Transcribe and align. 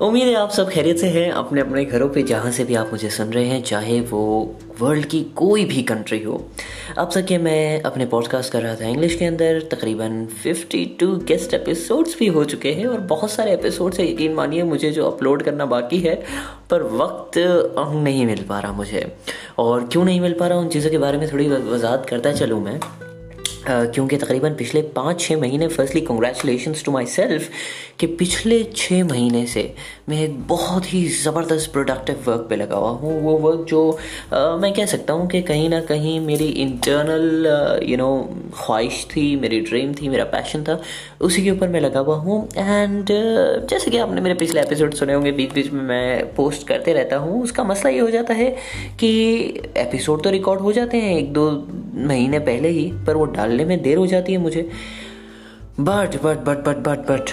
उम्मीद 0.00 0.28
है 0.28 0.34
आप 0.34 0.50
सब 0.50 0.68
खैरियत 0.70 0.98
से 0.98 1.06
हैं। 1.06 1.30
अपने 1.30 1.60
अपने 1.60 1.84
घरों 1.84 2.08
पे 2.08 2.22
जहाँ 2.22 2.50
से 2.50 2.64
भी 2.64 2.74
आप 2.74 2.90
मुझे 2.92 3.08
सुन 3.10 3.32
रहे 3.32 3.44
हैं, 3.44 3.62
चाहे 3.62 4.00
वो 4.00 4.20
वर्ल्ड 4.80 5.06
की 5.06 5.20
कोई 5.36 5.64
भी 5.64 5.82
कंट्री 5.82 6.22
हो। 6.22 6.36
अब 6.98 7.10
तक 7.14 7.32
मैं 7.42 7.82
अपने 7.82 8.06
पॉडकास्ट 8.06 8.52
कर 8.52 8.62
रहा 8.62 8.74
था 8.74 8.86
इंग्लिश 8.86 9.14
के 9.14 9.24
अंदर। 9.24 9.60
तकरीबन 9.70 10.24
52 10.44 11.16
गेस्ट 11.24 11.54
एपिसोड्स 11.54 12.18
भी 12.18 12.26
हो 12.26 12.44
चुके 12.44 12.72
हैं 12.72 12.86
और 12.86 13.00
बहुत 13.12 13.30
सारे 13.30 13.52
एपिसोड्स 13.52 14.00
है, 14.00 14.10
यकीन 14.12 14.34
मानिए, 14.34 14.62
मुझे 14.62 14.90
जो 14.90 15.10
अपलोड 15.10 15.42
करना 15.42 15.66
बाकी 15.66 15.98
है, 15.98 16.14
पर 16.70 16.82
वक्त 16.94 17.38
नहीं 17.94 18.26
मिल 18.26 18.42
पा 18.48 18.60
रहा 18.60 18.72
मुझे। 18.72 19.06
और 19.58 19.86
क्यों 19.88 20.04
नहीं 20.04 20.20
मिल 20.20 20.32
पा 20.32 20.46
रहा 20.46 20.58
उन 20.58 20.68
चीज़ों 20.68 20.90
के 20.90 20.98
बारे 20.98 21.18
में 21.18 21.32
थोड़ी 21.32 21.48
वजाहत 21.48 22.06
करता 22.08 22.32
चलूँ 22.32 22.60
मैं। 22.64 22.80
क्योंकि 23.68 24.16
तकरीबन 24.16 24.54
पिछले 24.54 24.82
पाँच 24.96 25.20
छः 25.20 25.40
महीने 25.40 25.68
firstly 25.68 26.00
congratulation 26.00 26.74
to 26.84 26.92
my 26.92 27.06
self 27.06 27.48
कि 28.00 28.06
पिछले 28.20 28.62
छः 28.76 29.04
महीने 29.04 29.44
से 29.46 29.62
मैं 30.08 30.20
एक 30.22 30.38
बहुत 30.48 30.92
ही 30.92 31.04
ज़बरदस्त 31.14 31.72
प्रोडक्टिव 31.72 32.22
वर्क 32.26 32.46
पे 32.50 32.56
लगा 32.56 32.76
हुआ 32.76 32.90
हूँ। 32.90 33.20
वो 33.22 33.36
वर्क 33.38 33.66
जो 33.68 33.80
आ, 34.34 34.56
मैं 34.56 34.72
कह 34.74 34.86
सकता 34.86 35.12
हूँ 35.12 35.28
कि 35.28 35.42
कहीं 35.42 35.68
ना 35.68 35.80
कहीं 35.80 36.18
मेरी 36.20 36.48
इंटरनल 36.62 37.80
यू 37.88 37.96
नो 37.96 38.10
ख्वाहिश 38.54 39.04
थी 39.06 39.24
मेरी 39.36 39.60
ड्रीम 39.60 39.92
थी 39.94 40.08
मेरा 40.08 40.24
पैशन 40.32 40.64
था 40.64 40.80
उसी 41.20 41.44
के 41.44 41.50
ऊपर 41.50 41.68
मैं 41.68 41.80
लगा 41.80 42.00
हुआ 42.00 42.16
हूँ। 42.16 42.38
एंड 42.56 43.06
जैसे 43.70 43.90
कि 43.90 43.98
आपने 43.98 44.20
मेरे 44.20 44.34
पिछले 44.34 44.60
एपिसोड 44.60 44.94
सुने 44.94 45.14
होंगे 45.14 45.32
बीच 45.32 45.52
बीच 45.54 45.70
में 45.72 45.82
मैं 45.82 46.34
पोस्ट 46.34 46.66
करते 46.68 46.92
रहता 46.92 47.16
हूँ 47.16 47.42
उसका 47.42 47.64
मसला 47.64 47.90
ये 47.90 47.98
हो 47.98 48.10
जाता 48.10 48.34
है 48.34 48.50
कि 49.00 49.10
एपिसोड 49.76 50.22
तो 50.24 50.30
रिकॉर्ड 50.30 50.60
हो 50.60 50.72
जाते 50.72 50.96
हैं 50.96 51.16
एक 51.18 51.32
दो 51.32 51.50
महीने 52.08 52.38
पहले 52.38 52.68
ही 52.68 52.90
पर 53.06 53.16
वो 53.16 53.24
डालने 53.50 53.64
में 53.64 53.82
देर 53.82 53.98
हो 53.98 54.06
जाती 54.06 54.32
है 54.32 54.38
मुझे। 54.38 54.68
But 55.80 56.16
but 56.22 56.38
but 56.38 56.64
but 56.64 56.76
but 56.76 56.98
but 57.10 57.30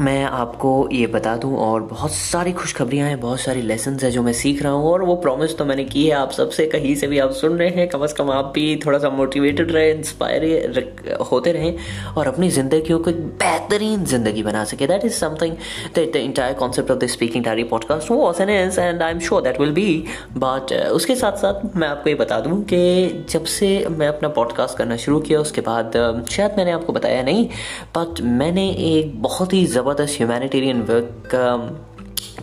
मैं 0.00 0.24
आपको 0.24 0.88
ये 0.92 1.06
बता 1.06 1.36
दूँ 1.36 1.56
और 1.56 1.82
बहुत 1.82 2.10
सारी 2.10 2.52
खुशखबरियाँ 2.52 3.08
हैं 3.08 3.20
बहुत 3.20 3.40
सारी 3.40 3.62
लेसन 3.62 3.98
है 4.02 4.10
जो 4.10 4.22
मैं 4.22 4.32
सीख 4.32 4.62
रहा 4.62 4.72
हूँ 4.72 4.92
और 4.92 5.02
वो 5.02 5.16
प्रॉमिस 5.16 5.58
तो 5.58 5.64
मैंने 5.64 5.84
की 5.84 6.06
है 6.06 6.12
आप 6.12 6.30
सबसे 6.30 6.66
कहीं 6.66 6.94
से 6.94 7.06
भी 7.06 7.18
आप 7.18 7.30
सुन 7.30 7.58
रहे 7.58 7.68
हैं 7.68 7.88
कम 7.88 7.98
अज़ 7.98 8.14
कम 8.14 8.30
आप 8.30 8.52
भी 8.54 8.80
थोड़ा 8.86 8.98
सा 8.98 9.10
मोटिवेटेड 9.10 9.72
रहे 9.72 9.92
इंस्पायर 9.92 10.98
होते 11.32 11.52
रहें 11.52 11.76
और 12.16 12.26
अपनी 12.26 12.50
ज़िंदगी 12.50 12.98
को 12.98 13.10
एक 13.10 13.16
बेहतरीन 13.16 14.04
ज़िंदगी 14.04 14.42
बना 14.42 14.64
सके। 14.64 14.86
That 14.86 15.04
is 15.04 15.12
something 15.12 15.56
the 15.94 16.16
entire 16.16 16.54
concept 16.54 16.90
of 16.90 16.98
the 16.98 17.06
speaking 17.06 17.44
diary 17.44 17.64
podcast 17.64 18.10
वो 18.10 18.34
is 18.40 18.80
and 18.80 19.02
I 19.02 19.10
am 19.10 19.18
sure 19.18 19.42
that 19.42 19.60
will 19.60 19.72
be 19.72 20.04
but 20.32 20.72
उसके 20.72 21.16
साथ 21.16 21.32
साथ 21.32 21.76
मैं 21.76 21.88
आपको 21.88 22.10
ये 22.10 22.14
बता 22.14 22.40
दूँ 22.40 22.62
कि 22.62 23.08
जब 23.30 23.44
से 23.44 23.86
मैं 23.90 24.08
अपना 24.08 24.28
पॉडकास्ट 24.28 24.78
करना 24.78 24.96
शुरू 24.96 25.20
किया 25.20 25.40
उसके 25.40 25.60
बाद 25.60 26.22
uh, 26.24 26.30
शायद 26.30 26.54
मैंने 26.56 26.70
आपको 26.70 26.92
बताया 26.92 27.22
नहीं 27.22 27.48
बट 27.98 28.20
मैंने 28.20 28.70
एक 28.70 29.22
बहुत 29.22 29.52
ही 29.52 29.66
ज़बरदस्त 29.66 29.87
ज़बरदस्त 29.88 30.16
ह्यूमैनिटेरियन 30.20 30.80
वर्क 30.88 31.34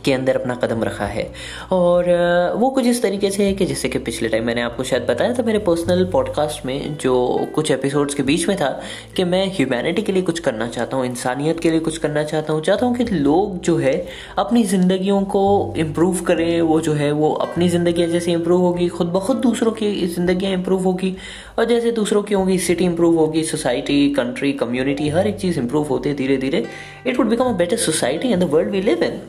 के 0.06 0.14
अंदर 0.14 0.36
अपना 0.36 0.56
कदम 0.56 0.84
रखा 0.84 1.06
है। 1.06 1.24
और 1.72 2.10
वो 2.58 2.70
कुछ 2.70 2.86
इस 2.88 3.02
तरीके 3.02 3.30
से 3.32 3.44
है 3.44 3.54
कि 3.54 3.66
जैसे 3.66 3.90
कि 3.90 4.00
पिछले 4.00 4.30
टाइम 4.30 4.46
मैंने 4.46 4.62
आपको 4.62 4.84
शायद 4.84 5.06
बताया 5.06 5.34
था 5.34 5.44
मेरे 5.44 5.60
पर्सनल 5.62 6.04
पॉडकास्ट 6.12 6.66
में 6.66 6.98
जो 6.98 7.16
कुछ 7.56 7.72
एपिसोड्स 7.72 8.16
के 8.16 8.24
बीच 8.24 8.48
में 8.50 8.56
था 8.58 8.70
कि 9.16 9.24
मैं 9.24 9.46
ह्यूमैनिटी 9.56 10.02
के 10.02 10.12
लिए 10.12 10.22
कुछ 10.24 10.40
करना 10.40 10.68
चाहता 10.68 10.98
हूँ, 10.98 11.06
इंसानियत 11.06 11.60
के 11.60 11.72
लिए 11.72 11.80
कुछ 11.80 11.98
करना 11.98 12.24
चाहता 12.24 12.54
हूँ। 12.54 12.62
चाहता 12.62 12.86
हूँ 12.86 12.96
कि 12.96 13.04
लोग 13.06 13.60
जो 13.60 13.78
है 13.78 13.96
अपनी 14.38 14.64
ज़िंदगियों 14.66 15.22
को 15.26 15.74
इम्प्रूव 15.78 16.20
करें, 16.26 16.62
वो 16.62 16.80
जो 16.82 16.94
है 16.94 17.12
वो 17.12 17.32
अपनी 17.32 17.70
ज़िंदगी 17.70 18.06
जैसे 18.08 18.32
इम्प्रूव 18.32 18.62
होगी, 18.62 18.88
खुद 18.90 19.08
ब 19.08 19.20
खुद 19.20 19.38
दूसरों 19.38 19.72
की 19.72 19.92
ज़िंदगियाँ 20.08 20.54
इम्प्रूव 20.54 20.84
होगी। 20.84 21.16
और 21.60 21.66
जैसे 21.66 21.92
दूसरों 21.92 22.24
की 22.24 22.34
होगी 22.34 22.58
सिटी 22.60 22.86
इम्प्रूव 22.86 23.18
होगी 23.18 23.44
सोसाइटी 23.46 24.10
कंट्री 24.14 24.52
कम्युनिटी 24.56 25.10
हर 25.10 25.28
एक 25.28 25.40
चीज़ 25.40 25.60
इम्प्रूव 25.60 25.88
होती 25.88 26.10
है 26.10 26.16
धीरे 26.16 26.38
धीरे 26.38 26.66
it 27.08 27.18
would 27.18 27.30
become 27.30 27.46
a 27.46 27.58
better 27.58 27.78
society 27.78 28.32
and 28.32 28.44
the 28.44 28.50
world 28.52 28.72
we 28.72 28.82
live 28.82 29.04
in 29.04 29.20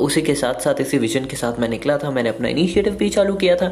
उसी 0.00 0.22
के 0.22 0.34
साथ 0.34 0.60
साथ 0.60 0.80
इसी 0.80 0.98
विजन 0.98 1.24
के 1.24 1.36
साथ 1.36 1.60
मैं 1.60 1.68
निकला 1.68 1.96
था। 1.98 2.10
मैंने 2.10 2.28
अपना 2.28 2.48
इनिशिएटिव 2.48 2.94
भी 2.96 3.08
चालू 3.10 3.34
किया 3.34 3.56
था 3.56 3.70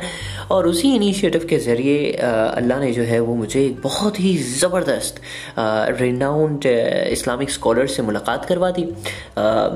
और 0.50 0.66
उसी 0.66 0.94
इनिशिएटिव 0.94 1.46
के 1.50 1.58
ज़रिए 1.58 2.12
अल्लाह 2.12 2.80
ने 2.80 2.90
जो 2.92 3.02
है 3.02 3.20
वो 3.20 3.34
मुझे 3.34 3.64
एक 3.64 3.80
बहुत 3.82 4.20
ही 4.20 4.36
ज़बरदस्त 4.60 5.20
रिनाउंड 6.00 6.66
इस्लामिक 6.66 7.50
स्कॉलर 7.50 7.86
से 7.86 8.02
मुलाकात 8.02 8.44
करवा 8.44 8.70
दी। 8.70 8.84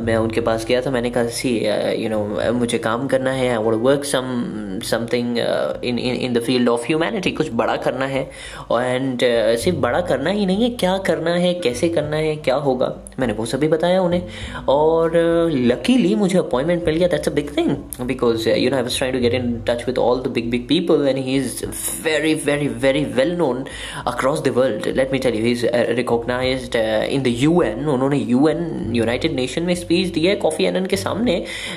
मैं 0.06 0.16
उनके 0.16 0.40
पास 0.40 0.64
गया 0.66 0.80
था। 0.82 0.90
मैंने 0.90 1.10
कहा 1.10 1.26
सी 1.40 1.54
यू 2.02 2.08
नो 2.10 2.52
मुझे 2.52 2.78
काम 2.78 3.06
करना 3.08 3.30
है। 3.32 3.48
I 3.48 3.62
would 3.64 3.80
work 3.82 4.04
some 4.04 4.80
something 4.84 5.38
in 5.84 5.98
in 5.98 6.32
the 6.32 6.40
field 6.42 6.68
of 6.68 6.86
humanity 6.86 7.30
कुछ 7.32 7.52
बड़ा 7.54 7.76
करना 7.76 8.06
है। 8.06 8.22
एंड 8.22 9.18
uh, 9.18 9.56
सिर्फ़ 9.62 9.78
बड़ा 9.80 10.00
करना 10.00 10.30
ही 10.30 10.46
नहीं 10.46 10.62
है। 10.62 10.70
क्या 10.80 10.96
करना 11.06 11.34
है? 11.34 11.52
कैसे 11.54 11.88
करना 11.88 12.16
है? 12.16 12.34
क्या 12.36 12.54
होगा? 12.66 12.94
मैंने 13.20 13.32
वो 13.32 13.46
सभी 13.46 13.68
बताया 13.68 14.00
उन्हें। 14.02 14.22
और 14.68 15.10
uh, 15.10 15.54
luckily 15.82 16.14
मुझे 16.16 16.38
अपॉइंटमेंट 16.38 16.84
मिल 16.86 16.96
गया 16.96 17.08
that's 17.08 17.28
a 17.28 17.32
big 17.32 17.56
thing 17.56 18.06
because 18.06 18.48
you 18.48 18.70
know 18.70 18.76
I 18.76 18.82
was 18.82 18.96
trying 18.98 19.16
to 19.16 19.20
get 19.20 19.34
in 19.34 19.52
touch 19.68 19.86
with 19.86 19.98
all 19.98 20.20
the 20.22 20.28
big 20.34 20.50
big 20.50 20.66
people 20.68 21.06
and 21.08 21.18
he 21.18 21.36
is 21.36 21.64
very 22.04 22.34
very 22.44 22.68
very 22.84 23.04
well 23.14 23.32
known 23.36 23.64
across 24.06 24.42
the 24.42 24.48
world 24.56 24.86
let 24.96 25.12
me 25.12 25.18
tell 25.18 25.34
you 25.34 25.44
he 25.44 25.52
is 25.52 25.66
recognised 25.96 26.76
in 26.76 27.22
the 27.22 27.34
UN 27.38 27.88
उन्होंने 27.88 28.18
UN 28.18 28.92
United 28.94 29.34
Nation 29.34 29.62
में 29.62 29.74
speech 29.74 30.12
दी 30.14 30.26
है 30.26 30.36
Kofi 30.46 30.64
Annan 30.64 30.86
के 30.86 30.96
सामने 30.96 31.36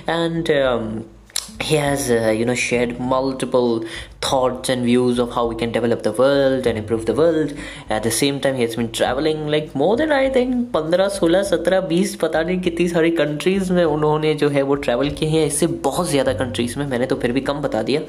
and 0.09 0.51
he 1.61 1.75
has 1.75 2.11
uh, 2.11 2.29
you 2.29 2.45
know 2.45 2.55
shared 2.55 2.99
multiple 2.99 3.85
thoughts 4.24 4.68
and 4.68 4.84
views 4.84 5.18
of 5.18 5.32
how 5.32 5.46
we 5.46 5.56
can 5.56 5.72
develop 5.72 6.02
the 6.02 6.12
world 6.12 6.66
and 6.66 6.76
improve 6.78 7.06
the 7.06 7.14
world. 7.14 7.52
At 7.88 8.02
the 8.02 8.10
same 8.10 8.40
time, 8.40 8.56
he 8.56 8.62
has 8.62 8.76
been 8.76 8.92
traveling 8.92 9.48
like 9.48 9.74
more 9.74 9.96
than 9.96 10.12
I 10.12 10.28
think 10.30 10.72
15, 10.72 11.10
16, 11.10 11.44
17, 11.44 11.88
20 11.88 12.16
पता 12.22 12.42
नहीं 12.42 12.60
कितनी 12.60 12.88
सारी 12.88 13.10
countries 13.20 13.72
में 13.72 13.84
उन्होंने 13.84 14.34
जो 14.42 14.48
है 14.48 14.62
वो 14.70 14.74
travel 14.86 15.10
किए 15.20 15.28
हैं 15.28 15.46
इससे 15.46 15.66
बहुत 15.88 16.08
ज़्यादा 16.08 16.32
कंट्रीज़ 16.42 16.78
में 16.78 16.86
मैंने 16.86 17.06
तो 17.06 17.16
फिर 17.22 17.32
भी 17.32 17.40
कम 17.50 17.60
बता 17.62 17.82
दिया 17.82 18.00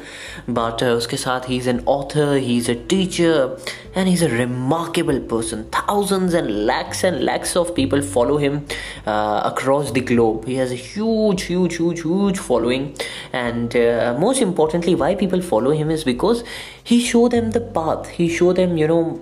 बट 0.49 0.83
uh, 0.83 0.91
उसके 0.97 1.17
साथ 1.17 1.49
ही 1.49 1.57
is 1.57 1.69
an 1.69 1.79
author 1.95 2.35
he 2.35 2.57
is 2.57 2.71
a 2.71 2.75
teacher 2.89 3.57
and 3.93 4.07
he's 4.07 4.21
a 4.21 4.29
remarkable 4.29 5.19
person. 5.19 5.65
Thousands 5.65 6.33
and 6.33 6.65
lakhs 6.65 7.03
and 7.03 7.23
lakhs 7.23 7.55
of 7.55 7.75
people 7.75 8.01
follow 8.01 8.37
him 8.37 8.65
uh, 9.05 9.41
across 9.43 9.91
the 9.91 10.01
globe. 10.01 10.45
He 10.45 10.55
has 10.55 10.71
a 10.71 10.75
huge, 10.75 11.43
huge, 11.43 11.75
huge, 11.75 12.01
huge 12.01 12.39
following, 12.39 12.95
and 13.33 13.75
uh, 13.75 14.15
most 14.19 14.41
importantly, 14.41 14.95
why 14.95 15.15
people 15.15 15.41
follow 15.41 15.71
him 15.71 15.91
is 15.91 16.04
because 16.06 16.44
he 16.82 17.00
showed 17.00 17.32
them 17.32 17.50
the 17.50 17.60
path. 17.60 18.08
He 18.08 18.28
showed 18.28 18.56
them 18.56 18.76
you 18.78 18.88
know 18.88 19.20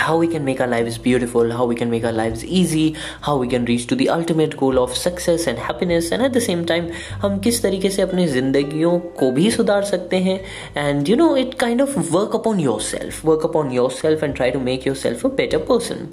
how 0.00 0.16
we 0.16 0.28
can 0.32 0.44
make 0.44 0.60
our 0.60 0.70
lives 0.72 0.96
beautiful, 1.06 1.50
how 1.52 1.64
we 1.70 1.76
can 1.80 1.90
make 1.90 2.04
our 2.04 2.16
lives 2.18 2.44
easy, 2.58 2.84
how 3.26 3.36
we 3.40 3.48
can 3.48 3.66
reach 3.70 3.86
to 3.88 3.98
the 4.00 4.08
ultimate 4.14 4.56
goal 4.60 4.78
of 4.82 4.94
success 5.00 5.46
and 5.50 5.62
happiness 5.64 6.10
and 6.16 6.26
at 6.26 6.36
the 6.36 6.42
same 6.46 6.64
time 6.70 6.90
हम 7.22 7.38
किस 7.44 7.62
तरीके 7.62 7.90
से 7.90 8.02
अपनी 8.02 8.26
ज़िंदगियों 8.26 8.98
को 9.18 9.30
भी 9.30 9.50
सुधार 9.50 9.82
सकते 9.90 10.16
हैं? 10.16 10.38
And 10.76 11.08
you 11.08 11.16
know 11.16 11.34
it 11.36 11.54
kind 11.60 11.82
of 11.82 11.98
work 12.12 12.34
upon 12.36 12.60
yourself 12.80 13.24
work 13.26 13.44
upon 13.44 13.70
yourself 13.90 14.24
and 14.24 14.34
try 14.36 14.50
to 14.50 14.60
make 14.60 14.86
yourself 14.96 15.26
a 15.26 15.28
better 15.36 15.58
person 15.70 16.06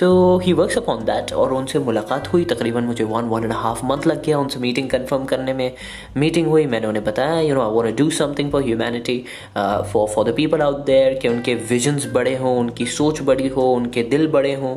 so 0.00 0.10
he 0.44 0.52
works 0.52 0.78
upon 0.78 1.04
that 1.04 1.32
और 1.32 1.54
उनसे 1.54 1.78
मुलाकात 1.88 2.32
हुई 2.32 2.44
तकरीबन 2.54 2.84
मुझे 2.84 3.04
one 3.04 3.28
one 3.34 3.44
and 3.44 3.52
half 3.52 3.84
month 3.86 4.06
लग 4.06 4.22
गया 4.24 4.38
उनसे 4.38 4.60
मीटिंग 4.60 4.90
कन्फर्म 4.90 5.24
करने 5.24 5.52
में। 5.52 5.72
मीटिंग 6.16 6.46
हुई 6.46 6.66
मैंने 6.66 6.86
उन्हें 6.86 7.04
बताया 7.04 7.40
you 7.40 7.54
know 7.54 7.62
I 7.62 7.76
want 7.76 7.96
do 7.98 8.10
something 8.20 8.50
for 8.52 8.64
humanity 8.64 9.18
for 9.56 10.08
for 10.14 10.30
the 10.30 10.34
people 10.36 10.62
out 10.62 10.84
there 10.86 11.18
कि 11.22 11.28
उनके 11.28 11.54
विजन्स 11.70 12.06
बड़े 12.12 12.36
हों 12.36 12.56
उनकी 12.58 12.86
सोच 12.98 13.22
बड़ी 13.30 13.48
हो 13.48 13.70
उनके 13.72 14.02
दिल 14.10 14.26
बड़े 14.28 14.54
हों 14.54 14.74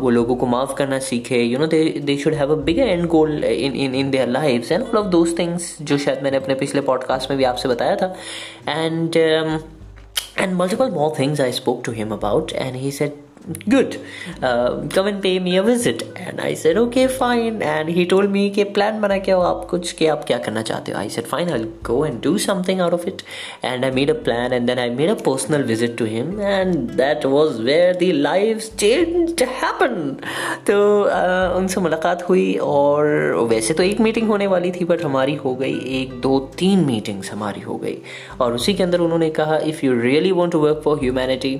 वो 0.00 0.10
लोगों 0.10 0.36
को 0.36 0.46
माफ़ 0.46 0.74
करना 0.74 0.98
सीखे। 1.08 1.42
You 1.42 1.58
know 1.58 1.66
they 1.66 1.84
they 2.04 2.16
should 2.16 2.34
have 2.34 2.52
a 2.52 2.56
bigger 2.64 2.88
and 2.88 3.06
goal 3.08 3.44
in 3.44 3.76
in 3.76 3.94
in 3.94 4.10
their 4.10 4.28
life 4.28 4.72
and 4.72 4.82
all 4.82 4.98
of 4.98 5.06
those 5.08 5.38
things 5.38 5.76
जो 5.82 5.98
शायद 5.98 6.22
मैंने 6.22 6.36
अपने 6.36 6.54
पिछले 6.54 6.80
पॉडकास्ट 6.80 7.30
में 7.30 7.38
भी 7.38 7.44
आपसे 7.44 7.68
बताया 7.68 7.96
था। 7.96 8.14
And 8.68 9.16
and 9.16 10.54
multiple 10.54 10.90
more 10.90 11.12
things 11.18 11.40
I 11.40 11.52
spoke 11.52 11.82
to 11.84 11.92
him 11.92 12.12
about 12.12 12.52
and 12.52 12.76
he 12.76 12.90
said, 12.92 13.10
good 13.68 14.00
uh, 14.42 14.86
come 14.88 15.06
and 15.06 15.22
pay 15.22 15.38
me 15.38 15.56
a 15.56 15.62
visit 15.62 16.02
and 16.16 16.40
I 16.40 16.54
said 16.54 16.76
okay 16.76 17.08
fine 17.08 17.60
and 17.62 17.88
he 17.88 18.06
told 18.06 18.30
me 18.30 18.50
कि 18.50 18.64
plan 18.74 19.00
क्या 19.24 19.34
हो 19.34 19.42
आप 19.42 19.66
कुछ 19.70 19.92
कि 19.92 20.06
आप 20.06 20.24
क्या 20.26 20.38
करना 20.38 20.62
चाहते 20.62 20.92
हो 20.92 20.98
I 20.98 21.08
said 21.08 21.28
fine 21.32 21.50
I'll 21.50 21.68
go 21.82 22.04
and 22.04 22.20
do 22.20 22.38
something 22.38 22.80
out 22.80 22.92
of 22.92 23.06
it 23.06 23.22
and 23.62 23.84
I 23.84 23.90
made 23.90 24.10
a 24.10 24.14
plan 24.14 24.52
and 24.52 24.68
then 24.68 24.78
I 24.78 24.88
made 24.90 25.10
a 25.10 25.16
personal 25.16 25.62
visit 25.62 25.96
to 25.98 26.04
him 26.04 26.38
and 26.40 26.90
that 27.02 27.24
was 27.24 27.60
where 27.60 27.92
the 27.94 28.12
lives 28.12 28.70
changed 28.84 29.44
happened 29.62 30.24
तो 30.66 30.78
uh, 31.04 31.56
उनसे 31.56 31.80
मुलाकात 31.80 32.28
हुई 32.28 32.54
और 32.62 33.06
वैसे 33.50 33.74
तो 33.74 33.82
एक 33.82 34.00
meeting 34.00 34.28
होने 34.28 34.46
वाली 34.46 34.72
थी 34.72 34.84
बट 34.84 35.02
हमारी 35.04 35.34
हो 35.44 35.54
गई 35.54 35.78
एक 36.00 36.20
दो 36.20 36.38
तीन 36.58 36.84
मीटिंग्स 36.86 37.32
हमारी 37.32 37.60
हो 37.60 37.76
गई 37.84 37.98
और 38.40 38.54
उसी 38.54 38.74
के 38.74 38.82
अंदर 38.82 39.00
उन्होंने 39.00 39.30
कहा 39.40 39.58
if 39.72 39.84
you 39.86 40.00
really 40.00 40.32
want 40.32 40.52
to 40.52 40.58
work 40.60 40.80
for 40.84 40.98
humanity 41.02 41.56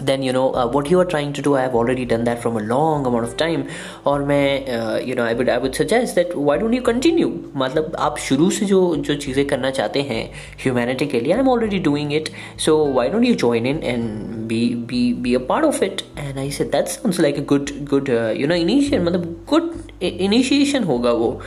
then 0.00 0.22
you 0.22 0.32
know 0.32 0.52
uh, 0.54 0.66
what 0.66 0.90
you 0.90 0.98
are 0.98 1.04
trying 1.04 1.32
to 1.32 1.42
do 1.42 1.54
i 1.54 1.60
have 1.62 1.74
already 1.74 2.04
done 2.04 2.24
that 2.24 2.40
from 2.42 2.56
a 2.56 2.62
long 2.62 3.06
amount 3.06 3.26
of 3.28 3.36
time 3.42 3.62
और 4.06 4.24
मैं 4.24 4.66
uh, 4.66 4.96
you 5.08 5.14
know 5.18 5.24
I 5.24 5.34
would 5.38 5.50
I 5.54 5.58
would 5.64 5.76
suggest 5.80 6.18
that 6.18 6.34
why 6.48 6.56
don't 6.62 6.76
you 6.78 6.82
continue 6.90 7.30
मतलब 7.56 7.96
आप 7.98 8.18
शुरू 8.18 8.50
से 8.50 8.66
जो 8.66 8.80
जो 8.96 9.14
चीज़ें 9.14 9.46
करना 9.46 9.70
चाहते 9.70 10.02
हैं 10.02 10.22
humanity 10.64 11.10
के 11.10 11.20
लिए 11.20 11.34
I'm 11.34 11.50
already 11.54 11.80
doing 11.88 12.12
it 12.20 12.30
so 12.66 12.76
why 12.98 13.06
don't 13.14 13.28
you 13.30 13.36
join 13.44 13.70
in 13.72 13.82
and 13.92 14.34
be 14.52 14.60
be 14.92 15.02
be 15.26 15.34
a 15.34 15.44
part 15.52 15.68
of 15.70 15.82
it 15.88 16.04
and 16.24 16.40
I 16.46 16.48
said 16.58 16.72
that 16.72 16.92
sounds 16.96 17.22
like 17.26 17.40
a 17.42 17.46
good 17.54 17.72
good 17.92 18.10
uh, 18.18 18.32
you 18.40 18.50
know 18.50 18.60
initiation 18.64 19.06
मतलब 19.08 19.36
good 19.54 19.72
initiation 20.02 20.84
होगा 20.84 21.12
वो 21.12 21.40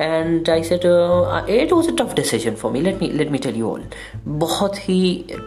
and 0.00 0.50
I 0.50 0.62
said 0.62 0.80
it 1.50 1.72
was 1.72 1.88
a 1.88 1.94
tough 1.98 2.14
decision 2.14 2.54
for 2.54 2.72
me 2.72 2.80
let 2.80 3.02
me 3.02 3.08
let 3.10 3.30
me 3.30 3.38
tell 3.38 3.56
you 3.56 3.70
all 3.70 3.82
बहुत 4.26 4.78
ही 4.88 5.00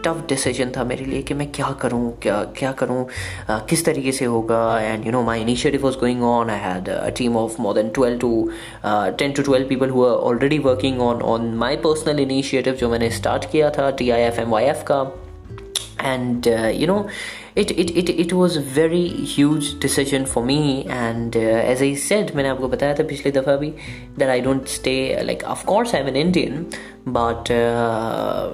tough 0.04 0.24
decision 0.28 0.72
था 0.76 0.84
मेरे 0.84 1.04
लिए 1.04 1.22
कि 1.22 1.34
मैं 1.34 1.50
क्या 1.52 1.70
करूँ 1.80 2.12
क्या 2.22 2.42
क्या 2.58 2.72
करूँ 2.72 3.04
uh, 3.04 3.60
किस 3.70 3.84
तरीके 3.84 4.12
से 4.12 4.24
होगा? 4.24 4.80
And 4.80 5.06
you 5.06 5.12
know 5.12 5.22
my 5.22 5.40
initiative 5.40 5.82
was 5.82 5.98
going 5.98 6.22
on 6.22 6.50
I 6.50 6.58
had 6.58 6.88
a 6.88 7.08
team 7.18 7.36
of 7.36 7.60
more 7.62 7.74
than 7.74 7.88
twelve 7.88 8.18
to 8.18 8.50
ten 9.18 9.32
to 9.32 9.42
twelve 9.42 9.68
people 9.68 9.90
who 9.90 10.04
are 10.04 10.16
already 10.30 10.58
working 10.58 11.00
on 11.00 11.22
on 11.22 11.54
my 11.54 11.76
personal 11.86 12.20
initiative 12.20 12.74
जो 12.74 12.90
मैंने 12.90 13.10
start 13.10 13.50
किया 13.50 13.70
था 13.70 13.90
T 13.90 14.10
I 14.10 14.20
F 14.22 14.40
M 14.40 14.50
Y 14.50 14.64
F 14.64 14.84
का. 14.90 15.00
And 16.02 16.46
you 16.46 16.86
know 16.86 17.02
it, 17.56 17.70
it 17.72 17.90
it 17.96 18.10
it 18.10 18.32
was 18.34 18.56
a 18.56 18.60
very 18.60 19.06
huge 19.34 19.68
decision 19.80 20.26
for 20.26 20.44
me 20.44 20.84
and 20.86 21.36
uh, 21.36 21.72
as 21.72 21.82
i 21.82 21.94
said 21.96 22.34
मैंने 22.36 22.48
आपको 22.48 22.68
बताया 22.68 22.94
था 22.94 23.04
पिछली 23.08 23.32
दफ़ा 23.32 23.56
भी 23.56 23.72
that 24.18 24.30
i 24.30 24.40
don't 24.46 24.68
stay 24.68 24.98
like 25.30 25.44
of 25.54 25.64
course 25.70 25.94
i'm 25.94 26.10
an 26.12 26.16
indian 26.16 26.66
but 27.08 27.50
uh, 27.50 28.50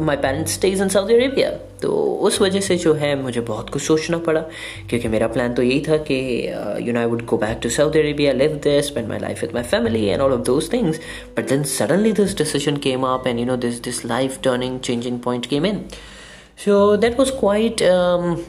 my 0.00 0.16
parents 0.16 0.52
stays 0.52 0.80
in 0.80 0.90
saudi 0.90 1.14
arabia. 1.14 1.54
तो 1.82 1.92
उस 2.26 2.40
वजह 2.40 2.60
से 2.60 2.76
जो 2.76 2.92
है 2.94 3.14
मुझे 3.22 3.40
बहुत 3.40 3.70
कुछ 3.70 3.82
सोचना 3.82 4.18
पड़ा 4.26 4.40
क्योंकि 4.90 5.08
मेरा 5.08 5.26
प्लान 5.28 5.54
तो 5.54 5.62
यही 5.62 5.80
था 5.88 5.96
कि 6.10 6.16
you 6.86 6.92
know 6.92 7.00
I 7.00 7.06
would 7.06 7.24
go 7.26 7.36
back 7.38 7.58
to 7.62 7.70
Saudi 7.70 7.98
Arabia 7.98 8.32
live 8.32 8.54
there 8.64 8.82
spend 8.82 9.08
my 9.08 9.18
life 9.18 9.42
with 9.42 9.52
my 9.54 9.62
family 9.62 10.04
and 10.04 10.22
all 10.22 10.32
of 10.32 10.40
those 10.46 10.72
things 10.72 11.00
but 11.36 11.48
then 11.48 11.62
suddenly 11.72 12.12
this 12.20 12.36
decision 12.38 12.76
came 12.86 13.06
up 13.06 13.26
and 13.26 13.38
you 13.40 13.46
know 13.46 13.56
this 13.66 13.82
this 13.84 14.04
life 14.06 14.38
turning 14.44 14.80
changing 14.88 15.20
point 15.24 15.46
came 15.46 15.66
in 15.66 15.84
So 16.57 16.95
that 16.97 17.17
was 17.17 17.31
quite 17.31 17.81
um, 17.81 18.43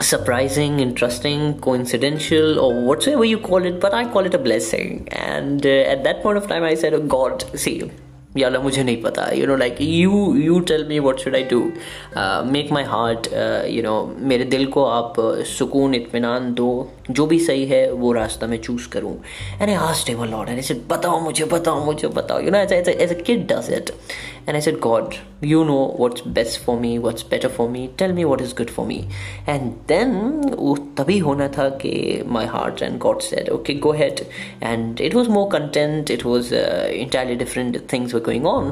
surprising, 0.00 0.80
interesting, 0.80 1.58
coincidental, 1.60 2.58
or 2.58 2.84
whatsoever 2.84 3.24
you 3.24 3.38
call 3.38 3.64
it, 3.64 3.80
but 3.80 3.94
I 3.94 4.04
call 4.12 4.26
it 4.26 4.34
a 4.34 4.38
blessing. 4.38 5.08
And 5.10 5.64
uh, 5.64 5.68
at 5.68 6.04
that 6.04 6.22
point 6.22 6.38
of 6.38 6.46
time, 6.46 6.62
I 6.62 6.74
said, 6.74 6.94
Oh 6.94 7.06
God, 7.06 7.44
see, 7.58 7.90
याला 8.36 8.60
मुझे 8.60 8.82
नहीं 8.82 8.96
पता 9.02 9.26
you 9.34 9.46
know 9.46 9.56
like 9.56 9.80
you 9.80 10.34
you 10.34 10.58
tell 10.68 10.84
me 10.88 10.98
what 10.98 11.18
should 11.20 11.34
I 11.36 11.42
do 11.50 11.60
make 12.52 12.70
my 12.72 12.84
heart 12.92 13.26
you 13.70 13.82
know 13.82 13.94
मेरे 14.30 14.44
दिल 14.54 14.66
को 14.76 14.84
आप 14.84 15.20
सुकून 15.56 15.94
इत्मीनान 15.94 16.52
दो 16.60 16.70
जो 17.11 17.25
भी 17.25 17.39
सही 17.39 17.65
है, 17.65 17.91
वो 17.91 18.11
रास्ता 18.11 18.47
मैं 18.47 18.57
चूज़ 18.61 18.87
करूँ। 18.89 19.15
And 19.61 19.69
I 19.69 19.75
asked 19.75 20.09
ever 20.09 20.27
Lord 20.27 20.49
and 20.49 20.61
said 20.61 20.81
बताओ 20.89 21.19
मुझे 21.19 21.45
बताओ 21.45 21.83
मुझे, 21.85 22.07
बताओ। 22.07 22.39
You 22.39 22.51
know 22.51 22.57
as 22.57 22.73
as 22.73 22.89
as 22.89 23.13
a 23.13 23.21
kid 23.21 23.45
does 23.51 23.69
it 23.73 23.91
and 24.49 24.55
I 24.55 24.61
said 24.61 24.79
God 24.79 25.13
you 25.43 25.63
know 25.63 25.77
what's 25.99 26.27
best 26.27 26.61
for 26.61 26.79
me 26.79 26.97
what's 26.97 27.25
better 27.29 27.49
for 27.49 27.69
me 27.69 27.87
tell 27.99 28.13
me 28.13 28.23
what 28.23 28.41
is 28.41 28.53
good 28.57 28.69
for 28.69 28.85
me 28.87 29.03
and 29.49 29.71
then 29.87 30.11
वो 30.55 30.75
तभी 30.97 31.17
होना 31.19 31.47
था 31.57 31.69
कि 31.81 32.23
my 32.27 32.45
heart 32.45 32.81
and 32.81 32.97
God 32.99 33.21
said 33.21 33.49
okay 33.49 33.73
go 33.85 33.91
ahead 33.93 34.27
and 34.63 35.01
it 35.01 35.15
was 35.15 35.29
more 35.29 35.49
content 35.51 36.11
it 36.11 36.25
was 36.25 36.53
entirely 36.53 37.35
different 37.35 37.81
things 37.93 38.15
were 38.15 38.21
going 38.21 38.47
on 38.47 38.71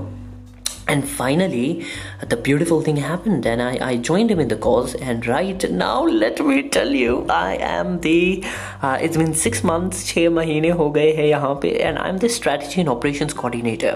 and 0.89 1.09
finally 1.09 1.85
the 2.27 2.37
beautiful 2.37 2.81
thing 2.81 2.97
happened 2.97 3.47
and 3.47 3.63
I, 3.63 3.79
I 3.81 3.97
joined 3.99 4.31
him 4.31 4.41
in 4.41 4.49
the 4.49 4.57
cause 4.57 4.95
and 4.97 5.27
right 5.27 5.71
now 5.71 6.05
let 6.05 6.41
me 6.41 6.69
tell 6.69 6.91
you 6.93 7.27
I 7.29 7.57
am 7.57 8.01
the 8.01 8.45
uh, 8.83 8.99
it's 9.01 9.17
been 9.17 9.35
six 9.35 9.63
months 9.63 10.05
छः 10.07 10.29
महीने 10.31 10.71
हो 10.81 10.91
गए 10.91 11.13
हैं 11.17 11.27
यहाँ 11.27 11.55
पे 11.63 11.73
and 11.85 11.99
I'm 11.99 12.19
the 12.19 12.31
strategy 12.31 12.83
and 12.83 12.93
operations 12.95 13.37
coordinator 13.43 13.95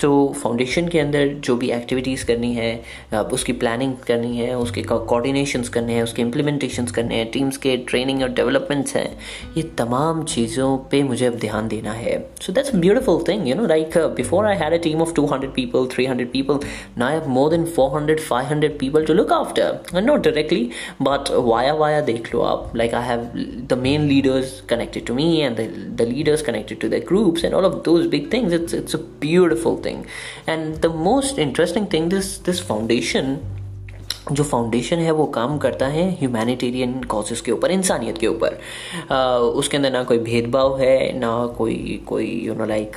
तो 0.00 0.10
foundation 0.42 0.88
के 0.88 0.98
अंदर 1.00 1.34
जो 1.46 1.56
भी 1.56 1.70
एक्टिविटीज़ 1.70 2.24
करनी 2.26 2.52
है 2.54 2.70
उसकी 3.36 3.52
प्लानिंग 3.64 3.96
करनी 4.08 4.36
है 4.36 4.54
उसके 4.56 4.82
कोऑर्डिनेशंस 4.92 5.68
करने 5.76 5.94
हैं 5.94 6.02
उसके 6.02 6.22
इम्प्लीमेंटेशंस 6.22 6.92
करने 6.92 7.16
हैं 7.16 7.30
टीम्स 7.32 7.56
के 7.66 7.76
ट्रेनिंग 7.90 8.22
और 8.22 8.28
डेवलपमेंट्स 8.40 8.96
हैं 8.96 9.08
ये 9.56 9.62
तमाम 9.78 10.22
चीज़ों 10.34 10.76
पे 10.90 11.02
मुझे 11.02 11.26
अब 11.26 11.38
ध्यान 11.40 11.68
देना 11.68 11.92
है 11.92 12.18
so 12.42 12.52
that's 12.52 12.74
beautiful 12.86 13.24
thing 13.28 13.48
you 13.48 13.54
know 13.56 13.66
like 13.66 13.98
before 14.16 14.46
I 14.46 14.56
had 14.56 14.80
a 14.80 14.82
team 14.84 15.02
of 15.02 15.14
200 15.18 15.52
people 15.56 15.86
300 16.31 16.33
people. 16.33 16.63
Now 16.95 17.07
i 17.07 17.13
have 17.13 17.27
more 17.27 17.49
than 17.49 17.65
400 17.65 18.19
500 18.19 18.77
people 18.79 19.05
to 19.05 19.13
look 19.13 19.31
after. 19.31 19.81
And 19.93 20.05
not 20.05 20.21
directly 20.21 20.73
but 20.99 21.29
via 21.29 21.75
via 21.75 22.01
they 22.01 22.19
glow 22.19 22.41
up. 22.41 22.75
Like 22.75 22.93
i 22.93 23.01
have 23.01 23.31
the 23.67 23.75
main 23.75 24.07
leaders 24.07 24.61
connected 24.67 25.05
to 25.07 25.13
me 25.13 25.41
and 25.43 25.57
the, 25.57 25.67
the 25.67 26.05
leaders 26.05 26.41
connected 26.41 26.81
to 26.81 26.89
their 26.89 26.99
groups 26.99 27.43
and 27.43 27.53
all 27.53 27.65
of 27.65 27.83
those 27.83 28.07
big 28.07 28.29
things. 28.31 28.53
It's 28.53 28.73
it's 28.73 28.93
a 28.93 29.03
beautiful 29.27 29.77
thing. 29.77 30.05
And 30.47 30.81
the 30.81 30.89
most 30.89 31.37
interesting 31.37 31.87
thing 31.87 32.09
this 32.09 32.37
this 32.39 32.59
foundation 32.59 33.43
जो 34.31 34.43
foundation 34.43 34.97
है, 34.97 35.11
वो 35.11 35.25
काम 35.27 35.57
करता 35.57 35.85
है 35.87 36.03
humanitarian 36.17 36.91
causes 37.09 37.41
के 37.43 37.51
ऊपर, 37.51 37.71
इंसानियत 37.71 38.17
के 38.17 38.27
ऊपर। 38.27 38.57
उसके 39.57 39.77
अंदर 39.77 39.91
ना 39.91 40.03
कोई 40.03 40.17
भेदभाव 40.19 40.79
है, 40.79 41.19
ना 41.19 41.31
कोई 41.57 42.01
कोई 42.07 42.27
you 42.45 42.53
know 42.55 42.65
like 42.65 42.95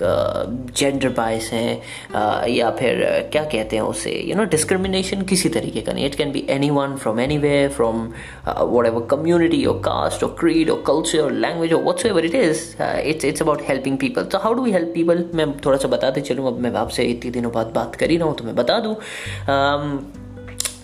gender 0.76 1.08
bias 1.16 1.50
है 1.52 2.50
या 2.50 2.70
फिर 2.70 3.02
क्या 3.32 3.44
कहते 3.44 3.76
हैं 3.76 3.82
उसे 3.84 4.12
यू 4.20 4.36
नो 4.36 4.44
डिस्क्रिमिनेशन 4.54 5.22
किसी 5.22 5.48
तरीके 5.48 5.80
का 5.80 5.92
नहीं। 5.92 6.06
It 6.06 6.14
can 6.14 6.32
be 6.32 6.44
anyone 6.70 6.96
from 6.96 7.20
any 7.20 7.38
way 7.38 7.56
from 7.76 8.04
whatever 8.86 9.06
community 9.10 9.64
और 9.64 9.78
कास्ट 9.84 10.24
और 10.24 10.36
क्रीड 10.40 10.70
और 10.70 10.82
कल्चर 10.86 11.20
और 11.20 11.32
लैंग्वेज 11.34 11.72
और 11.72 11.82
whatever 12.06 12.24
it 12.24 12.34
is 12.34 12.62
it's 12.82 13.24
it's 13.24 13.42
about 13.42 13.62
helping 13.68 13.98
people 13.98 14.24
तो 14.24 14.38
how 14.38 14.54
do 14.54 14.62
we 14.62 14.72
help 14.72 14.92
people 14.94 15.24
मैं 15.34 15.50
थोड़ा 15.58 15.78
सा 15.78 15.88
बताते 15.88 16.20
चलूँ। 16.20 16.46
अब 16.46 16.58
मैं 16.60 16.72
आपसे 16.76 17.04
इतने 17.04 17.30
दिनों 17.30 17.52
बाद 17.52 17.72
बात 17.74 17.96
कर 17.96 18.10
ही 18.10 18.16
रहा 18.16 18.28
हूँ 18.28 18.36
तो 18.36 18.44
मैं 18.44 18.54
बता 18.56 18.78
दूँ। 18.78 18.94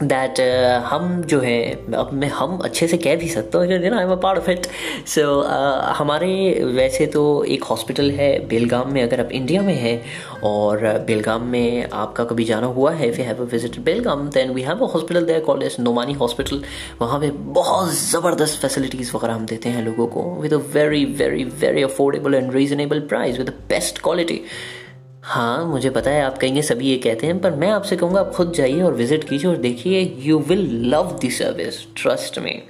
दैट 0.02 0.35
uh, 0.35 0.91
हम 0.91 1.23
जो 1.23 1.38
है 1.41 1.61
अब 1.94 2.11
मैं 2.12 2.29
हम 2.31 2.56
अच्छे 2.58 2.87
से 2.88 2.97
कह 2.97 3.17
भी 3.17 3.29
सकता 3.29 3.58
हूँ 3.58 3.67
you 3.67 3.79
know 3.81 3.97
I 3.97 4.05
am 4.05 4.12
a 4.12 4.14
part 4.23 4.38
of 4.38 4.50
it 4.50 4.67
so 5.06 5.25
हमारे 5.97 6.31
वैसे 6.75 7.06
तो 7.06 7.23
एक 7.47 7.64
हॉस्पिटल 7.64 8.11
है 8.11 8.29
बेलगाम 8.49 8.93
में 8.93 9.02
अगर 9.02 9.20
आप 9.20 9.32
इंडिया 9.32 9.62
में 9.62 9.75
हैं 9.75 10.00
और 10.44 10.87
बेलगाम 11.06 11.44
में 11.47 11.88
आपका 11.94 12.25
कभी 12.25 12.44
जाना 12.44 12.67
हुआ 12.79 12.93
है 12.93 13.11
we 13.11 13.23
have 13.23 13.43
visit 13.44 13.79
Belgaum 13.81 14.29
then 14.31 14.50
we 14.50 14.62
have 14.62 14.85
a 14.85 14.91
hospital 14.93 15.26
there 15.26 15.41
called 15.41 15.62
as 15.62 15.76
Nomani 15.81 16.12
hospital 16.14 16.62
वहाँ 17.00 17.20
पे 17.20 17.31
बहुत 17.52 17.93
ज़बरदस्त 17.94 18.61
फैसिलिटीज़ 18.62 19.17
वगैरह 19.17 19.35
हम 19.35 19.47
देते 19.47 19.69
हैं 19.69 19.85
लोगों 19.85 20.06
को 20.08 20.29
with 20.41 20.55
a 20.55 20.62
very 20.75 21.05
very 21.14 21.44
very 21.61 21.82
affordable 21.82 22.35
and 22.35 22.52
reasonable 22.55 23.00
price 23.08 23.38
with 23.38 23.49
the 23.49 23.55
best 23.69 24.02
quality 24.02 24.43
हाँ 25.30 25.64
मुझे 25.64 25.90
पता 25.90 26.10
है, 26.10 26.22
आप 26.22 26.38
कहेंगे 26.38 26.62
सभी 26.62 26.86
ये 26.86 26.96
कहते 26.98 27.26
हैं, 27.26 27.38
पर 27.40 27.54
मैं 27.56 27.68
आपसे 27.70 27.96
कहूँगा, 27.96 28.20
आप 28.20 28.32
खुद 28.34 28.52
जाइए 28.52 28.80
और 28.82 28.94
विज़िट 28.94 29.28
कीजिए 29.28 29.50
और 29.50 29.56
देखिए 29.56 30.00
you 30.20 30.38
will 30.49 30.64
love 30.94 31.12
the 31.25 31.28
service 31.30 31.76
trust 31.96 32.38
में 32.38 32.62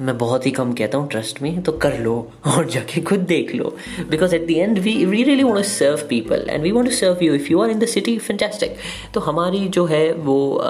मैं 0.00 0.16
बहुत 0.18 0.46
ही 0.46 0.50
कम 0.50 0.72
कहता 0.72 0.98
हूँ 0.98 1.08
ट्रस्ट 1.10 1.40
में 1.42 1.62
तो 1.62 1.72
कर 1.72 1.98
लो 1.98 2.14
और 2.46 2.68
जाके 2.70 3.00
खुद 3.00 3.20
देख 3.28 3.54
लो। 3.54 3.76
Because 4.10 4.34
at 4.34 4.46
the 4.46 4.50
end 4.50 4.78
we 4.78 5.04
we 5.04 5.22
really 5.22 5.42
want 5.42 5.58
to 5.58 5.68
serve 5.68 6.06
people 6.08 6.46
and 6.48 6.62
we 6.62 6.72
want 6.72 6.88
to 6.90 6.96
serve 6.96 7.24
you 7.24 7.34
if 7.34 7.50
you 7.52 7.62
are 7.62 7.70
in 7.70 7.78
the 7.78 7.86
city 7.86 8.18
fantastic 8.18 8.76
तो 9.14 9.20
हमारी 9.20 9.66
जो 9.68 9.86
है, 9.86 10.12
वो 10.12 10.60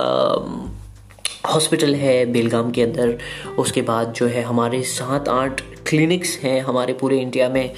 हॉस्पिटल 1.54 1.94
है 1.94 2.24
बेलगाम 2.32 2.70
के 2.70 2.82
अंदर, 2.82 3.18
उसके 3.58 3.82
बाद 3.82 4.12
जो 4.12 4.26
है, 4.26 4.42
हमारे 4.42 4.82
सात 4.92 5.28
आठ 5.28 5.60
क्लिनिक्स 5.86 6.38
हैं 6.42 6.60
हमारे 6.60 6.92
पूरे 6.92 7.18
इंडिया 7.18 7.48
में 7.48 7.70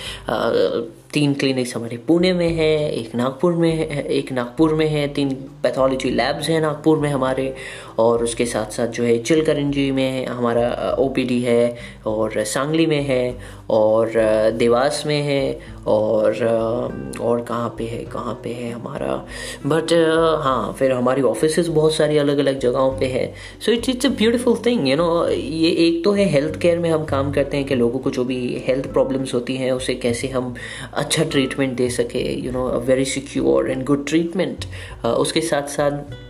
तीन 1.13 1.35
क्लिनिक्स 1.35 1.77
हमारे 1.77 1.97
पुणे 1.97 2.33
में 2.33 2.49
हैं, 2.49 2.91
एक 2.91 3.15
नागपुर 3.15 3.53
में 3.53 3.73
है, 3.73 4.03
एक 4.03 4.33
नागपुर 4.33 4.75
में 4.75 4.89
है, 4.89 5.09
तीन 5.09 5.31
पैथोलॉजी 5.63 6.11
लैब्स 6.11 6.49
हैं 6.49 6.61
नागपुर 6.61 6.99
में 6.99 7.11
हमारे। 7.11 7.55
और 7.99 8.23
उसके 8.25 8.47
साथ 8.47 8.73
साथ 8.73 8.89
जो 8.89 9.05
है 9.05 9.19
चिलकरंजी 9.19 9.91
में 9.91 10.27
हमारा 10.27 10.95
ओपीडी 10.99 11.41
है 11.43 11.77
और 12.07 12.43
सांगली 12.45 12.87
में 12.87 13.01
है 13.03 13.37
और 13.71 14.13
देवास 14.59 15.03
में 15.07 15.21
है 15.23 15.59
और 15.87 16.45
और 17.21 17.41
कहाँ 17.43 17.69
पे 17.79 17.85
है, 17.85 17.99
कहाँ 18.05 18.35
पे 18.45 18.53
है 18.53 18.71
हमारा। 18.73 19.15
बट 19.67 19.93
हाँ 20.45 20.73
फिर 20.79 20.93
हमारी 20.93 21.23
ऑफ़िस 21.23 21.69
बहुत 21.69 21.95
सारी 21.95 22.19
अलग 22.19 22.39
अलग 22.39 22.59
जगहों 22.61 22.91
पे 23.01 23.07
है। 23.07 23.27
So 23.65 23.73
it's 23.73 23.89
it's 23.89 24.07
a 24.07 24.09
beautiful 24.19 24.57
thing 24.67 24.89
you 24.89 24.97
know 24.97 25.27
ये 25.29 25.71
एक 25.87 26.03
तो 26.05 26.13
है 26.13 26.25
हेल्थ 26.31 26.61
केयर 26.61 26.79
में 26.79 26.91
हम 26.91 27.05
काम 27.05 27.33
करते 27.33 27.57
हैं 27.57 27.67
कि 27.67 27.75
लोगों 27.75 27.99
को 27.99 28.11
जो 28.11 28.25
भी 28.25 28.39
हेल्थ 28.67 28.93
प्रॉब्लम्स 28.93 29.35
होती 29.35 29.57
हैं, 29.57 29.73
उसे 29.73 29.95
कैसे 29.95 30.29
हम 30.29 30.55
अच्छा 30.95 31.25
ट्रीटमेंट 31.25 31.77
दे 31.77 31.91
सके 31.91 32.25
you 32.47 32.53
know 32.53 32.69
very 32.87 33.05
secure 33.05 33.71
and 33.71 33.85
good 33.85 34.07
treatment 34.07 34.65
उसके 35.07 35.41
साथ 35.41 35.69
साथ 35.69 36.27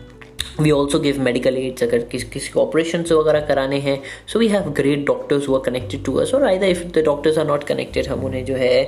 we 0.61 0.71
also 0.71 0.99
give 0.99 1.21
medical 1.23 1.57
aids 1.57 1.83
अगर 1.83 1.99
किस, 2.13 2.25
किसी 2.25 2.53
को 2.53 2.61
ऑपरेशन 2.61 3.05
वगैरह 3.13 3.41
कराने 3.47 3.79
हैं 3.81 4.01
so 4.33 4.39
we 4.39 4.49
have 4.49 4.71
great 4.77 5.07
doctors 5.07 5.49
who 5.49 5.55
are 5.55 5.63
connected 5.65 6.05
to 6.05 6.15
us 6.21 6.35
और 6.35 6.45
I 6.45 6.71
if 6.71 6.85
the 6.95 7.05
doctors 7.05 7.39
are 7.39 7.47
not 7.47 7.65
connected 7.65 8.09
हम 8.09 8.25
उन्हें 8.25 8.45
जो 8.45 8.55
है 8.55 8.83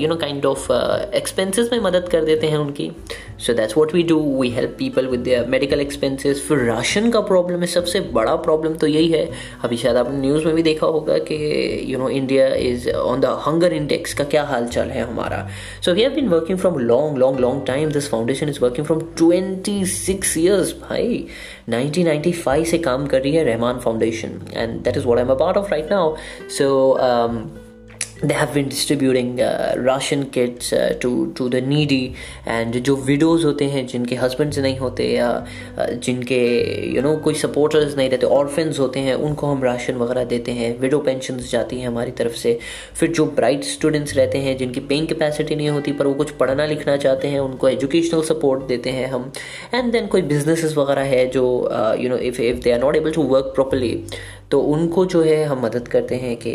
you 0.00 0.08
know 0.08 0.16
kind 0.16 0.46
of 0.46 0.70
expenses 1.16 1.70
में 1.72 1.80
मदद 1.80 2.08
कर 2.12 2.24
देते 2.24 2.46
हैं 2.46 2.58
उनकी. 2.58 2.90
So 3.46 3.54
that's 3.54 3.76
what 3.76 3.94
we 3.94 4.02
do 4.02 4.18
we 4.40 4.48
help 4.50 4.74
people 4.78 5.06
with 5.06 5.28
medical 5.48 5.80
expenses 5.80 6.40
फिर 6.48 6.58
राशन 6.58 7.10
का 7.10 7.20
प्रॉब्लम 7.28 7.60
है, 7.60 7.66
सबसे 7.66 8.00
बड़ा 8.12 8.34
प्रॉब्लम 8.46 8.74
तो 8.74 8.86
यही 8.86 9.08
है. 9.08 9.28
अभी 9.64 9.76
शायद 9.76 9.96
आपने 9.96 10.18
न्यूज़ 10.18 10.44
में 10.46 10.54
भी 10.54 10.62
देखा 10.62 10.86
होगा 10.86 11.18
कि 11.28 11.36
you 11.92 11.98
know 11.98 12.08
India 12.10 12.46
is 12.54 12.88
on 12.90 13.20
the 13.20 13.36
hunger 13.46 13.72
index 13.72 14.14
का 14.14 14.24
क्या 14.24 14.42
हाल 14.44 14.66
चाल 14.68 14.90
है 14.90 15.02
हमारा. 15.02 15.46
So 15.84 15.92
we 15.94 16.02
have 16.02 16.12
been 16.14 16.28
working 16.28 16.58
from 16.58 16.78
long 16.78 17.18
long 17.18 17.40
long 17.40 17.66
time 17.66 17.90
this 17.92 18.08
foundation 18.10 18.48
is 18.48 18.58
working 18.62 18.86
from 18.86 19.00
twenty 19.18 19.84
six 19.86 20.36
years 20.38 20.67
भाई 20.72 21.24
1995 21.70 22.64
से 22.64 22.78
काम 22.78 23.06
कर 23.06 23.22
रही 23.22 23.34
है 23.34 23.44
Rahman 23.44 23.78
foundation 23.78 24.40
and 24.54 24.80
that 24.82 24.96
is 24.96 25.04
what 25.04 25.18
I 25.18 25.24
am 25.24 25.30
a 25.30 25.34
part 25.34 25.56
of 25.56 25.70
right 25.70 25.90
now 25.90 26.16
so 26.58 26.68
they 28.18 28.36
have 28.36 28.52
been 28.54 28.68
distributing 28.68 29.28
uh, 29.28 29.74
ration 29.86 30.22
kits 30.36 30.72
uh, 30.72 30.92
to 31.04 31.10
to 31.40 31.48
the 31.48 31.60
needy 31.68 32.08
and 32.48 32.76
जो 32.76 32.96
widows 32.96 33.44
होते 33.44 33.64
हैं 33.64 33.86
जिनके 33.86 34.16
husbands 34.16 34.58
नहीं 34.58 34.78
होते 34.78 35.12
या 35.14 35.46
uh, 35.78 35.92
जिनके 35.92 36.62
you 36.94 37.06
know 37.06 37.22
कोई 37.22 37.34
supporters 37.34 37.96
नहीं 37.96 38.10
रहते 38.10 38.26
orphans 38.26 38.78
होते 38.78 39.00
हैं 39.00 39.14
उनको 39.14 39.46
हम 39.46 39.64
राशन 39.64 39.94
वगैरह 39.94 40.24
देते 40.24 40.52
हैं 40.52 40.80
widow 40.80 41.00
pensions 41.00 41.42
जाती 41.42 41.80
हैं 41.80 41.88
हमारी 41.88 42.10
तरफ़ 42.10 42.36
से 42.36 42.58
फिर 42.94 43.10
जो 43.10 43.34
bright 43.38 43.62
students 43.62 44.16
रहते 44.16 44.38
हैं 44.38 44.56
जिनकी 44.56 44.80
paying 44.80 45.12
capacity 45.12 45.56
नहीं 45.56 45.68
होती 45.68 45.92
पर 45.92 46.06
वो 46.06 46.14
कुछ 46.14 46.30
पढ़ना 46.30 46.66
लिखना 46.66 46.96
चाहते 46.96 47.28
हैं 47.28 47.40
उनको 47.40 47.70
educational 47.70 48.28
support 48.32 48.68
देते 48.68 48.90
हैं 48.90 49.06
हम 49.06 49.32
and 49.74 49.92
then 49.92 50.08
कोई 50.08 50.22
businesses 50.22 50.76
वगैरह 50.76 51.02
है 51.02 51.26
जो 51.26 51.70
you 52.00 52.08
know 52.08 52.20
if 52.32 52.40
if 52.40 52.64
they 52.64 52.78
are 52.78 52.82
not 52.84 53.00
able 53.02 53.12
to 53.12 53.28
work 53.28 53.54
properly 53.60 53.96
तो 54.50 54.60
उनको 54.60 55.04
जो 55.04 55.22
है 55.22 55.44
हम 55.44 55.60
मदद 55.64 55.88
करते 55.88 56.14
हैं 56.14 56.36
कि 56.36 56.52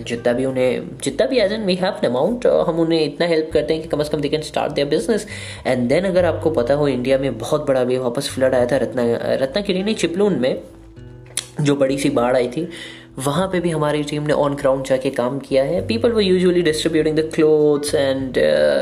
जितना 0.00 0.32
भी 0.32 0.44
उन्हें, 0.44 0.88
जितना 1.02 1.26
भी 1.26 1.38
as 1.38 1.52
and 1.52 1.64
we 1.64 1.74
have 1.74 2.00
an 2.04 2.10
amount 2.10 2.46
हम 2.46 2.80
उन्हें 2.80 3.04
इतना 3.04 3.26
हेल्प 3.26 3.50
करते 3.52 3.74
हैं 3.74 3.82
कि 3.82 3.88
कम 3.88 4.00
अज़ 4.00 4.10
कम 4.10 4.20
they 4.20 4.28
can 4.28 4.42
start 4.42 4.72
their 4.72 4.88
business 4.88 5.26
and 5.66 5.88
then 5.88 6.04
अगर 6.04 6.24
आपको 6.24 6.50
पता 6.50 6.74
हो 6.74 6.88
इंडिया 6.88 7.18
में 7.18 7.38
बहुत 7.38 7.66
बड़ा 7.66 7.84
भी 7.84 7.98
वापस 7.98 8.30
फ्लड 8.30 8.54
आया 8.54 8.66
था 8.66 8.76
रत्ना, 8.76 9.04
रत्नागिरी 9.42 9.82
नहीं, 9.82 9.94
चिपलून 9.94 10.38
में, 10.40 10.62
जो 11.60 11.76
बड़ी 11.76 11.98
सी 11.98 12.10
बाढ़ 12.10 12.36
आई 12.36 12.48
थी, 12.48 12.68
वहाँ 13.18 13.46
पे 13.52 13.60
भी 13.60 13.70
हमारी 13.70 14.02
टीम 14.02 14.22
ने 14.22 14.32
ऑन 14.32 14.54
ग्राउंड 14.54 14.84
जाके 14.86 15.10
काम 15.10 15.38
किया 15.38 15.62
है. 15.64 15.86
पीपल 15.86 16.12
वो 16.12 16.20
usually 16.20 16.62
distributing 16.62 17.16
the 17.16 17.30
clothes 17.34 17.94
and 17.94 18.38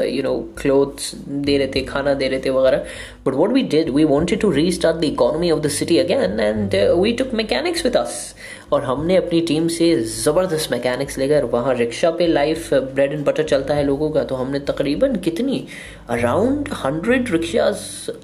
you 0.07 0.23
know 0.23 0.35
clothes 0.59 1.15
दे 1.29 1.57
रहे 1.59 1.69
थे, 1.75 1.81
खाना 1.83 2.15
दे 2.15 2.29
रहे 2.29 2.41
थे 2.41 2.51
वगैरह. 2.51 2.85
But 3.27 3.35
what 3.35 3.53
we 3.53 3.63
did 3.63 3.91
we 3.91 4.05
wanted 4.05 4.41
to 4.41 4.51
restart 4.73 4.97
the 4.97 5.05
economy 5.05 5.51
of 5.51 5.61
the 5.61 5.69
city 5.69 5.99
again 5.99 6.41
and 6.41 6.75
we 7.01 7.13
took 7.13 7.35
mechanics 7.35 7.85
with 7.85 7.97
us 7.97 8.35
और 8.73 8.85
हमने 8.85 9.17
अपनी 9.17 9.41
टीम 9.49 9.67
से 9.69 9.95
ज़बरदस्त 10.03 10.71
मैकेनिक्स 10.73 11.19
लेकर 11.19 11.45
वहाँ 11.53 11.75
रिक्शा 11.75 12.11
पे 12.11 12.27
लाइफ 12.27 12.73
ब्रेड 12.75 13.13
एंड 13.13 13.25
बटर 13.25 13.43
चलता 13.43 13.75
है 13.75 13.85
लोगों 13.85 14.11
का। 14.11 14.25
तो 14.25 14.35
हमने 14.35 14.59
तकरीबन 14.71 15.17
कितनी? 15.25 15.67
Around 16.11 16.69
hundred 16.85 17.31
rickshaws 17.31 17.77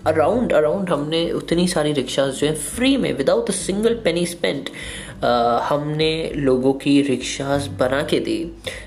around 0.06 0.52
around 0.52 0.90
हमने 0.90 1.30
उतनी 1.32 1.66
सारी 1.68 1.92
रिक्शाज 1.92 2.34
जो 2.34 2.46
हैं 2.46 2.54
फ्री 2.56 2.96
में 2.96 3.12
without 3.12 3.50
a 3.50 3.52
single 3.52 3.94
penny 4.04 4.26
spent 4.26 4.70
हमने 5.64 6.12
लोगों 6.36 6.72
की 6.74 7.00
रिक्शाज 7.02 7.66
बना 7.80 8.02
के 8.02 8.18
दी। 8.20 8.38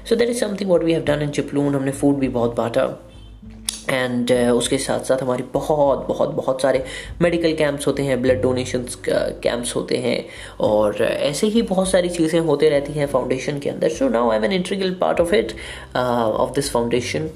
So 0.10 0.16
that 0.16 0.30
is 0.30 0.40
something 0.40 0.70
what 0.70 0.84
we 0.84 0.94
have 0.94 1.04
done 1.06 1.22
in 1.22 1.30
Chiplun 1.30 1.76
हमने 1.76 1.92
फ़ूड 1.92 2.16
भी 2.20 2.28
बहुत 2.30 2.56
बांटा। 2.56 2.88
एंड 3.90 4.32
uh, 4.32 4.52
उसके 4.52 4.78
साथ 4.78 5.00
साथ 5.06 5.22
हमारी 5.24 5.44
बहुत 5.54 6.06
बहुत 6.08 6.30
बहुत 6.36 6.62
सारे 6.62 6.84
मेडिकल 7.22 7.54
कैंप्स 7.56 7.88
होते 7.88 8.04
हैं 8.04 8.22
ब्लड 8.22 8.42
डोनेशन 8.42 8.86
कैंप्स 9.08 9.76
होते 9.76 9.98
हैं। 9.98 10.18
और 10.60 11.04
ऐसे 11.04 11.48
ही 11.48 11.62
बहुत 11.62 11.90
सारी 11.90 12.10
चीज़ें 12.10 12.40
होते 12.40 12.70
रहती 12.70 12.94
हैं 12.94 13.08
फाउंडेशन 13.08 13.60
के 13.60 13.70
अंदर। 13.70 13.90
So 13.90 14.10
now 14.10 14.32
I 14.32 14.38
am 14.38 14.46
an 14.46 14.52
integral 14.52 14.94
part 15.02 15.22
of 15.22 15.36
it 15.36 15.54
of 15.96 16.56
this 16.56 16.72
foundation 16.72 17.30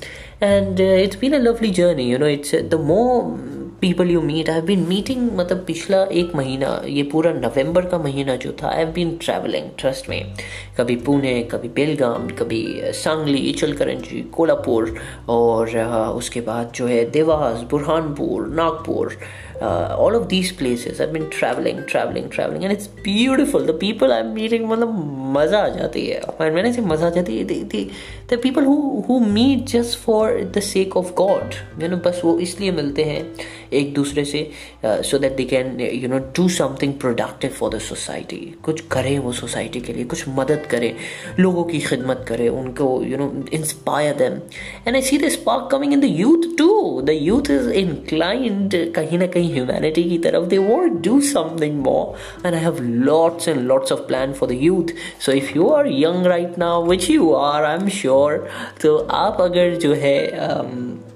and 0.43 0.79
it's 0.79 1.19
been 1.19 1.33
a 1.33 1.39
lovely 1.39 1.69
journey 1.71 2.11
you 2.11 2.17
know 2.17 2.27
it's 2.27 2.55
the 2.55 2.79
more 2.83 3.58
people 3.81 4.11
you 4.11 4.21
meet 4.21 4.49
I 4.49 4.55
have 4.55 4.65
been 4.65 4.85
meeting 4.89 5.29
मतलब 5.37 5.63
पिछला 5.67 6.03
एक 6.21 6.35
महीना 6.35 6.69
ये 6.87 7.03
पूरा 7.11 7.33
नवंबर 7.33 7.85
का 7.89 7.97
महीना 7.97 8.35
जो 8.45 8.51
था 8.61 8.69
I 8.69 8.77
have 8.77 8.91
been 8.93 9.15
travelling 9.25 9.69
trust 9.79 10.09
में 10.09 10.33
कभी 10.77 10.95
पुणे 11.05 11.41
कभी 11.51 11.69
बेलगाम 11.75 12.27
कभी 12.39 12.63
सांगली 13.03 13.39
इचलकरंजी 13.49 14.21
कोल्हापुर 14.33 14.95
और 15.29 15.77
उसके 16.15 16.41
बाद 16.49 16.71
जो 16.75 16.87
है 16.87 17.03
Dewas 17.11 17.61
Burhanpur 17.71 18.47
Nagpur 18.55 19.17
uh, 19.61 19.95
all 19.97 20.15
of 20.15 20.29
these 20.29 20.51
places 20.51 21.01
I've 21.01 21.13
been 21.13 21.29
traveling 21.29 21.85
traveling 21.85 22.29
traveling 22.29 22.63
and 22.63 22.73
it's 22.73 22.87
beautiful 22.87 23.65
the 23.65 23.73
people 23.73 24.13
I'm 24.13 24.33
meeting 24.33 24.67
मतलब 24.67 24.93
मज़ा 25.35 25.59
आ 25.59 25.67
जाती 25.69 26.05
है 26.07 26.21
when 26.39 26.65
I 26.65 26.71
say 26.71 26.85
मज़ा 26.85 27.07
आ 27.07 27.09
जाती 27.09 27.37
है 27.37 28.37
people 28.41 28.63
who 28.63 29.03
who 29.07 29.19
meet 29.37 29.65
just 29.75 29.97
for 29.97 30.25
the 30.57 30.65
sake 30.69 30.99
of 31.03 31.13
God 31.15 31.57
you 31.79 31.89
know 31.89 32.01
बस 32.05 32.21
वो 32.25 32.37
इसलिए 32.39 32.71
मिलते 32.71 33.03
हैं 33.03 33.23
एक 33.73 33.93
दूसरे 33.93 34.23
से 34.25 34.49
so 34.85 35.17
that 35.19 35.35
they 35.35 35.43
can 35.45 35.79
you 35.81 36.09
know 36.09 36.17
do 36.37 36.47
something 36.49 36.93
productive 36.99 37.51
for 37.51 37.73
the 37.75 37.79
society 37.81 38.37
कुछ 38.63 38.81
करें 38.91 39.17
वो 39.19 39.31
सोसाइटी 39.33 39.79
के 39.81 39.93
लिए 39.93 40.03
कुछ 40.05 40.27
मदद 40.37 40.65
करें 40.71 40.93
लोगों 41.39 41.63
की 41.63 41.79
खिदमत 41.81 42.25
करें 42.27 42.47
उनको 42.49 42.91
you 43.03 43.17
know 43.17 43.31
inspire 43.53 44.15
them 44.17 44.39
and 44.87 44.95
I 44.95 45.01
see 45.01 45.17
the 45.17 45.29
spark 45.29 45.69
coming 45.71 45.93
in 45.93 46.01
the 46.01 46.11
youth 46.11 46.47
to 46.57 46.69
the 47.01 47.17
youth 47.21 47.51
is 47.51 47.69
inclined 47.79 48.75
कहीं 48.95 49.19
ना 49.19 49.27
कहीं 49.27 49.53
ह्यूमैनिटी 49.53 50.03
की 50.03 50.17
तरफ़ 50.25 50.45
they 50.49 50.57
want 50.59 51.01
do 51.07 51.19
something 51.29 51.79
more 51.81 52.45
and 52.45 52.53
I 52.53 52.61
have 52.61 52.81
lots 52.81 53.47
and 53.47 53.61
lots 53.63 53.91
of 53.91 54.07
plan 54.07 54.33
for 54.33 54.49
the 54.49 54.59
youth 54.61 54.95
so 55.25 55.31
if 55.33 55.55
you 55.57 55.69
are 55.71 55.91
young 55.93 56.25
right 56.27 56.57
now 56.59 56.85
which 56.89 57.09
you 57.09 57.31
are 57.33 57.65
I 57.65 57.75
am 57.75 57.87
sure 57.99 58.47
तो 58.81 58.97
आप 59.17 59.41
अगर 59.41 59.75
जो 59.77 59.93
है 59.95 60.17
um, 60.39 61.08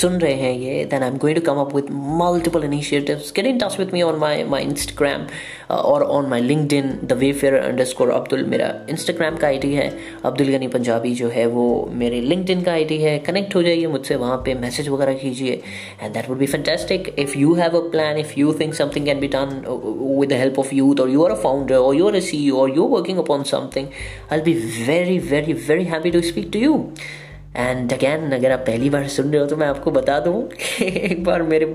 सुन 0.00 0.18
रहे 0.20 0.34
हैं 0.34 0.52
ये 0.58 0.84
then 0.90 1.02
I 1.02 1.08
am 1.08 1.16
going 1.18 1.38
to 1.38 1.42
come 1.46 1.60
up 1.60 1.74
with 1.74 1.86
multiple 2.20 2.64
initiatives 2.64 3.32
get 3.36 3.46
in 3.46 3.58
touch 3.58 3.78
with 3.78 3.90
me 3.92 4.02
on 4.02 4.18
my 4.18 4.44
my 4.50 4.62
Instagram 4.62 5.26
और 5.74 6.02
on 6.02 6.26
my 6.28 6.40
LinkedIn 6.40 6.98
the 7.04 7.12
way 7.18 7.32
fair 7.32 7.54
underscore 7.54 8.10
Abdul 8.10 8.44
मेरा 8.50 8.68
इंस्टाग्राम 8.90 9.36
का 9.36 9.46
आईडी 9.46 9.72
है. 9.74 9.88
अब्दुल 10.24 10.48
गनी 10.48 10.68
पंजाबी 10.68 11.14
जो 11.14 11.28
है 11.28 11.46
वो 11.46 11.64
मेरे 11.94 12.20
लिंक्डइन 12.20 12.62
का 12.62 12.72
आईडी 12.72 12.98
है. 12.98 13.18
कनेक्ट 13.18 13.54
हो 13.56 13.62
जाइए 13.62 13.86
मुझसे, 13.86 14.16
वहाँ 14.16 14.36
पे 14.44 14.54
मैसेज 14.54 14.88
वगैरह 14.88 15.14
कीजिए 15.14 15.60
and 16.02 16.12
that 16.14 16.28
would 16.28 16.38
be 16.38 16.46
fantastic 16.46 17.14
if 17.18 17.38
you 17.38 17.54
have 17.54 17.78
a 17.78 17.82
plan 17.90 18.18
if 18.18 18.32
you 18.38 18.52
think 18.60 18.74
something 18.74 19.06
can 19.06 19.20
be 19.20 19.28
done 19.28 19.62
with 20.20 20.28
the 20.30 20.40
help 20.40 20.58
of 20.58 20.74
youth 20.74 21.00
और 21.00 21.10
यू 21.10 21.24
आर 21.24 21.30
अ 21.30 21.40
फाउंडर 21.42 21.76
और 21.76 21.94
यू 21.96 22.08
आर 22.08 22.16
अ 22.16 22.20
सी 22.30 22.48
और 22.50 22.76
you 22.76 22.86
working 22.96 23.18
upon 23.18 23.42
something 23.52 23.86
I 24.32 24.40
be 24.40 24.54
very 24.86 25.18
very 25.30 25.52
very 25.68 25.84
happy 25.84 26.10
to 26.10 26.20
speak 26.30 26.50
to 26.52 26.58
you 26.58 26.84
and 27.56 27.92
again 27.92 28.32
अगर 28.32 28.52
आप 28.52 28.58
पहली 28.66 28.90
बार 28.90 29.06
सुन 29.08 29.30
रहे 29.30 29.40
हो 29.40 29.46
तो 29.46 29.56
मैं 29.56 29.66
आपको 29.66 29.90
बता 29.90 30.18
दूँ 30.20 30.42
एक 30.82 31.24
बार 31.24 31.42
मेरे 31.42 31.66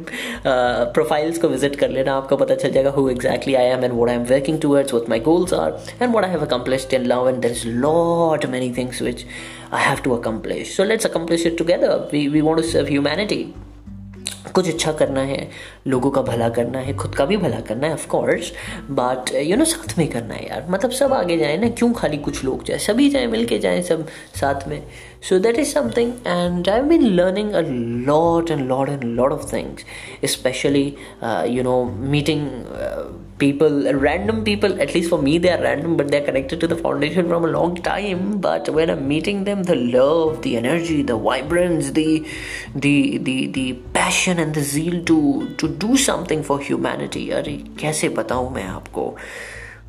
प्रोफाइल्स 0.48 1.38
को 1.38 1.48
विज़िट 1.48 1.76
कर 1.76 1.90
लेना, 1.90 2.14
आपको 2.14 2.38
पता 2.38 2.56
चल 2.56 2.72
जाएगा 2.72 2.90
who 2.90 3.08
exactly 3.10 3.56
I 3.56 3.66
am 3.66 3.84
and 3.84 3.94
what 3.94 4.10
I 4.10 4.16
am 4.16 4.24
working 4.32 4.60
towards 4.62 4.94
what 4.94 5.10
my 5.10 5.20
goals 5.28 5.54
are 5.54 5.78
and 6.02 6.14
what 6.14 6.24
I 6.24 6.30
have 6.32 6.46
accomplished 6.46 6.94
in 6.94 7.06
love 7.06 7.30
and 7.30 7.42
there 7.42 7.52
is 7.52 7.68
lot 7.68 8.46
many 8.46 8.74
things 8.78 9.02
which 9.02 9.26
I 9.74 9.84
have 9.84 10.02
to 10.04 10.16
accomplish 10.16 10.76
so 10.78 10.84
let's 10.84 11.06
accomplish 11.06 11.46
it 11.48 11.58
together 11.58 12.10
we 12.14 12.28
we 12.28 12.42
want 12.42 12.62
to 12.62 12.68
serve 12.70 12.88
humanity 12.88 13.46
कुछ 14.56 14.68
अच्छा 14.70 14.92
करना 14.92 15.22
है, 15.22 15.48
लोगों 15.88 16.10
का 16.12 16.22
भला 16.22 16.48
करना 16.50 16.80
है, 16.80 16.94
खुद 16.98 17.16
का 17.16 17.26
भी 17.26 17.38
भला 17.38 17.60
करना 17.60 17.88
है 17.88 17.94
of 17.94 18.08
course 18.08 18.52
but 18.92 19.34
you 19.36 19.56
know 19.58 19.66
साथ 19.66 19.98
में 19.98 20.08
करना 20.10 20.34
है 20.34 20.48
यार। 20.48 20.66
मतलब 20.70 20.92
सब 20.92 21.14
आगे 21.14 21.38
जाए 21.38 21.58
ना, 21.58 21.70
क्यों 21.70 21.92
खाली 21.94 22.18
कुछ 22.18 22.44
लोग 22.46 22.64
जाए? 22.66 22.78
सभी 22.78 23.10
जाए 23.10 23.26
मिल 23.28 23.46
के 23.46 23.58
जाए 23.60 23.82
सब 23.82 24.08
साथ 24.36 24.68
में। 24.68 24.82
so 25.25 25.39
that 25.39 25.57
is 25.59 25.71
something 25.71 26.21
and 26.25 26.69
i've 26.69 26.89
been 26.89 27.09
learning 27.17 27.55
a 27.55 27.63
lot 28.11 28.51
and 28.51 28.69
lot 28.69 28.89
and 28.89 29.17
lot 29.17 29.33
of 29.33 29.45
things 29.49 29.85
especially 30.23 30.97
uh, 31.21 31.45
you 31.49 31.63
know 31.63 31.85
meeting 31.85 32.67
uh, 32.67 33.07
people 33.39 33.93
random 34.07 34.43
people 34.45 34.81
at 34.81 34.95
least 34.95 35.11
for 35.11 35.21
me 35.21 35.37
they 35.39 35.51
are 35.51 35.63
random 35.63 35.97
but 35.97 36.11
they're 36.11 36.25
connected 36.25 36.61
to 36.61 36.67
the 36.67 36.77
foundation 36.77 37.29
from 37.29 37.45
a 37.45 37.49
long 37.49 37.75
time 37.89 38.39
but 38.39 38.69
when 38.79 38.91
i'm 38.91 39.07
meeting 39.09 39.45
them 39.45 39.63
the 39.65 39.75
love 39.75 40.41
the 40.43 40.57
energy 40.57 41.03
the 41.03 41.17
vibrance 41.17 41.93
the 41.93 42.27
the 42.75 43.19
the, 43.19 43.47
the 43.59 43.73
passion 44.01 44.39
and 44.39 44.55
the 44.55 44.63
zeal 44.63 45.03
to 45.05 45.55
to 45.57 45.69
do 45.69 45.97
something 45.97 46.43
for 46.43 46.61
humanity 46.61 47.31
अरे 47.41 47.57
कैसे 47.81 48.09
बताऊं 48.21 48.51
मैं 48.55 48.65
आपको 48.65 49.15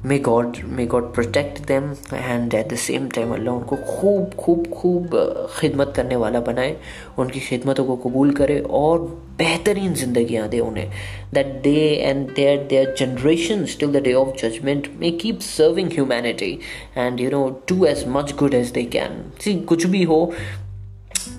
may 0.05 0.19
God 0.19 0.57
may 0.77 0.85
God 0.87 1.05
protect 1.15 1.61
them 1.67 1.85
and 2.15 2.55
at 2.55 2.73
the 2.73 2.77
same 2.77 3.09
time 3.15 3.33
Allah 3.35 3.55
उनको 3.55 3.77
खूब 3.77 4.35
खूब 4.39 4.67
खूब 4.73 5.17
खिदमत 5.59 5.93
करने 5.97 6.17
वाला 6.17 6.41
बनाए, 6.41 6.77
उनकी 7.19 7.41
खिदमतों 7.41 7.85
को 7.85 7.97
कबूल 8.05 8.31
करे 8.35 8.59
और 8.81 8.99
बेहतरीन 9.39 9.95
जिंदगियाँ 9.95 10.49
दे 10.49 10.59
उन्हें। 10.61 10.91
That 11.35 11.47
they 11.63 11.79
and 11.95 12.29
their 12.37 12.67
their 12.71 12.95
generation 12.99 13.65
till 13.81 13.93
the 13.93 14.03
day 14.05 14.13
of 14.15 14.37
judgement 14.43 14.91
may 15.01 15.11
keep 15.23 15.41
serving 15.41 15.91
humanity 15.93 16.53
and 16.99 17.21
you 17.21 17.31
know 17.31 17.49
do 17.69 17.85
as 17.87 18.05
much 18.09 18.35
good 18.39 18.55
as 18.55 18.71
they 18.73 18.83
can 18.97 19.23
see 19.41 19.55
कुछ 19.73 19.87
भी 19.87 20.03
हो 20.05 20.21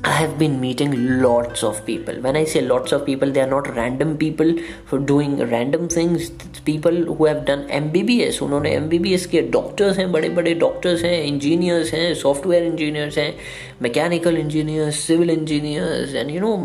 I 0.04 0.12
have 0.12 0.38
been 0.38 0.60
meeting 0.60 1.22
lots 1.22 1.64
of 1.64 1.86
people. 1.86 2.16
When 2.16 2.36
I 2.36 2.44
say 2.46 2.62
lots 2.62 2.92
of 2.92 3.06
people, 3.06 3.32
they 3.32 3.42
are 3.42 3.48
not 3.48 3.74
random 3.76 4.18
people 4.18 4.54
for 4.86 5.00
doing 5.00 5.38
random 5.50 5.88
things. 5.90 6.30
It's 6.30 6.60
people 6.60 6.92
who 6.92 7.26
have 7.26 7.46
done 7.46 7.68
MBBS. 7.70 8.42
उन्होंने 8.42 8.76
MBBS 8.78 9.26
के 9.32 9.42
doctors 9.58 9.98
हैं 9.98 10.12
बड़े 10.12 10.30
बड़े 10.40 10.54
doctors 10.66 11.04
हैं 11.04 11.22
engineers 11.24 11.94
हैं 11.94 12.14
software 12.22 12.64
engineers 12.64 13.18
हैं 13.18 13.34
mechanical 13.82 14.38
engineers 14.38 15.00
civil 15.08 15.30
engineers 15.30 16.16
and 16.16 16.32
you 16.32 16.42
know 16.42 16.56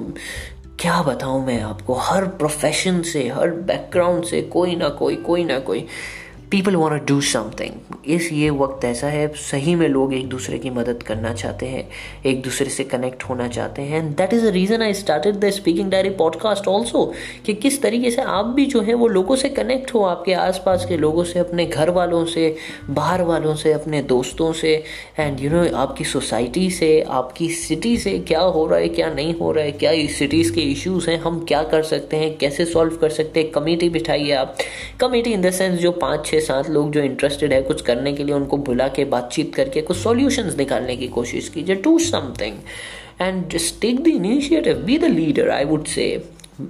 क्या 0.80 1.00
बताऊँ 1.02 1.44
मैं 1.46 1.60
आपको 1.62 1.94
हर 1.94 2.24
प्रोफेशन 2.38 3.00
से 3.12 3.28
हर 3.28 3.50
बैकग्राउंड 3.70 4.24
से 4.24 4.42
कोई 4.52 4.76
ना 4.76 4.88
कोई 5.00 5.16
कोई 5.26 5.44
ना 5.44 5.58
कोई 5.68 5.86
पीपल 6.52 6.74
वॉन्ट 6.76 7.06
डू 7.08 7.20
समथिंग 7.20 7.94
इस 8.06 8.28
ये 8.32 8.48
वक्त 8.50 8.84
ऐसा 8.84 9.06
है, 9.06 9.26
सही 9.28 9.74
में 9.74 9.86
लोग 9.88 10.12
एक 10.14 10.28
दूसरे 10.28 10.58
की 10.58 10.70
मदद 10.70 11.02
करना 11.02 11.32
चाहते 11.34 11.66
हैं, 11.66 11.88
एक 12.26 12.42
दूसरे 12.42 12.70
से 12.70 12.84
कनेक्ट 12.84 13.22
होना 13.22 13.46
चाहते 13.48 13.82
हैं 13.82 13.98
and 13.98 14.10
that 14.16 14.32
is 14.34 14.46
a 14.46 14.50
reason 14.50 14.82
I 14.82 14.94
started 14.94 15.36
the 15.36 15.50
speaking 15.50 15.90
diary 15.90 16.10
podcast 16.10 16.68
also 16.68 17.04
कि 17.46 17.54
किस 17.54 17.80
तरीके 17.82 18.10
से 18.10 18.22
आप 18.22 18.46
भी 18.46 18.66
जो 18.66 18.80
है 18.80 18.94
वो 18.94 19.08
लोगों 19.08 19.36
से 19.36 19.48
कनेक्ट 19.48 19.94
हो, 19.94 20.02
आपके 20.02 20.32
आसपास 20.32 20.84
के 20.88 20.96
लोगों 20.96 21.24
से, 21.24 21.38
अपने 21.38 21.66
घर 21.66 21.90
वालों 21.90 22.24
से, 22.24 22.54
बाहर 22.90 23.22
वालों 23.22 23.54
से, 23.54 23.72
अपने 23.72 24.02
दोस्तों 24.02 24.52
से 24.52 24.74
एंड 25.18 25.40
यू 25.40 25.50
नो 25.50 25.64
आपकी 25.76 26.04
सोसाइटी 26.04 26.68
से, 26.70 27.00
आपकी 27.10 27.48
सिटी 27.54 27.96
से 27.96 28.18
क्या 28.18 28.40
हो 28.40 28.66
रहा 28.66 28.78
है, 28.78 28.88
क्या 28.88 29.10
नहीं 29.14 29.34
हो 29.34 29.52
रहा 29.52 29.64
है, 29.64 29.72
क्या 29.72 29.92
सिटीज़ 30.16 30.52
के 30.52 30.60
इश्यूज़ 30.72 31.10
हैं, 31.10 31.18
हम 31.20 31.44
क्या 31.48 31.62
कर 31.62 31.82
सकते 31.82 32.16
हैं, 32.16 32.36
कैसे 32.38 32.64
सॉल्व 32.64 32.96
कर 32.96 33.10
सकते 33.10 33.40
हैं 33.40 33.50
कमेटी 33.50 33.88
बिठाइए 33.88 34.32
आप। 34.32 34.56
कमेटी 35.00 35.32
इन 35.32 35.42
द 35.42 35.50
सेंस 35.52 35.78
जो 35.80 35.92
पाँच 36.02 36.26
छः 36.26 36.40
साथ 36.42 36.70
लोग 36.70 36.90
जो 36.92 37.00
इंटरेस्टेड 37.02 37.52
है, 37.52 37.60
कुछ 37.62 37.82
करने 37.82 38.12
के 38.12 38.24
लिए 38.24 38.34
उनको 38.34 38.56
बुला 38.58 38.88
के 38.88 39.04
बातचीत 39.06 39.54
करके 39.54 39.82
कुछ 39.82 39.96
सॉल्यूशंस 39.96 40.56
निकालने 40.58 40.96
की 40.96 41.08
कोशिश 41.10 41.48
कीजिए। 41.48 41.76
To 41.76 41.98
something 42.00 42.56
and 43.20 43.48
just 43.50 43.80
take 43.80 44.02
the 44.02 44.08
initiative 44.08 44.82
be 44.84 44.98
the 44.98 45.04
leader 45.06 45.50
I 45.50 45.64
would 45.64 45.86
say 45.86 46.12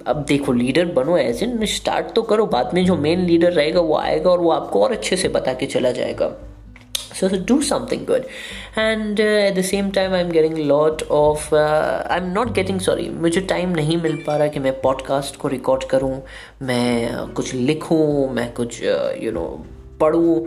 अब 0.07 0.25
देखो 0.29 0.53
लीडर 0.53 0.85
बनो 0.93 1.17
एज 1.17 1.43
इन 1.43 1.65
स्टार्ट 1.67 2.13
तो 2.15 2.23
करो, 2.23 2.47
बाद 2.47 2.75
में 2.75 2.85
जो 2.85 2.97
मेन 2.97 3.25
लीडर 3.27 3.53
रहेगा, 3.53 3.81
वो 3.81 3.97
आएगा 3.97 4.31
और 4.31 4.41
वो 4.41 4.51
आपको 4.51 4.83
और 4.83 4.93
अच्छे 4.93 5.17
से 5.17 5.29
बता 5.29 5.53
के 5.53 5.67
चला 5.67 5.91
जाएगा। 5.93 6.33
So, 7.23 7.29
so 7.29 7.39
do 7.39 7.63
something 7.63 8.05
good 8.05 8.29
and 8.77 9.21
uh, 9.21 9.49
at 9.49 9.55
the 9.55 9.63
same 9.63 9.91
time 9.93 10.13
i'm 10.13 10.31
getting 10.31 10.59
a 10.59 10.65
lot 10.65 11.03
of 11.11 11.53
uh, 11.53 12.05
i'm 12.11 12.33
not 12.33 12.55
getting 12.55 12.81
sorry 12.81 13.09
मुझे 13.25 13.41
टाइम 13.41 13.75
नहीं 13.81 13.97
मिल 14.03 14.17
पा 14.27 14.37
रहा 14.37 14.49
कि 14.49 14.61
मैं 14.61 14.73
पॉडकास्ट 14.81 15.37
को 15.37 15.49
रिकॉर्ड 15.49 15.85
करूँ 15.91 16.15
मैं 16.63 17.27
कुछ 17.37 17.55
लिखूं 17.55 18.29
मैं 18.35 18.53
कुछ 18.53 18.83
यू 19.23 19.33
नो 19.33 19.47
पढ़ूं 20.01 20.39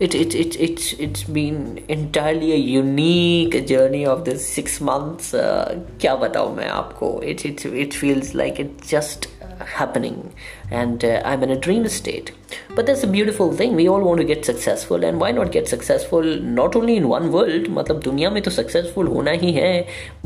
it, 0.00 0.14
it, 0.14 0.34
it, 0.34 0.56
it's 0.60 0.92
it's 0.94 1.22
been 1.34 1.84
entirely 1.88 2.52
a 2.52 2.56
unique 2.56 3.54
journey 3.66 4.04
of 4.04 4.24
this 4.28 4.46
six 4.54 4.80
months 4.88 5.34
uh, 5.34 5.68
क्या 6.00 6.14
बताऊँ 6.24 6.56
मैं 6.56 6.68
आपको 6.68 7.10
it, 7.32 7.44
it, 7.50 7.64
it 7.84 7.94
feels 7.94 8.34
like 8.40 8.58
it 8.64 8.82
just 8.94 9.28
happening. 9.60 10.32
And 10.70 11.04
uh, 11.04 11.22
i'm 11.24 11.42
in 11.42 11.50
a 11.50 11.56
dream 11.56 11.88
state. 11.88 12.32
But 12.74 12.86
that's 12.86 13.02
a 13.02 13.06
beautiful 13.06 13.52
thing. 13.52 13.74
We 13.74 13.88
all 13.88 14.02
want 14.02 14.20
to 14.20 14.24
get 14.24 14.44
successful. 14.44 15.04
And 15.04 15.20
why 15.20 15.32
not 15.32 15.52
get 15.52 15.68
successful 15.68 16.22
not 16.22 16.76
only 16.76 16.96
in 16.96 17.08
one 17.08 17.30
world 17.32 17.68
मतलब 17.70 18.00
दुनिया 18.02 18.30
में 18.30 18.42
तो 18.42 18.50
successful 18.50 19.06
होना 19.08 19.30
ही 19.44 19.52
है 19.52 19.74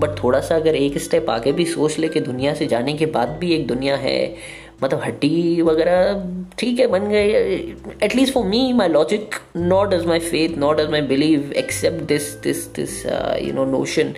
but 0.00 0.18
थोड़ा 0.22 0.40
सा 0.40 0.56
अगर 0.56 0.74
एक 0.76 0.98
स्टेप 0.98 1.30
आगे 1.30 1.52
भी 1.52 1.64
सोच 1.66 1.98
ले 1.98 2.08
कि 2.08 2.20
दुनिया 2.20 2.54
से 2.54 2.66
जाने 2.66 2.94
के 2.94 3.06
बाद 3.18 3.36
भी 3.40 3.52
एक 3.54 3.66
दुनिया 3.66 3.96
है 3.96 4.18
मतलब 4.82 5.00
हड्डी 5.04 5.62
वगैरह 5.62 6.52
ठीक 6.58 6.78
है 6.80 6.86
बन 6.86 7.08
गए 7.08 7.32
at least 8.02 8.34
for 8.34 8.44
me 8.46 8.72
my 8.72 8.88
logic 8.88 9.34
not 9.56 9.92
as 9.92 10.04
my 10.06 10.18
faith 10.18 10.56
not 10.58 10.80
as 10.80 10.90
my 10.90 11.00
believe 11.14 11.52
accept 11.56 12.02
this 12.08 12.32
this 12.42 12.66
this 12.74 13.04
you 13.06 13.52
know 13.54 13.64
notion 13.76 14.14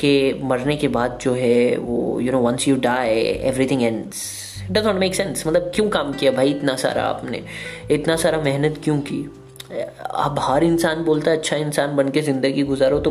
के 0.00 0.14
मरने 0.42 0.76
के 0.76 0.88
बाद 0.88 1.18
जो 1.22 1.34
है 1.34 1.76
वो 1.76 2.20
you 2.20 2.32
know 2.32 2.40
once 2.40 2.68
you 2.68 2.76
die 2.80 3.18
everything 3.50 3.82
ends 3.82 4.22
does 4.70 4.86
not 4.86 4.96
make 4.96 5.14
sense 5.14 5.46
मतलब 5.46 5.70
क्यों 5.74 5.88
काम 5.90 6.12
किया 6.12 6.32
भाई 6.32 6.50
इतना 6.50 6.76
सारा 6.76 7.02
आपने? 7.04 7.42
इतना 7.90 8.16
सारा 8.16 8.40
मेहनत 8.42 8.80
क्यों 8.84 8.98
की? 9.00 9.24
अब 10.14 10.36
हर 10.40 10.64
इंसान 10.64 11.02
बोलता 11.04 11.30
है 11.30 11.36
अच्छा 11.36 11.56
इंसान 11.56 11.94
बन 11.96 12.08
के 12.08 12.20
ज़िंदगी 12.22 12.62
गुजारो। 12.62 12.98
तो 13.00 13.10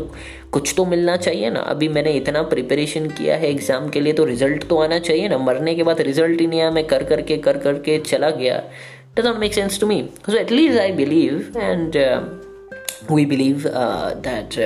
कुछ 0.52 0.74
तो 0.78 0.86
मिलना 0.86 1.16
चाहिए 1.18 1.50
ना। 1.50 1.60
अभी 1.70 1.88
मैंने 1.90 2.12
इतना 2.14 2.42
प्रिपरेशन 2.52 3.08
किया 3.10 3.36
है 3.38 3.50
एग्ज़ाम 3.50 3.90
के 3.90 4.02
लिए 4.02 4.14
तो 4.14 4.26
रिज़ल्ट 4.26 4.68
तो 4.70 4.78
आना 4.82 5.00
चाहिए 5.00 5.28
ना। 5.28 5.38
मरने 5.40 5.76
के 5.76 5.84
बाद 5.84 6.02
रिज़ल्ट 6.02 6.42
ही 6.42 6.48
नहीं 6.48 6.62
आया। 6.62 6.72
मैं 6.72 6.84
कर, 6.88 7.04
करके 7.04 7.38
कर, 7.38 7.58
करके 7.58 7.98
चला 8.02 8.30
गया। 8.32 8.62
Does 9.18 9.26
not 9.26 9.38
make 9.40 9.54
sense 9.54 9.80
to 9.80 9.88
me 9.88 10.04
so 10.26 10.38
at least 10.38 10.80
I 10.80 10.92
believe 10.94 11.52
and 11.58 11.98
we 13.12 13.26
believe 13.26 13.64
that 13.68 14.60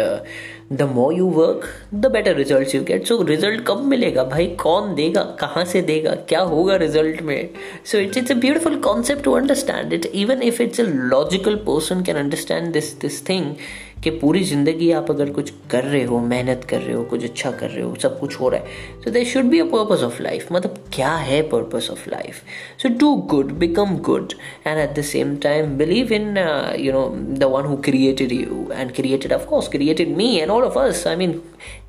the 0.74 0.82
more 0.82 1.14
you 1.14 1.26
work 1.26 1.62
the 1.94 2.06
better 2.06 2.36
result 2.36 2.76
you 2.76 2.82
get 2.84 3.06
so 3.06 3.22
result 3.24 3.66
कब 3.68 3.84
मिलेगा 3.86 4.24
भाई? 4.24 4.48
कौन 4.48 4.96
देगा? 4.96 5.22
कहाँ 5.40 5.64
से 5.66 5.82
देगा? 5.82 6.12
क्या 6.30 6.40
होगा 6.40 6.76
रिज़ल्ट 6.76 7.22
में? 7.22 7.50
So 7.86 7.98
it's 7.98 8.18
it's 8.18 8.32
a 8.32 8.36
beautiful 8.36 8.76
concept 8.80 9.24
to 9.24 9.32
understand 9.32 9.94
it 9.94 10.06
even 10.06 10.42
if 10.42 10.62
it's 10.62 10.82
a 10.82 10.84
logical 10.84 11.56
person 11.56 12.02
can 12.04 12.16
understand 12.16 12.72
this 12.74 13.00
this 13.02 13.30
thing 13.30 13.56
कि 14.04 14.10
पूरी 14.10 14.44
ज़िंदगी 14.44 14.92
आप 14.92 15.10
अगर 15.12 15.30
कुछ 15.30 15.52
कर 15.72 15.84
रहे 15.84 16.04
हो, 16.04 16.20
मेहनत 16.20 16.64
कर 16.64 16.82
रहे 16.82 16.96
हो, 16.96 17.04
कुछ 17.04 17.24
अच्छा 17.24 17.52
कर 17.52 17.70
रहे 17.70 17.84
हो, 17.84 17.96
सब 17.96 18.20
कुछ 18.20 18.40
हो 18.40 18.50
रहा 18.50 18.62
है 18.62 19.02
so 19.04 19.12
there 19.12 19.26
should 19.26 19.46
be 19.46 19.60
a 19.60 19.64
purpose 19.64 20.04
of 20.04 20.22
life 20.22 20.52
मतलब 20.52 20.84
क्या 20.94 21.14
है 21.16 21.42
purpose 21.50 21.90
of 21.92 22.10
life 22.10 22.42
so 22.82 22.90
do 23.00 23.14
good 23.32 23.52
become 23.58 23.98
good 24.06 24.34
and 24.68 24.80
at 24.80 24.96
the 25.00 25.04
same 25.04 25.36
time 25.38 25.78
believe 25.78 26.14
in 26.14 26.38
you 26.80 26.94
know 26.94 27.08
the 27.38 27.52
one 27.54 27.66
who 27.66 27.78
created 27.78 28.32
you 28.32 28.66
and 28.74 28.92
created 28.92 29.34
of course 29.34 29.68
created 29.68 30.16
me 30.18 30.36
and 30.36 30.52
all 30.52 30.64
of 30.64 30.80
us 30.80 31.06
I 31.08 31.16
mean 31.16 31.40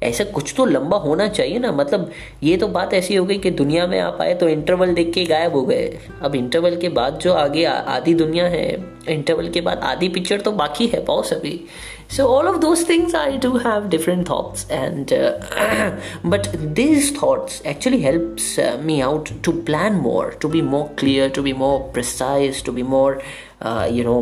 ऐसा 0.02 0.24
कुछ 0.24 0.52
तो 0.56 0.64
लंबा 0.64 0.96
होना 0.96 1.26
चाहिए 1.28 1.58
ना। 1.58 1.70
मतलब 1.72 2.10
ये 2.42 2.56
तो 2.56 2.66
बात 2.68 2.94
ऐसी 2.94 3.14
हो 3.14 3.24
गई 3.24 3.38
कि 3.38 3.50
दुनिया 3.52 3.86
में 3.86 3.98
आप 4.00 4.20
आए 4.20 4.34
तो 4.34 4.48
इंटरवल 4.48 4.94
देख 4.94 5.12
के 5.14 5.24
गायब 5.24 5.52
हो 5.52 5.62
गए। 5.62 5.98
अब 6.22 6.34
इंटरवल 6.34 6.76
के 6.76 6.88
बाद 6.88 7.18
जो 7.22 7.32
आगे 7.32 7.64
आधी 7.64 8.14
दुनिया 8.14 8.46
है 8.46 8.66
इंटरवल 9.08 9.48
के 9.48 9.60
बाद 9.60 9.78
आधी 9.84 10.08
पिक्चर 10.08 10.40
तो 10.40 10.52
बाकी 10.52 10.86
है, 10.86 11.04
पाओ 11.04 11.22
अभी 11.32 11.60
so 12.16 12.26
all 12.26 12.46
of 12.46 12.56
those 12.58 12.88
things 12.88 13.14
I 13.14 13.36
do 13.38 13.56
have 13.56 13.88
different 13.88 14.24
thoughts 14.26 14.70
and 14.70 15.12
but 16.26 16.46
this 16.76 17.12
thoughts 17.16 17.60
actually 17.66 18.00
helps 18.02 18.56
me 18.82 19.00
out 19.00 19.28
to 19.44 19.52
plan 19.62 19.96
more 19.96 20.38
to 20.42 20.48
be 20.48 20.62
more 20.62 20.84
clear 20.98 21.28
to 21.28 21.42
be 21.42 21.52
more 21.52 21.78
precise 21.92 22.64
to 22.64 22.72
be 22.72 22.82
more 22.94 23.20
you 23.90 24.04
know 24.04 24.20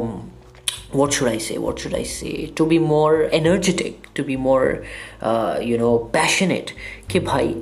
what 0.94 1.10
should 1.10 1.28
I 1.28 1.38
say 1.38 1.58
what 1.58 1.78
should 1.78 1.94
I 1.94 2.04
say 2.04 2.50
to 2.56 2.66
be 2.66 2.78
more 2.78 3.22
energetic 3.32 4.05
to 4.16 4.24
be 4.24 4.36
more, 4.38 4.82
uh, 5.22 5.58
you 5.62 5.78
know, 5.78 5.94
passionate. 6.12 6.72
कि 7.10 7.20
भाई 7.20 7.54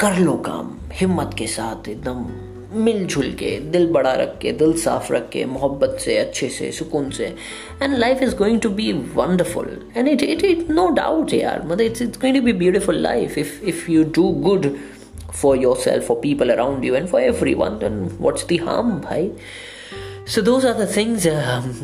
कर 0.00 0.18
लो 0.18 0.32
काम 0.46 0.76
हिम्मत 0.92 1.34
के 1.38 1.46
साथ 1.46 1.88
एकदम 1.88 2.26
मिलजुल 2.74 3.30
के 3.40 3.50
दिल 3.70 3.86
बड़ा 3.92 4.12
रख 4.14 4.36
के 4.40 4.52
दिल 4.52 4.72
साफ़ 4.78 5.12
रख 5.12 5.28
के 5.32 5.44
मोहब्बत 5.46 5.96
से 6.00 6.16
अच्छे 6.18 6.48
से 6.48 6.70
सुकून 6.72 7.10
से 7.10 7.26
and 7.82 7.96
life 7.98 8.22
is 8.22 8.34
going 8.36 8.60
to 8.60 8.70
be 8.70 8.92
wonderful 9.16 9.68
and 9.96 10.08
it 10.08 10.22
it 10.22 10.44
it 10.44 10.70
no 10.70 10.88
doubt 10.94 11.32
यार 11.34 11.62
मतलब 11.64 11.80
it's 11.80 12.02
it's 12.02 12.20
going 12.20 12.36
to 12.36 12.42
be 12.42 12.52
beautiful 12.64 12.98
life 13.02 13.38
if 13.38 13.62
if 13.64 13.90
you 13.90 14.02
do 14.16 14.28
good 14.48 14.70
for 15.32 15.58
yourself 15.76 16.06
for 16.06 16.18
people 16.22 16.50
around 16.50 16.84
you 16.84 16.94
and 16.94 17.06
for 17.08 17.22
everyone 17.54 17.78
then 17.78 18.02
what's 18.20 18.46
the 18.46 18.56
harm 18.56 18.90
भाई 19.00 19.30
so 20.26 20.42
those 20.42 20.64
are 20.66 20.72
the 20.74 20.96
things 20.96 21.26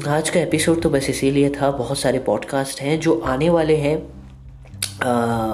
आज 0.09 0.31
का 0.31 0.41
episode 0.41 0.81
तो 0.83 0.91
बस 0.91 1.07
इसीलिए 1.11 1.51
था, 1.51 1.71
बहुत 1.71 1.99
सारे 1.99 2.19
podcast 2.19 2.81
हैं 2.81 2.99
जो 3.01 3.19
आने 3.21 3.51
वाले 3.51 3.77
हैं। 3.77 4.22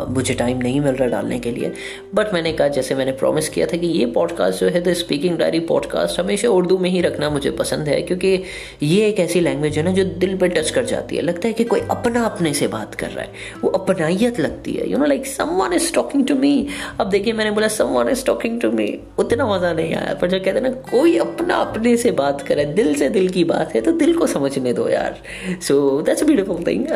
मुझे 0.09 0.35
टाइम 0.35 0.59
नहीं 0.59 0.81
मिल 0.81 0.95
रहा 0.95 1.09
डालने 1.09 1.39
के 1.39 1.51
लिए। 1.51 1.73
बट 2.15 2.33
मैंने 2.35 2.53
कहा, 2.53 2.69
जैसे 2.69 2.95
मैंने 2.95 3.13
प्रॉमिस 3.13 3.49
किया 3.49 3.67
था 3.67 3.77
कि 3.77 3.87
ये 3.87 4.07
पॉडकास्ट 4.13 4.61
जो 4.61 4.69
है 4.69 4.81
द 4.83 4.93
स्पीकिंग 4.95 5.37
डायरी 5.39 5.61
पॉडकास्ट 5.61 6.21
हमेशा 6.21 6.49
उर्दू 6.49 6.79
में 6.79 6.89
ही 6.91 7.01
रखना 7.01 7.31
मुझे 7.31 7.51
पसंद 7.51 7.89
है, 7.89 8.01
क्योंकि 8.03 8.43
ये 8.83 9.07
एक 9.09 9.21
ऐसी 9.21 9.41
लैंग्वेज 9.41 9.79
है 9.79 9.85
ना 9.85 9.93
जो 9.93 10.05
दिल 10.05 10.37
पे 10.37 10.49
टच 10.49 10.71
कर 10.71 10.85
जाती 10.85 11.17
है। 11.17 11.23
लगता 11.23 11.49
है 11.49 11.55
कि 11.55 11.65
कोई 11.65 11.81
अपना 11.91 12.25
अपने 12.25 12.53
से 12.55 12.69
बात 12.69 12.95
कर 12.95 13.11
रहा 13.11 13.25
है। 13.25 13.33
वो 13.63 13.71
अपनाइत 13.71 14.41
लगती 14.41 14.73
है। 14.73 14.91
You 14.91 14.99
know 14.99 15.07
like 15.07 15.27
someone 15.63 15.73
is 15.73 15.93
talking 15.95 16.27
to 16.27 16.35
me 16.35 16.67
अब 17.01 17.11
देखिए, 17.11 17.33
मैंने 17.33 17.51
बोला 17.51 17.69
someone 17.95 18.09
is 18.09 18.25
talking 18.27 18.61
to 18.61 18.71
me 18.71 18.89
उतना 19.19 19.47
मज़ा 19.47 19.73
नहीं 19.73 19.95
आया। 19.95 20.15
पर 20.15 20.31
जो 20.31 20.39
कहते 20.39 20.51
हैं 20.51 20.63
ना, 20.63 20.71
कोई 20.91 21.17
अपना 21.19 21.55
अपने 21.57 21.97
से 21.97 22.11
बात 22.13 22.43
करे 22.43 22.65
दिल 22.75 22.95
से 22.95 23.09
दिल 23.09 23.29
की 23.29 23.45
बात 23.45 23.75
है 23.75 23.81
तो 23.81 23.93
दिल 23.99 24.17
को 24.17 24.27
समझने 24.27 24.73
दो 24.73 24.89
यार। 24.89 25.19
सो 25.63 26.01
दैट्स 26.03 26.25
ब्यूटिफुल 26.25 26.65
थिंग 26.67 26.87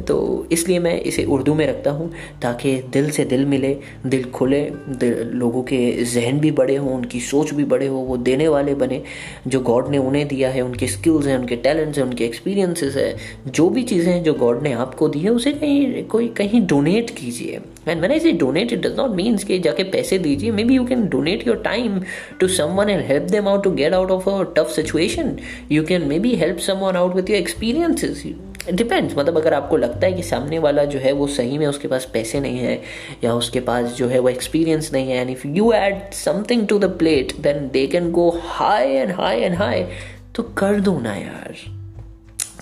तो 0.00 0.46
इसलिए 0.52 0.78
मैं 0.78 1.00
इसे 1.02 1.24
उर्दू 1.24 1.54
में 1.54 1.66
रखता 1.66 1.90
हूँ 1.90 2.10
ताकि 2.42 2.74
दिल 2.92 3.10
से 3.10 3.24
दिल 3.24 3.44
मिले 3.46 3.76
दिल 4.06 4.24
खुले 4.30 4.60
दिल, 4.88 5.30
लोगों 5.34 5.62
के 5.62 6.04
जहन 6.04 6.38
भी 6.40 6.50
बड़े 6.52 6.76
हों 6.76 6.94
उनकी 6.94 7.20
सोच 7.22 7.52
भी 7.54 7.64
बड़े 7.64 7.86
हो 7.86 7.98
वो 7.98 8.16
देने 8.18 8.48
वाले 8.48 8.74
बने। 8.74 9.02
जो 9.46 9.60
गॉड 9.60 9.88
ने 9.90 9.98
उन्हें 9.98 10.26
दिया 10.28 10.50
है 10.50 10.62
उनके 10.62 10.86
स्किल्स 10.88 11.26
हैं 11.26 11.38
उनके 11.38 11.56
टैलेंट्स 11.58 11.98
हैं 11.98 12.04
उनके 12.04 12.24
एक्सपीरियंसेस 12.24 12.96
हैं 12.96 13.52
जो 13.52 13.68
भी 13.70 13.82
चीज़ें 13.82 14.12
हैं 14.12 14.22
जो 14.22 14.34
गॉड 14.34 14.62
ने 14.62 14.72
आपको 14.74 15.08
दी 15.08 15.18
है 15.18 15.30
उसे 15.30 15.52
कहीं 15.52 16.04
कोई 16.04 16.28
कहीं 16.36 16.66
डोनेट 16.66 17.10
कीजिए। 17.10 17.60
एंड 17.88 18.00
मैंने 18.00 18.16
इसे 18.16 18.32
donate 18.32 18.72
it 18.72 18.86
does 18.86 18.96
not 18.98 19.10
means 19.16 19.44
कि 19.44 19.58
जाके 19.58 19.84
पैसे 19.90 20.18
दीजिए। 20.18 20.50
Maybe 20.64 20.74
you 20.74 20.84
can 20.86 21.06
donate 21.08 21.46
your 21.46 21.56
time 21.64 22.00
to 22.40 22.48
someone 22.48 22.90
and 22.90 23.04
help 23.06 23.30
them 23.30 23.48
out 23.48 23.64
to 23.64 23.70
get 23.72 23.94
out 23.94 24.10
of 24.10 24.28
a 24.30 24.42
tough 24.56 24.70
situation 24.76 25.36
you 25.72 25.84
can 25.84 26.08
maybe 26.18 26.34
help 26.36 26.58
someone 26.78 26.96
out 26.96 27.14
with 27.16 27.30
your 27.30 27.38
experiences 27.38 28.24
depends 28.72 29.16
मतलब 29.18 29.36
अगर 29.38 29.54
आपको 29.54 29.76
लगता 29.76 30.06
है 30.06 30.12
कि 30.12 30.22
सामने 30.22 30.58
वाला 30.58 30.84
जो 30.84 30.98
है 30.98 31.12
वो 31.12 31.26
सही 31.26 31.58
में 31.58 31.66
उसके 31.66 31.88
पास 31.88 32.08
पैसे 32.12 32.40
नहीं 32.40 32.58
है, 32.58 32.80
या 33.24 33.34
उसके 33.34 33.60
पास 33.60 33.92
जो 33.92 34.08
है 34.08 34.18
वो 34.18 34.28
एक्सपीरियंस 34.28 34.92
नहीं 34.92 35.10
है 35.10 35.20
and 35.20 35.30
if 35.30 35.46
you 35.48 35.72
add 35.72 36.10
something 36.14 36.66
to 36.68 36.78
the 36.78 36.90
plate 36.98 37.36
then 37.40 37.68
they 37.72 37.86
can 37.86 38.10
go 38.12 38.28
high 38.44 38.88
and 38.88 39.12
high 39.12 39.40
and 39.40 39.54
high 39.56 39.86
तो 40.34 40.42
कर 40.58 40.80
दो 40.80 40.98
ना 41.00 41.14
यार। 41.14 41.56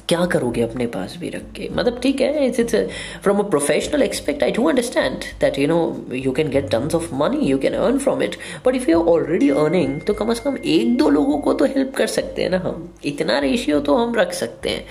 क्या 0.08 0.24
करोगे 0.26 0.62
अपने 0.62 0.86
पास 0.86 1.16
भी 1.20 1.28
रख 1.30 1.42
के? 1.56 1.68
मतलब 1.72 2.00
ठीक 2.02 2.20
है 2.20 2.46
it's 2.46 2.60
it's 2.60 2.74
from 3.22 3.38
a 3.38 3.42
professional 3.50 4.02
expect 4.02 4.42
I 4.42 4.50
do 4.50 4.64
understand 4.68 5.24
that 5.40 5.58
you 5.58 5.66
know 5.68 5.78
you 6.14 6.32
can 6.32 6.50
get 6.50 6.68
tons 6.70 6.94
of 6.94 7.14
money 7.14 7.46
you 7.46 7.58
can 7.58 7.74
earn 7.74 7.98
from 7.98 8.22
it 8.22 8.36
but 8.66 8.74
if 8.76 8.90
you 8.90 9.02
already 9.04 9.50
earning 9.50 10.00
तो 10.00 10.14
कम 10.14 10.30
अज़ 10.30 10.40
कम 10.40 10.56
एक 10.66 10.96
दो 10.98 11.08
लोगों 11.10 11.38
को 11.38 11.52
तो 11.52 11.64
हेल्प 11.64 11.94
कर 11.96 12.06
सकते 12.18 12.42
हैं 12.42 12.50
ना 12.50 12.58
हम। 12.58 12.88
इतना 13.04 13.38
रेशियो 13.38 13.80
तो 13.80 13.96
हम 13.96 14.14
रख 14.14 14.32
सकते 14.34 14.70
हैं। 14.70 14.84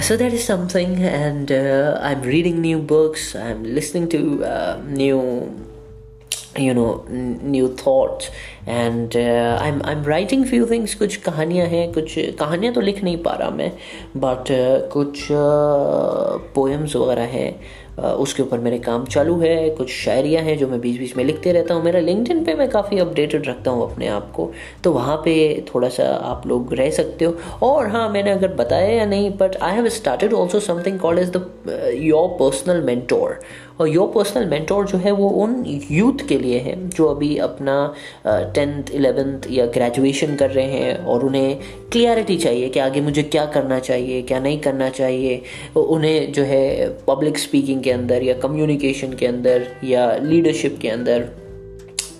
so 0.00 0.16
that 0.16 0.32
is 0.32 0.44
something, 0.44 1.02
and 1.02 1.50
uh, 1.50 1.98
I'm 2.02 2.20
reading 2.22 2.60
new 2.60 2.78
books. 2.78 3.34
I'm 3.34 3.62
listening 3.64 4.08
to 4.10 4.44
uh, 4.44 4.80
new, 4.84 5.20
you 6.56 6.74
know, 6.74 7.06
n- 7.08 7.40
new 7.50 7.74
thoughts, 7.74 8.30
and 8.66 9.16
uh, 9.16 9.58
I'm 9.60 9.80
I'm 9.82 10.04
writing 10.04 10.44
few 10.44 10.66
things. 10.66 10.94
कुछ 10.94 11.16
कहानियाँ 11.16 11.66
हैं 11.66 11.92
कुछ 11.92 12.14
कहानियाँ 12.38 12.74
तो 12.74 12.80
लिख 12.80 13.02
नहीं 13.04 13.16
पा 13.22 13.34
रहा 13.40 13.50
मैं 13.50 13.72
बट 14.16 14.52
uh, 14.52 14.92
कुछ 14.92 15.28
पोएम्स 16.54 16.92
uh, 16.92 17.02
वगैरह 17.02 17.32
हैं 17.38 17.50
उसके 17.99 18.43
ऊपर 18.43 18.59
मेरे 18.59 18.77
काम 18.79 19.05
चालू 19.05 19.39
है, 19.39 19.69
कुछ 19.69 19.89
शायरियाँ 19.91 20.43
हैं 20.43 20.57
जो 20.57 20.67
मैं 20.67 20.79
बीच 20.81 20.99
बीच 20.99 21.15
में 21.17 21.23
लिखते 21.23 21.51
रहता 21.51 21.73
हूँ। 21.73 21.83
मेरा 21.83 21.99
लिंकडिन 21.99 22.43
पे 22.45 22.53
मैं 22.55 22.69
काफ़ी 22.69 22.99
अपडेटेड 22.99 23.47
रखता 23.47 23.71
हूँ 23.71 23.91
अपने 23.91 24.07
आप 24.07 24.31
को। 24.31 24.51
तो 24.83 24.91
वहाँ 24.91 25.15
पे 25.25 25.35
थोड़ा 25.73 25.89
सा 25.89 26.07
आप 26.25 26.47
लोग 26.47 26.73
रह 26.73 26.89
सकते 26.91 27.25
हो। 27.25 27.35
और 27.63 27.87
हाँ 27.87 28.07
मैंने 28.09 28.31
अगर 28.31 28.53
बताया 28.55 28.89
या 28.89 29.05
नहीं 29.05 29.29
but 29.37 29.55
I 29.57 29.75
have 29.75 29.89
started 29.89 30.33
also 30.33 30.59
something 30.59 30.99
called 30.99 31.19
is 31.19 31.31
the 31.31 31.91
your 31.93 32.27
personal 32.39 32.81
mentor 32.83 33.39
और 33.79 33.89
योर 33.89 34.07
पर्सनल 34.15 34.45
मेंटोर 34.49 34.85
जो 34.87 34.97
है 34.97 35.11
वो 35.11 35.27
उन 35.43 35.63
यूथ 35.91 36.27
के 36.29 36.37
लिए 36.39 36.59
है, 36.59 36.75
जो 36.89 37.05
अभी 37.05 37.35
अपना 37.37 37.75
टेंथ 38.27 38.91
इलेवेंथ 38.91 39.51
या 39.51 39.65
ग्रेजुएशन 39.67 40.35
कर 40.35 40.49
रहे 40.51 40.65
हैं 40.65 40.97
और 41.05 41.25
उन्हें 41.25 41.57
क्लियरिटी 41.91 42.37
चाहिए 42.37 42.69
कि 42.69 42.79
आगे 42.79 43.01
मुझे 43.01 43.23
क्या 43.23 43.45
करना 43.47 43.79
चाहिए, 43.79 44.21
क्या 44.21 44.39
नहीं 44.39 44.59
करना 44.59 44.89
चाहिए। 44.91 45.41
उन्हें 45.75 46.31
जो 46.31 46.43
है 46.43 46.89
पब्लिक 47.07 47.37
स्पीकिंग 47.37 47.83
के 47.83 47.91
अंदर 47.91 48.23
या 48.23 48.33
कम्युनिकेशन 48.39 49.13
के 49.13 49.27
अंदर 49.27 49.67
या 49.83 50.15
लीडरशिप 50.23 50.79
के 50.81 50.89
अंदर 50.89 51.29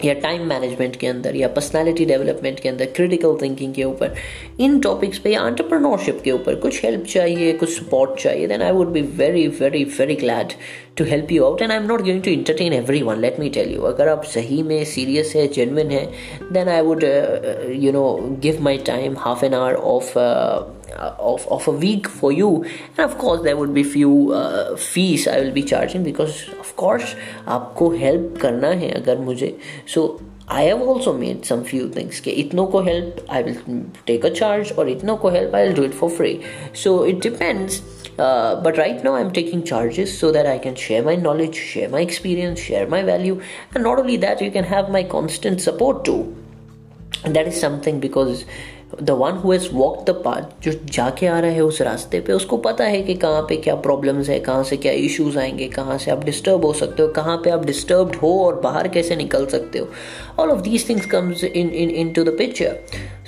या 0.05 0.13
टाइम 0.13 0.45
मैनेजमेंट 0.47 0.95
के 0.95 1.07
अंदर 1.07 1.35
या 1.35 1.47
पर्सनालिटी 1.47 2.05
डेवलपमेंट 2.05 2.59
के 2.59 2.69
अंदर 2.69 2.85
क्रिटिकल 2.95 3.35
थिंकिंग 3.41 3.73
के 3.73 3.83
ऊपर, 3.83 4.13
इन 4.59 4.79
टॉपिक्स 4.79 5.17
पे 5.19 5.31
या 5.31 5.47
एंटरप्रेन्योरशिप 5.47 6.21
के 6.23 6.31
ऊपर 6.31 6.55
कुछ 6.55 6.83
हेल्प 6.85 7.03
चाहिए, 7.05 7.51
कुछ 7.53 7.69
सपोर्ट 7.69 8.19
चाहिए 8.19 8.47
then 8.47 8.61
I 8.61 8.71
would 8.71 8.91
be 8.91 9.01
very 9.17 9.47
very 9.59 9.83
very 9.99 10.15
glad 10.15 10.53
to 10.99 11.05
help 11.05 11.31
you 11.31 11.43
out 11.45 11.61
and 11.61 11.71
I 11.71 11.77
am 11.77 11.85
not 11.87 12.01
going 12.01 12.21
to 12.23 12.31
entertain 12.31 12.73
everyone 13.03 13.19
let 13.21 13.39
me 13.39 13.49
tell 13.59 13.73
you 13.73 13.81
अगर 13.91 14.07
आप 14.09 14.23
सही 14.33 14.61
में 14.63 14.83
सीरियस 14.95 15.33
है 15.35 15.47
जेनविन 15.53 15.91
है 15.91 16.05
then 16.51 16.69
I 16.69 16.81
would 16.81 17.03
you 17.83 17.91
know 17.91 18.05
give 18.41 18.61
my 18.63 18.77
time 18.87 19.15
half 19.19 19.45
an 19.45 19.53
hour 19.53 19.75
of 19.95 20.17
of, 20.97 21.47
of 21.47 21.67
a 21.67 21.71
week 21.71 22.07
for 22.07 22.31
you. 22.31 22.65
And 22.97 22.99
of 22.99 23.17
course 23.17 23.41
there 23.43 23.57
would 23.57 23.73
be 23.73 23.83
few 23.83 24.33
uh, 24.33 24.75
fees 24.75 25.27
I 25.27 25.39
will 25.41 25.51
be 25.51 25.63
charging 25.63 26.03
because 26.03 26.41
of 26.59 26.75
course 26.75 27.15
आपको 27.47 27.89
help 27.97 28.39
करना 28.41 28.67
है 28.81 28.89
अगर 29.01 29.17
मुझे 29.19 29.55
so 29.95 30.07
I 30.48 30.62
have 30.62 30.82
also 30.82 31.12
made 31.16 31.46
some 31.46 31.64
few 31.64 31.88
things 31.88 32.20
कि 32.20 32.30
इतनों 32.30 32.66
को 32.72 32.84
help 32.84 33.20
I 33.28 33.42
will 33.42 33.84
take 34.06 34.24
a 34.24 34.30
charge 34.30 34.72
or 34.76 34.86
इतनों 34.86 35.16
को 35.20 35.32
help 35.32 35.54
I 35.54 35.64
will 35.64 35.74
do 35.74 35.84
it 35.84 35.94
for 35.94 36.10
free 36.10 36.44
so 36.72 37.02
it 37.04 37.20
depends 37.20 37.80
uh, 38.18 38.60
but 38.62 38.76
right 38.78 39.02
now 39.02 39.14
i'm 39.16 39.32
taking 39.32 39.64
charges 39.64 40.16
so 40.16 40.30
that 40.30 40.46
i 40.46 40.56
can 40.56 40.74
share 40.74 41.02
my 41.02 41.16
knowledge 41.16 41.56
share 41.56 41.88
my 41.88 42.00
experience 42.00 42.60
share 42.60 42.86
my 42.86 43.02
value 43.02 43.40
and 43.74 43.82
not 43.82 43.98
only 43.98 44.16
that 44.16 44.40
you 44.40 44.50
can 44.50 44.64
have 44.64 44.88
my 44.88 45.02
constant 45.02 45.60
support 45.60 46.04
too 46.04 46.36
and 47.24 47.34
that 47.34 47.48
is 47.48 47.58
something 47.58 47.98
because 47.98 48.44
the 49.03 49.09
one 49.09 49.31
who 49.31 49.53
walk 49.73 50.05
the 50.05 50.09
path 50.09 50.63
जो 50.63 50.71
जाके 50.85 51.27
आ 51.27 51.39
रहा 51.39 51.51
है 51.51 51.61
उस 51.61 51.81
रास्ते 51.81 52.19
पे, 52.19 52.33
उसको 52.33 52.57
पता 52.57 52.83
है 52.83 53.01
कि 53.01 53.15
कहाँ 53.15 53.41
पे 53.41 53.57
क्या 53.57 53.75
प्रॉब्लम्स 53.75 54.29
है, 54.29 54.39
कहाँ 54.39 54.63
से 54.63 54.77
क्या 54.77 54.91
इश्यूज़ 54.91 55.37
आएँगे, 55.39 55.67
कहाँ 55.67 55.97
से 55.97 56.11
आप 56.11 56.23
डिस्टर्ब 56.23 56.65
हो 56.65 56.73
सकते 56.73 57.03
हो, 57.03 57.07
कहाँ 57.07 57.37
पे 57.37 57.49
आप 57.49 57.65
डिस्टर्ब 57.65 58.15
हो 58.23 58.45
और 58.45 58.59
बाहर 58.61 58.87
कैसे 58.87 59.15
निकल 59.15 59.45
सकते 59.45 59.79
हो। 59.79 59.87
All 60.39 60.51
of 60.51 60.61
these 60.61 60.89
things 60.89 61.05
comes 61.05 61.43
in 61.43 61.69
in 61.69 61.89
into 62.13 62.23
the 62.23 62.35
picture 62.37 62.79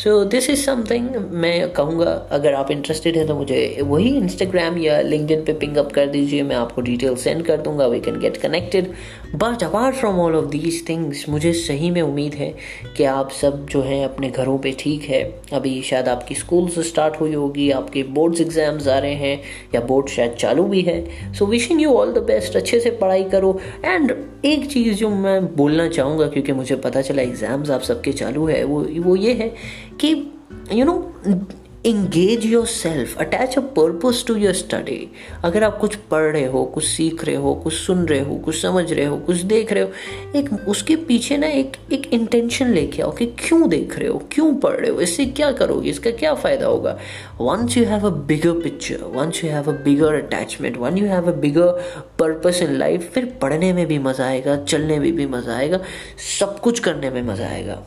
so 0.03 0.23
this 0.25 0.49
is 0.49 0.61
something 0.65 1.15
मैं 1.41 1.71
कहूँगा, 1.73 2.11
अगर 2.31 2.53
आप 2.53 2.69
इंटरेस्टेड 2.71 3.17
हैं 3.17 3.25
तो 3.27 3.35
मुझे 3.35 3.77
वही 3.81 4.15
इंस्टाग्राम 4.17 4.77
या 4.77 4.99
लिंकडिन 5.01 5.43
पे 5.45 5.53
पिंग 5.53 5.75
अप 5.77 5.91
कर 5.91 6.07
दीजिए, 6.07 6.43
मैं 6.43 6.55
आपको 6.55 6.81
डिटेल 6.81 7.15
सेंड 7.15 7.43
कर 7.45 7.57
दूँगा 7.57 7.87
we 7.87 7.99
can 8.01 8.17
get 8.19 8.37
connected 8.37 8.87
but 9.35 9.63
apart 9.63 9.95
from 9.95 10.19
all 10.19 10.35
of 10.35 10.45
these 10.45 10.83
things 10.89 11.23
मुझे 11.29 11.51
सही 11.53 11.91
में 11.91 12.01
उम्मीद 12.01 12.33
है 12.33 12.53
कि 12.97 13.03
आप 13.03 13.31
सब 13.31 13.65
जो 13.71 13.81
हैं, 13.81 14.03
अपने 14.05 14.29
घरों 14.29 14.57
पे 14.57 14.71
ठीक 14.79 15.03
है। 15.03 15.21
अभी 15.53 15.81
शायद 15.81 16.07
आपकी 16.07 16.35
स्कूल 16.35 16.67
से 16.69 16.83
स्टार्ट 16.83 17.19
हुई 17.19 17.33
होगी, 17.33 17.69
आपके 17.71 18.03
बोर्ड्स 18.09 18.41
एग्ज़ाम्स 18.41 18.87
आ 18.87 18.97
रहे 18.97 19.13
हैं, 19.15 19.39
या 19.75 19.81
बोर्ड 19.83 20.09
शायद 20.09 20.33
चालू 20.39 20.63
भी 20.63 20.81
है। 20.81 21.33
So 21.33 21.45
wishing 21.45 21.81
you 21.81 21.93
all 21.93 22.13
the 22.13 22.23
best 22.23 22.55
अच्छे 22.55 22.79
से 22.79 22.91
पढ़ाई 23.01 23.23
करो। 23.25 23.59
एंड 23.85 24.15
एक 24.45 24.65
चीज़ 24.71 24.93
जो 24.95 25.09
मैं 25.09 25.55
बोलना 25.55 25.87
चाहूँगा, 25.89 26.27
क्योंकि 26.27 26.53
मुझे 26.53 26.75
पता 26.77 27.01
चला 27.01 27.21
एग्ज़ाम्स 27.21 27.69
आप 27.69 27.81
सबके 27.83 28.11
चालू 28.13 28.47
है, 28.47 28.63
वो 28.63 28.85
वो 29.01 29.15
ये 29.15 29.33
है 29.33 29.53
कि 30.01 30.13
you 30.73 30.85
know 30.85 30.95
engage 31.85 32.45
yourself 32.65 33.17
attach 33.17 33.57
a 33.57 33.61
purpose 33.75 34.23
to 34.25 34.35
your 34.35 34.53
study 34.53 35.07
अगर 35.43 35.63
आप 35.63 35.77
कुछ 35.77 35.95
पढ़ 36.11 36.23
रहे 36.23 36.45
हो, 36.45 36.63
कुछ 36.65 36.83
सीख 36.85 37.23
रहे 37.25 37.35
हो, 37.35 37.53
कुछ 37.53 37.73
सुन 37.73 38.05
रहे 38.05 38.19
हो, 38.19 38.35
कुछ 38.35 38.61
समझ 38.61 38.91
रहे 38.91 39.05
हो, 39.05 39.17
कुछ 39.17 39.37
देख 39.43 39.71
रहे 39.73 39.83
हो, 39.83 39.89
एक 40.35 40.49
उसके 40.67 40.95
पीछे 40.95 41.37
ना 41.37 41.47
एक 41.47 41.77
एक 41.91 42.05
इंटेंशन 42.13 42.73
लेके 42.73 43.01
आओ 43.01 43.11
कि 43.11 43.25
क्यों 43.39 43.69
देख 43.69 43.97
रहे 43.99 44.07
हो, 44.07 44.21
क्यों 44.31 44.53
पढ़ 44.55 44.75
रहे 44.75 44.89
हो, 44.89 44.99
इससे 45.01 45.25
क्या 45.25 45.51
करोगे, 45.51 45.89
इसका 45.89 46.11
क्या 46.11 46.33
फ़ायदा 46.33 46.65
होगा? 46.65 46.97
Once 47.41 47.77
you 47.77 47.85
have 47.85 48.05
a 48.07 48.09
bigger 48.27 48.59
picture 48.59 49.03
once 49.15 49.43
you 49.43 49.49
have 49.51 49.71
a 49.71 49.75
bigger 49.83 50.15
attachment 50.15 50.77
one 50.77 50.97
you 50.97 51.07
have 51.07 51.31
a 51.31 51.35
bigger 51.37 51.81
purpose 52.19 52.61
in 52.61 52.75
life 52.75 53.09
फिर 53.13 53.25
पढ़ने 53.41 53.71
में 53.73 53.85
भी 53.87 53.99
मज़ा 53.99 54.25
आएगा, 54.25 54.55
चलने 54.63 54.99
में 54.99 55.11
भी 55.15 55.25
मज़ा 55.27 55.55
आएगा, 55.55 55.79
सब 56.39 56.59
कुछ 56.59 56.79
करने 56.79 57.09
में 57.09 57.21
मज़ा 57.23 57.47
आएगा। 57.47 57.81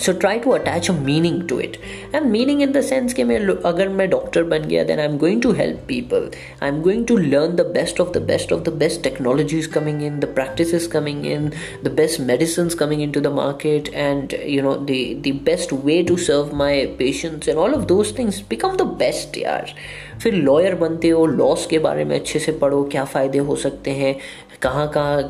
So 0.00 0.12
try 0.12 0.38
to 0.38 0.50
attach 0.50 0.90
a 0.90 0.92
meaning 0.94 1.40
to 1.48 1.58
it 1.60 1.76
and 2.14 2.26
meaning 2.26 2.62
in 2.62 2.72
the 2.72 2.80
sense 2.80 3.14
कि 3.14 3.24
मैं 3.24 3.38
अगर 3.64 3.88
मैं 3.88 4.08
डॉक्टर 4.10 4.42
बन 4.42 4.62
गया 4.62 4.84
then 4.84 4.98
I 4.98 5.06
am 5.06 5.16
going 5.18 5.42
to 5.42 5.52
help 5.52 5.80
people 5.88 6.30
I 6.62 6.68
am 6.68 6.80
going 6.82 7.06
to 7.06 7.16
learn 7.16 7.56
the 7.56 7.66
best 7.74 8.00
of 8.00 8.10
the 8.12 8.22
best 8.22 8.52
of 8.52 8.62
the 8.62 8.72
best 8.74 9.02
technologies 9.02 9.68
coming 9.70 10.02
in 10.02 10.18
the 10.20 10.28
practice 10.34 10.86
coming 10.86 11.26
in 11.26 11.50
the 11.84 11.92
best 11.96 12.20
medicine 12.20 12.68
coming 12.78 13.02
into 13.12 13.20
the 13.20 13.32
market 13.32 13.88
and 13.94 14.34
you 14.46 14.62
know 14.62 14.74
the 14.74 15.38
best 15.44 15.72
way 15.84 16.02
to 16.02 16.16
serve 16.22 16.54
my 16.56 16.84
patients 16.98 17.48
and 17.48 17.58
all 17.58 17.74
of 17.74 17.84
those 17.86 18.16
things 18.18 18.42
become 18.50 18.76
the 18.76 18.86
best 18.98 19.38
यार 19.38 19.74
फिर 20.22 20.34
lawyer 20.34 20.74
बनते 20.74 21.08
हो 21.08 21.26
loss 21.26 21.66
के 21.66 21.78
बारे 21.80 22.04
में 22.04 22.18
अच्छे 22.18 22.38
से 22.38 22.52
पढ़ो 22.52 22.82
क्या 22.92 23.04
फ़ायदे 23.04 23.38
हो 23.38 23.56
सकते 23.56 23.90
हैं 23.90 24.16
कहाँ 24.62 24.90
कहाँ 24.90 25.22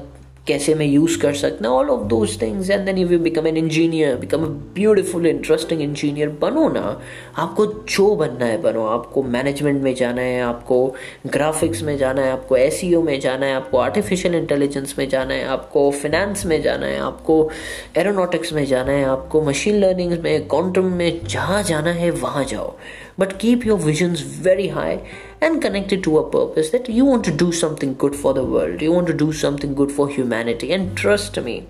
कैसे 0.47 0.75
मैं 0.75 0.87
यूज़ 0.87 1.19
कर 1.21 1.35
सकता 1.35 1.69
हूँ 1.69 1.77
all 1.77 1.91
of 1.91 2.07
those 2.09 2.41
things 2.43 2.71
and 2.71 2.85
then 2.85 2.99
you 2.99 3.19
become 3.19 3.47
an 3.47 3.57
engineer 3.57 4.17
become 4.17 4.45
a 4.45 4.49
beautiful 4.75 5.27
interesting 5.27 5.83
engineer 5.83 6.29
बनो 6.29 6.69
ना. 6.69 7.01
आपको 7.37 7.67
जो 7.67 8.15
बनना 8.17 8.45
है 8.45 8.61
बनो. 8.63 8.87
आपको 8.87 9.23
मैनेजमेंट 9.23 9.83
में 9.83 9.95
जाना 9.95 10.23
है, 10.23 10.41
आपको 10.43 10.95
ग्राफिक्स 11.27 11.83
में 11.83 11.97
जाना 11.99 12.23
है, 12.23 12.33
आपको 12.33 12.57
एस 12.57 12.81
e 12.85 13.03
में 13.05 13.21
जाना 13.21 13.47
है, 13.47 13.55
आपको 13.55 13.79
आर्टिफिशियल 13.79 14.35
इंटेलिजेंस 14.35 14.95
में 14.99 15.09
जाना 15.09 15.35
है, 15.35 15.45
आपको 15.45 15.91
फिनेंस 15.91 16.45
में 16.47 16.61
जाना 16.63 16.87
है, 16.87 16.99
आपको 16.99 17.51
एरोनॉटिक्स 17.97 18.53
में 18.53 18.65
जाना 18.67 18.93
है, 18.93 19.05
आपको 19.05 19.43
मशीन 19.43 19.81
लर्निंग 19.81 20.19
में 20.23 20.49
क्वांटम 20.49 20.93
में 20.93 21.21
जहाँ 21.27 21.63
जाना 21.63 21.91
है, 21.91 22.11
वहाँ 22.11 22.45
जाओ. 22.45 22.77
but 23.22 23.40
keep 23.40 23.66
your 23.66 23.78
visions 23.78 24.22
very 24.22 24.70
high 24.70 25.02
and 25.40 25.62
connected 25.62 26.04
to 26.04 26.18
a 26.18 26.30
purpose 26.30 26.72
that 26.72 26.90
you 26.90 27.06
want 27.06 27.24
to 27.24 27.32
do 27.32 27.52
something 27.52 27.94
good 27.96 28.16
for 28.16 28.34
the 28.34 28.44
world, 28.44 28.82
you 28.82 28.92
want 28.92 29.08
to 29.08 29.13
do 29.13 29.32
something 29.32 29.76
good 29.76 29.92
for 29.92 30.10
humanity. 30.10 30.72
And 30.74 30.98
trust 30.98 31.40
me, 31.40 31.68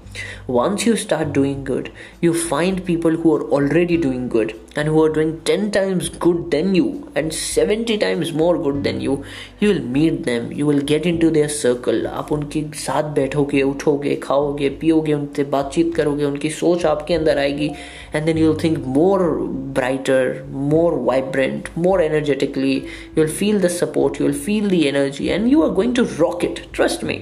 once 0.48 0.86
you 0.86 0.96
start 0.96 1.34
doing 1.34 1.64
good, 1.66 1.92
you 2.22 2.34
find 2.34 2.86
people 2.86 3.12
who 3.12 3.36
are 3.36 3.44
already 3.44 3.98
doing 3.98 4.30
good 4.30 4.58
and 4.78 4.88
who 4.88 5.04
are 5.04 5.10
doing 5.10 5.42
10 5.42 5.72
times 5.72 6.08
good 6.08 6.52
than 6.52 6.76
you 6.76 7.12
and 7.16 7.34
70 7.34 7.98
times 7.98 8.32
more 8.32 8.58
good 8.58 8.84
than 8.84 9.02
you. 9.02 9.26
You 9.60 9.70
will 9.70 9.82
meet 9.82 10.24
them, 10.24 10.52
you 10.52 10.66
will 10.66 10.82
get 10.82 11.06
into 11.06 11.30
their 11.30 11.50
circle. 11.50 12.06
आप 12.08 12.32
उनके 12.32 12.64
साथ 12.86 13.14
बैठोगे 13.16 13.62
उठोगे 13.62 14.16
खाओगे 14.24 14.70
पियोगे 14.82 15.14
उनसे 15.14 15.44
बातचीत 15.56 15.94
करोगे 15.96 16.26
उनकी 16.26 16.50
सोच 16.62 16.86
आपके 16.86 17.14
अंदर 17.14 17.38
आएगी 17.38 17.70
and 18.14 18.28
then 18.28 18.38
you'll 18.38 18.56
think 18.56 18.86
more 18.86 19.40
brighter, 19.80 20.46
more 20.52 20.94
vibrant, 21.42 21.76
more 21.76 22.02
energetically. 22.02 22.76
You'll 23.16 23.36
feel 23.42 23.60
the 23.60 23.70
support, 23.70 24.20
you'll 24.20 24.34
feel 24.34 24.70
the 24.70 24.88
energy, 24.88 25.32
and 25.32 25.50
you 25.50 25.64
are 25.64 25.74
going 25.82 25.94
to 25.96 26.06
rock 26.06 26.44
it. 26.44 26.64
Trust 26.74 27.04
me. 27.04 27.20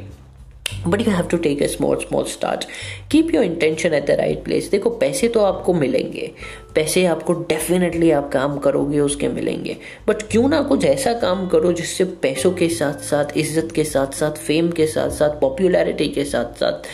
But 0.88 1.02
you 1.02 1.12
have 1.13 1.28
to 1.28 1.38
take 1.38 1.62
a 1.63 1.67
small 1.67 1.98
small 2.00 2.24
start 2.28 2.63
keep 3.12 3.34
your 3.34 3.43
intention 3.45 3.93
at 3.93 4.06
the 4.08 4.12
right 4.19 4.43
place 4.43 4.69
देखो 4.69 4.89
पैसे 5.04 5.28
तो 5.36 5.39
आपको 5.39 5.74
मिलेंगे 5.74 6.32
पैसे 6.74 7.04
आपको 7.06 7.33
definitely 7.48 8.11
आप 8.11 8.30
काम 8.33 8.59
करोगे, 8.59 9.00
उसके 9.00 9.28
मिलेंगे। 9.28 9.76
बट 10.09 10.22
क्यों 10.22 10.48
ना 10.48 10.61
कुछ 10.62 10.85
ऐसा 10.85 11.12
काम 11.12 11.46
करो 11.48 11.72
जिससे 11.72 12.04
पैसों 12.22 12.50
के 12.52 12.68
साथ 12.68 13.02
साथ 13.04 13.37
इज़्ज़त 13.37 13.72
के 13.74 13.85
साथ 13.85 14.12
साथ 14.12 14.38
फेम 14.38 14.70
के 14.70 14.87
साथ 14.87 15.11
साथ 15.11 15.40
पॉपुलैरिटी 15.40 16.09
के 16.09 16.24
साथ 16.24 16.61
साथ 16.61 16.88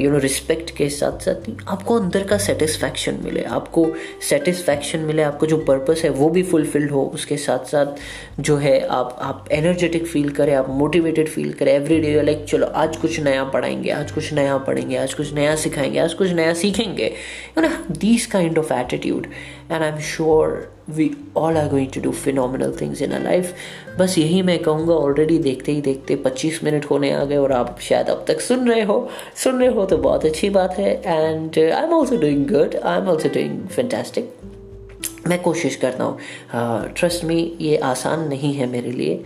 यू 0.00 0.10
नो 0.10 0.18
रिस्पेक्ट 0.18 0.70
के 0.76 0.88
साथ 0.88 1.18
साथ 1.18 1.50
आपको 1.68 1.98
अंदर 2.00 2.24
का 2.24 2.38
सेटिस्फैक्शन 2.38 3.18
मिले। 3.24 3.42
आपको 3.42 3.86
सेटिस्फैक्शन 4.28 5.00
मिले, 5.00 5.22
आपको 5.22 5.46
जो 5.46 5.56
पर्पस 5.58 6.00
है 6.04 6.10
वो 6.10 6.28
भी 6.28 6.42
फुलफिल्ड 6.42 6.90
हो, 6.90 7.04
उसके 7.14 7.36
साथ 7.36 7.64
साथ 7.66 8.40
जो 8.40 8.56
है 8.56 8.78
आप 8.88 9.16
आप 9.22 9.48
एनर्जेटिक 9.52 10.06
फील 10.06 10.28
करें, 10.30 10.54
आप 10.54 10.70
मोटिवेटेड 10.70 11.28
फील 11.28 11.52
करें 11.52 11.72
एवरी 11.74 12.00
डे 12.00 12.22
लाइक 12.22 12.44
चलो, 12.48 12.66
आज 12.66 12.96
कुछ 12.96 13.20
नया 13.20 13.44
पढ़ाएँगे, 13.44 13.90
आज 13.90 14.12
कुछ 14.12 14.32
नया 14.32 14.58
पढ़ेंगे, 14.58 14.96
आज 14.96 15.14
कुछ 15.14 15.32
नया 15.34 15.54
सिखाएँगे, 15.56 15.98
आज 15.98 16.14
कुछ 16.14 16.32
नया 16.32 16.54
सीखेंगे। 16.54 17.12
You 17.58 17.62
know 17.62 17.68
these 17.90 18.26
kind 18.26 18.58
of 18.58 18.72
attitude 18.72 19.00
and 19.10 19.82
I 19.82 19.88
am 19.88 19.98
sure 19.98 20.72
we 20.90 21.10
all 21.36 21.56
are 21.56 21.68
going 21.68 21.88
to 21.88 22.00
do 22.00 22.10
phenomenal 22.10 22.78
things 22.80 23.02
in 23.02 23.10
a 23.10 23.18
life 23.18 23.54
बस 23.98 24.18
यही 24.18 24.42
मैं 24.42 24.58
कहूँगा 24.58 24.94
ऑलरेडी 24.94 25.38
देखते 25.38 25.72
ही 25.72 25.80
देखते 25.80 26.22
25 26.26 26.64
मिनट 26.64 26.84
होने 26.84 27.12
आ 27.12 27.24
गए 27.24 27.36
और 27.36 27.52
आप 27.52 27.78
शायद 27.80 28.06
अब 28.06 28.24
तक 28.28 28.40
सुन 28.40 28.70
रहे 28.70 28.82
हो। 28.82 29.08
सुन 29.36 29.58
रहे 29.58 29.68
हो 29.68 29.86
तो 29.86 29.96
बहुत 29.96 30.24
अच्छी 30.24 30.50
बात 30.50 30.78
है। 30.78 31.02
And 31.06 31.58
I 31.58 31.84
am 31.84 31.92
also 31.92 32.16
doing 32.16 32.46
good 32.46 32.76
I 32.76 32.98
am 32.98 33.08
also 33.08 33.28
doing 33.28 33.68
मैं 35.28 35.40
कोशिश 35.42 35.76
करता 35.76 36.04
हूँ। 36.04 36.92
ट्रस्ट 36.96 37.24
मी 37.24 37.40
ये 37.60 37.76
आसान 37.84 38.26
नहीं 38.28 38.52
है 38.54 38.66
मेरे 38.70 38.90
लिए 38.92 39.22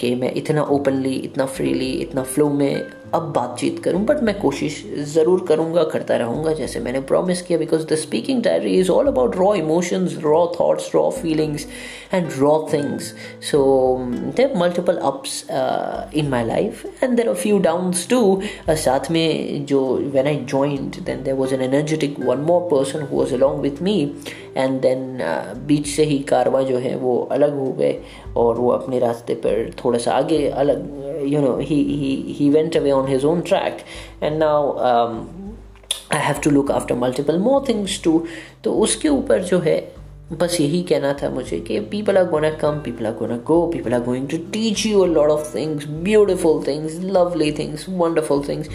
कि 0.00 0.14
मैं 0.14 0.32
इतना 0.34 0.62
ओपनली 0.62 1.14
इतना 1.14 1.46
फ्रीली 1.46 1.90
इतना 2.02 2.22
फ्लो 2.22 2.48
में 2.50 2.82
अब 3.14 3.32
बातचीत 3.32 3.78
करूँ 3.82 4.04
बट 4.06 4.22
मैं 4.22 4.34
कोशिश 4.40 4.82
ज़रूर 5.12 5.44
करूँगा, 5.48 5.82
करता 5.90 6.16
रहूँगा, 6.16 6.52
जैसे 6.52 6.80
मैंने 6.80 7.00
प्रॉमिस 7.10 7.42
किया 7.42 7.58
because 7.58 7.86
the 7.86 7.94
speaking 7.96 8.42
diary 8.42 8.72
is 8.78 8.90
all 8.90 9.06
about 9.06 9.36
raw 9.36 9.54
emotions 9.54 10.16
raw 10.22 10.46
thoughts 10.54 10.90
raw 10.94 11.08
feelings 11.10 11.66
and 12.14 12.28
raw 12.38 12.58
things 12.72 13.12
so 13.50 13.60
there 14.36 14.56
multiple 14.56 14.96
ups 15.12 15.44
in 15.50 16.28
my 16.30 16.44
life 16.46 16.84
and 17.02 17.16
there 17.16 17.28
are 17.28 17.34
few 17.34 17.58
downs 17.68 18.06
too 18.08 18.20
साथ 18.70 19.10
में 19.10 19.64
जो 19.66 19.82
when 20.14 20.26
I 20.26 20.44
joined 20.50 21.00
then 21.00 21.22
there 21.24 21.34
was 21.34 21.54
an 21.54 21.62
energetic 21.62 22.20
one 22.20 22.44
more 22.50 22.68
person 22.70 23.02
who 23.02 23.16
was 23.16 23.34
along 23.34 23.62
with 23.62 23.82
me 23.82 24.00
and 24.56 24.80
then 24.80 25.05
बीच 25.66 25.86
से 25.86 26.04
ही 26.04 26.18
कारवा 26.28 26.62
जो 26.62 26.78
है 26.78 26.94
वो 26.96 27.16
अलग 27.32 27.58
हो 27.58 27.70
गए 27.72 27.98
और 28.36 28.58
वो 28.58 28.70
अपने 28.70 28.98
रास्ते 28.98 29.34
पर 29.34 29.70
थोड़ा 29.84 29.98
सा 29.98 30.12
आगे 30.12 30.46
अलग 30.48 31.24
you 31.26 31.40
know 31.40 31.56
he 31.60 32.50
went 32.54 32.76
away 32.76 32.90
on 32.90 33.08
his 33.08 33.24
own 33.24 33.40
track 33.40 33.78
and 34.22 34.38
now 34.38 34.72
I 36.12 36.20
have 36.22 36.40
to 36.44 36.50
look 36.50 36.70
after 36.70 36.94
multiple 36.94 37.38
more 37.38 37.64
things 37.68 38.02
too 38.04 38.22
तो 38.64 38.74
उसके 38.78 39.08
ऊपर 39.08 39.42
जो 39.42 39.58
है 39.58 39.78
बस 40.32 40.56
यही 40.60 40.82
कहना 40.82 41.12
था 41.22 41.28
मुझे 41.30 41.58
कि 41.60 41.78
people 41.90 42.16
are 42.18 42.24
gonna 42.28 42.50
come 42.60 42.78
people 42.84 43.06
are 43.06 43.12
gonna 43.14 43.36
go 43.46 43.66
people 43.72 43.92
are 43.94 44.00
going 44.04 44.28
to 44.28 44.36
teach 44.52 44.84
you 44.86 45.00
a 45.00 45.06
lot 45.06 45.30
of 45.30 45.54
things 45.54 45.86
beautiful 46.04 46.62
things 46.66 46.98
lovely 47.02 47.50
things 47.58 47.84
wonderful 47.88 48.42
things 48.48 48.68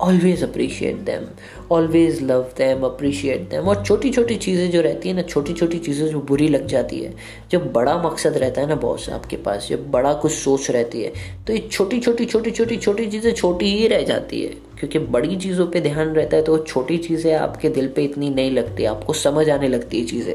always 0.00 0.42
appreciate 0.44 1.00
them 1.06 1.24
always 1.72 2.22
love 2.22 2.42
them 2.58 2.84
appreciate 2.84 3.48
them 3.50 3.68
और 3.68 3.84
छोटी 3.84 4.10
छोटी 4.10 4.36
चीज़ें 4.36 4.70
जो 4.70 4.80
रहती 4.80 5.08
है 5.08 5.14
ना, 5.14 5.22
छोटी 5.22 5.52
छोटी 5.52 5.78
चीज़ें 5.78 6.06
जो 6.08 6.20
बुरी 6.20 6.48
लग 6.48 6.66
जाती 6.66 7.00
है, 7.00 7.14
जब 7.50 7.70
बड़ा 7.72 7.96
मकसद 8.02 8.36
रहता 8.36 8.60
है 8.60 8.66
ना 8.68 8.74
बॉस 8.76 9.08
आपके 9.10 9.36
पास, 9.36 9.66
जब 9.70 9.90
बड़ा 9.90 10.12
कुछ 10.14 10.32
सोच 10.32 10.70
रहती 10.70 11.02
है 11.02 11.12
तो 11.46 11.52
ये 11.52 11.58
छोटी 11.70 12.00
छोटी 12.00 12.24
छोटी 12.26 12.50
छोटी 12.50 12.76
छोटी 12.76 13.06
चीज़ें 13.06 13.32
छोटी 13.32 13.72
ही 13.72 13.86
रह 13.88 14.02
जाती 14.02 14.40
है। 14.42 14.48
क्योंकि 14.78 14.98
बड़ी 14.98 15.36
चीज़ों 15.36 15.66
पे 15.66 15.80
ध्यान 15.80 16.14
रहता 16.14 16.36
है 16.36 16.42
तो 16.42 16.58
छोटी 16.58 16.96
चीज़ें 16.98 17.34
आपके 17.34 17.68
दिल 17.68 17.88
पे 17.88 18.04
इतनी 18.04 18.30
नहीं 18.30 18.50
लगती, 18.50 18.84
आपको 18.84 19.12
समझ 19.12 19.48
आने 19.50 19.68
लगती 19.68 20.00
है 20.00 20.06
चीज़ें। 20.06 20.34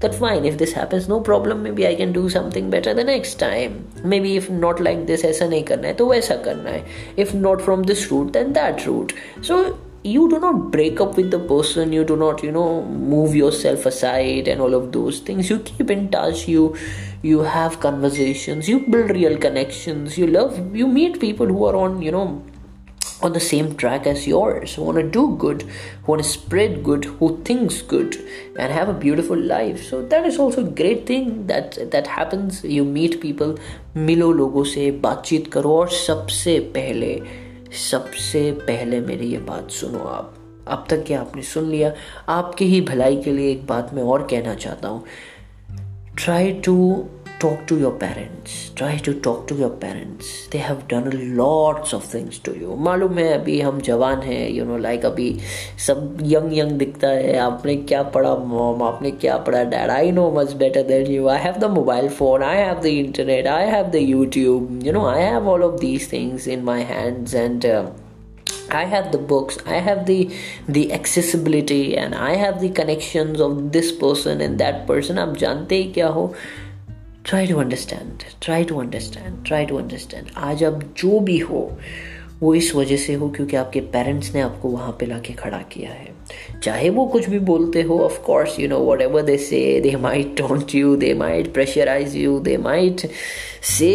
that 0.00 0.14
fine 0.14 0.44
if 0.44 0.58
this 0.58 0.72
happens 0.72 1.08
no 1.08 1.20
problem 1.20 1.62
maybe 1.62 1.86
i 1.86 1.94
can 1.94 2.12
do 2.12 2.28
something 2.28 2.70
better 2.70 2.94
the 2.94 3.04
next 3.04 3.34
time 3.44 3.78
maybe 4.04 4.36
if 4.36 4.50
not 4.50 4.80
like 4.88 5.06
this 5.06 5.24
ऐसा 5.24 5.48
नहीं 5.48 5.62
करना 5.70 5.88
है 5.88 5.94
तो 5.94 6.06
वैसा 6.06 6.36
करना 6.44 6.70
है 6.70 6.84
if 7.24 7.34
not 7.46 7.64
from 7.68 7.88
this 7.92 8.10
route 8.10 8.32
then 8.38 8.52
that 8.58 8.86
route 8.86 9.14
so 9.40 9.62
you 10.04 10.28
do 10.28 10.38
not 10.40 10.70
break 10.70 11.00
up 11.00 11.16
with 11.16 11.30
the 11.30 11.38
person 11.38 11.92
you 11.92 12.04
do 12.04 12.16
not 12.16 12.42
you 12.42 12.50
know 12.50 12.82
move 13.14 13.36
yourself 13.36 13.86
aside 13.86 14.48
and 14.48 14.60
all 14.60 14.74
of 14.74 14.90
those 14.92 15.20
things 15.20 15.48
you 15.48 15.58
keep 15.60 15.90
in 15.90 16.08
touch 16.10 16.48
you 16.48 16.64
you 17.22 17.42
have 17.42 17.78
conversations 17.78 18.68
you 18.68 18.80
build 18.94 19.10
real 19.10 19.36
connections 19.38 20.18
you 20.18 20.26
love 20.26 20.74
you 20.74 20.88
meet 20.88 21.20
people 21.20 21.46
who 21.46 21.64
are 21.64 21.76
on 21.76 22.02
you 22.02 22.10
know 22.10 22.26
on 23.22 23.32
the 23.32 23.40
same 23.40 23.74
track 23.76 24.06
as 24.06 24.26
yours, 24.26 24.74
who 24.74 24.82
want 24.82 24.98
to 24.98 25.04
do 25.04 25.36
good, 25.36 25.62
who 26.02 26.12
want 26.12 26.22
to 26.22 26.28
spread 26.28 26.82
good, 26.82 27.04
who 27.04 27.40
thinks 27.44 27.80
good, 27.82 28.16
and 28.58 28.72
have 28.72 28.88
a 28.88 28.92
beautiful 28.92 29.36
life. 29.36 29.84
So 29.84 30.02
that 30.06 30.26
is 30.26 30.38
also 30.38 30.66
a 30.66 30.70
great 30.70 31.06
thing 31.06 31.46
that 31.46 31.78
that 31.92 32.06
happens. 32.06 32.64
You 32.64 32.84
meet 32.84 33.20
people, 33.20 33.56
मिलो 33.96 34.32
लोगों 34.32 34.64
से 34.64 34.90
बातचीत 35.06 35.52
करो 35.52 35.76
और 35.78 35.88
सबसे 35.90 36.58
पहले 36.76 37.20
सबसे 37.88 38.50
पहले 38.66 39.00
मेरी 39.00 39.26
ये 39.26 39.38
बात 39.50 39.70
सुनो 39.70 39.98
आप 39.98 40.34
अब 40.68 40.86
तक 40.90 41.04
क्या 41.06 41.20
आपने 41.20 41.42
सुन 41.42 41.70
लिया 41.70 41.92
आपकी 42.28 42.64
ही 42.64 42.80
भलाई 42.90 43.16
के 43.22 43.32
लिए 43.32 43.50
एक 43.50 43.66
बात 43.66 43.94
मैं 43.94 44.02
और 44.02 44.26
कहना 44.30 44.54
चाहता 44.54 44.88
हूँ 44.88 45.04
try 46.18 46.52
to 46.64 46.74
talk 47.39 47.65
to 47.67 47.77
your 47.79 47.91
parents 47.91 48.71
try 48.75 48.97
to 48.97 49.13
talk 49.25 49.47
to 49.47 49.55
your 49.55 49.69
parents 49.69 50.47
they 50.47 50.57
have 50.57 50.87
done 50.87 51.07
lots 51.37 51.93
of 51.97 52.03
things 52.13 52.39
to 52.47 52.53
you 52.61 52.77
मालूम 52.87 53.17
है 53.19 53.27
अभी 53.33 53.59
हम 53.61 53.81
जवान 53.87 54.21
हैं 54.21 54.49
यू 54.49 54.65
नो 54.65 54.77
लाइक 54.77 55.05
अभी 55.05 55.29
सब 55.87 56.17
यंग 56.31 56.57
यंग 56.57 56.71
दिखता 56.79 57.07
है 57.07 57.37
आपने 57.39 57.75
क्या 57.91 58.01
पढ़ा 58.15 58.35
मॉम 58.53 58.83
आपने 58.83 59.11
क्या 59.25 59.37
पढ़ा 59.49 59.63
dad 59.75 59.89
I 59.91 60.11
know 60.11 60.29
much 60.37 60.53
better 60.63 60.83
than 60.87 61.11
you 61.11 61.27
I 61.27 61.41
have 61.43 61.59
the 61.67 61.71
mobile 61.77 62.09
phone 62.17 62.43
I 62.43 62.57
have 62.57 62.81
the 62.81 62.95
internet 63.03 63.47
I 63.47 63.69
have 63.75 63.87
the 63.91 64.03
YouTube 64.07 64.79
you 64.85 64.93
know 64.93 65.05
I 65.07 65.21
have 65.23 65.49
all 65.49 65.63
of 65.63 65.79
these 65.81 66.11
things 66.13 66.47
in 66.47 66.63
my 66.63 66.83
hands 66.95 67.35
and 67.35 67.65
I 68.69 68.83
have 68.83 69.11
the 69.11 69.17
books, 69.17 69.57
I 69.65 69.75
have 69.75 69.99
the 70.07 70.15
the 70.67 70.81
accessibility, 70.95 71.97
and 71.97 72.13
I 72.13 72.31
have 72.35 72.59
the 72.59 72.69
connections 72.69 73.39
of 73.39 73.71
this 73.71 73.91
person 74.01 74.41
and 74.41 74.63
that 74.63 74.81
person. 74.87 75.17
जानते 75.43 75.75
ही 75.75 75.91
क्या 75.93 76.07
हो 76.17 76.33
try 77.27 77.47
to 77.47 77.57
understand 77.57 78.23
try 78.41 78.63
to 78.63 78.77
understand 78.77 79.45
try 79.45 79.65
to 79.65 79.77
understand 79.77 80.27
आज 80.37 80.63
अब 80.63 80.93
जो 80.97 81.19
भी 81.19 81.37
हो, 81.39 81.77
वो 82.39 82.55
इस 82.55 82.75
वजह 82.75 82.97
से 82.97 83.13
हो 83.13 83.29
क्योंकि 83.29 83.55
आपके 83.55 83.79
पेरेंट्स 83.79 84.35
ने 84.35 84.41
आपको 84.41 84.69
वहाँ 84.69 84.91
पे 84.99 85.05
लाके 85.05 85.33
खड़ा 85.33 85.57
किया 85.57 85.91
है। 85.91 86.16
चाहे 86.63 86.89
वो 86.89 87.05
कुछ 87.05 87.29
भी 87.29 87.39
बोलते 87.39 87.81
हो 87.81 87.99
of 87.99 88.19
course 88.21 88.59
you 88.59 88.67
know 88.67 88.79
whatever 89.01 89.21
they 89.21 89.37
say 89.37 89.79
they 89.81 89.95
might 89.95 90.27
don't 90.41 90.75
you 90.75 90.95
they 90.95 91.13
might 91.13 91.53
pressurise 91.53 92.15
you 92.15 92.39
they 92.39 92.57
might 92.57 93.01
say 93.61 93.91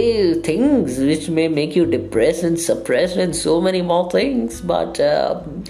things 0.49 0.99
which 0.99 1.29
may 1.31 1.49
make 1.49 1.77
you 1.77 1.85
depress 1.85 2.45
and 2.45 2.57
suppress 2.57 3.17
and 3.17 3.33
so 3.33 3.61
many 3.61 3.83
more 3.83 4.09
things 4.15 4.61
but 4.65 5.01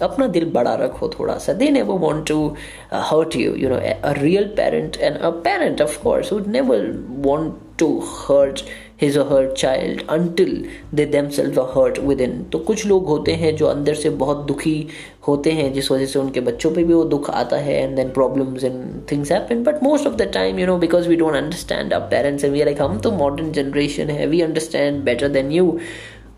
अपना 0.03 0.27
दिल 0.27 0.45
बड़ा 0.45 0.75
रखो 0.75 1.09
थोड़ा 1.09 1.39
सा। 1.39 1.53
They 1.53 1.71
never 1.71 1.99
want 1.99 2.27
to 2.29 2.57
hurt 2.95 3.37
you 3.37 3.55
you 3.55 3.69
know 3.69 3.77
a 3.77 4.13
real 4.23 4.45
parent 4.45 4.97
and 4.97 5.17
a 5.17 5.31
parent 5.31 5.83
of 5.83 6.03
course 6.03 6.33
would 6.33 6.47
never 6.47 7.07
want 7.09 7.55
to 7.79 7.99
hurt 7.99 8.61
his 9.03 9.19
और 9.19 9.33
her 9.33 9.51
child 9.57 10.03
until 10.11 10.65
they 10.95 11.05
themselves 11.29 11.59
hurt 11.77 11.99
within 12.21 12.43
तो 12.53 12.59
कुछ 12.59 12.87
लोग 12.87 13.07
होते 13.07 13.33
हैं 13.35 13.55
जो 13.57 13.67
अंदर 13.67 13.95
से 13.95 14.11
बहुत 14.23 14.45
दुखी 14.47 14.87
होते 15.29 15.51
हैं, 15.51 15.73
जिस 15.73 15.91
वजह 15.93 16.07
से 16.07 16.19
उनके 16.19 16.41
बच्चों 16.41 16.71
पे 16.75 16.85
भी 16.85 16.95
वो 16.95 17.03
दुख 17.05 17.31
आता 17.31 17.57
है 17.57 17.83
and 17.83 17.97
then 17.97 18.11
problems 18.11 18.65
and 18.65 18.85
things 19.13 19.33
happen 19.33 19.63
but 19.65 19.83
most 19.83 20.07
of 20.07 20.15
the 20.15 20.31
time 20.35 20.59
you 20.59 20.67
know 20.67 20.77
because 20.79 21.09
we 21.09 21.17
don't 21.17 21.35
understand 21.35 21.93
our 21.95 22.07
parents 22.07 22.45
and 22.45 22.53
we 22.53 22.65
like 22.65 22.83
हम 22.83 22.99
तो 23.01 23.11
मॉडर्न 23.13 23.53
जनरेशन 23.53 24.11
है 24.11 24.27
we 24.27 24.41
understand 24.41 25.03
better 25.05 25.29
than 25.29 25.53
you 25.53 25.71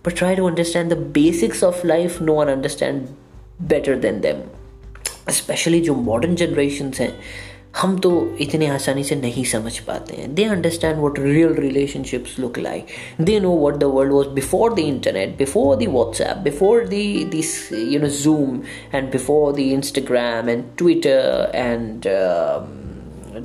but 0.07 0.16
try 0.16 0.37
to 0.37 0.48
understand 0.48 0.92
the 0.92 0.98
basics 1.14 1.64
of 1.64 1.87
life 1.87 2.20
no 2.22 2.35
one 2.35 2.48
understand 2.48 3.07
better 3.68 3.96
than 3.98 4.20
them 4.20 4.42
especially 5.31 5.81
जो 5.81 5.94
modern 5.94 6.35
generation 6.35 6.90
हैं 6.98 7.12
हम 7.76 7.98
तो 7.98 8.10
इतने 8.40 8.66
आसानी 8.66 9.02
से 9.04 9.14
नहीं 9.16 9.44
समझ 9.44 9.78
पाते 9.78 10.16
हैं। 10.16 10.34
They 10.34 10.44
understand 10.44 10.98
what 10.98 11.18
real 11.18 11.54
relationships 11.54 12.38
look 12.40 12.58
like 12.58 12.87
they 13.20 13.38
know 13.40 13.56
what 13.58 13.74
the 13.74 13.84
world 13.94 14.12
was 14.12 14.28
before 14.34 14.74
the 14.74 14.78
internet 14.78 15.37
before 15.38 15.76
the 15.76 15.88
WhatsApp 15.88 16.37
before 16.44 16.84
this 16.87 17.52
you 17.72 18.00
know 18.00 18.08
Zoom 18.20 18.60
and 18.94 19.10
before 19.12 19.52
the 19.52 19.58
Instagram 19.58 20.48
and 20.48 20.64
Twitter 20.78 21.50
and 21.54 22.08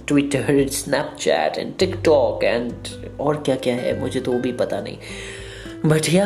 Twitter 0.08 0.68
Snapchat 0.72 1.58
and 1.58 1.74
TikTok 1.80 2.44
and 2.44 2.72
और 3.20 3.42
क्या 3.46 3.56
क्या 3.56 3.76
है, 3.76 4.00
मुझे 4.02 4.20
तो 4.20 4.32
वो 4.32 4.40
भी 4.40 4.52
पता 4.52 4.80
नहीं। 4.82 4.98
बट 5.86 6.10
या 6.14 6.26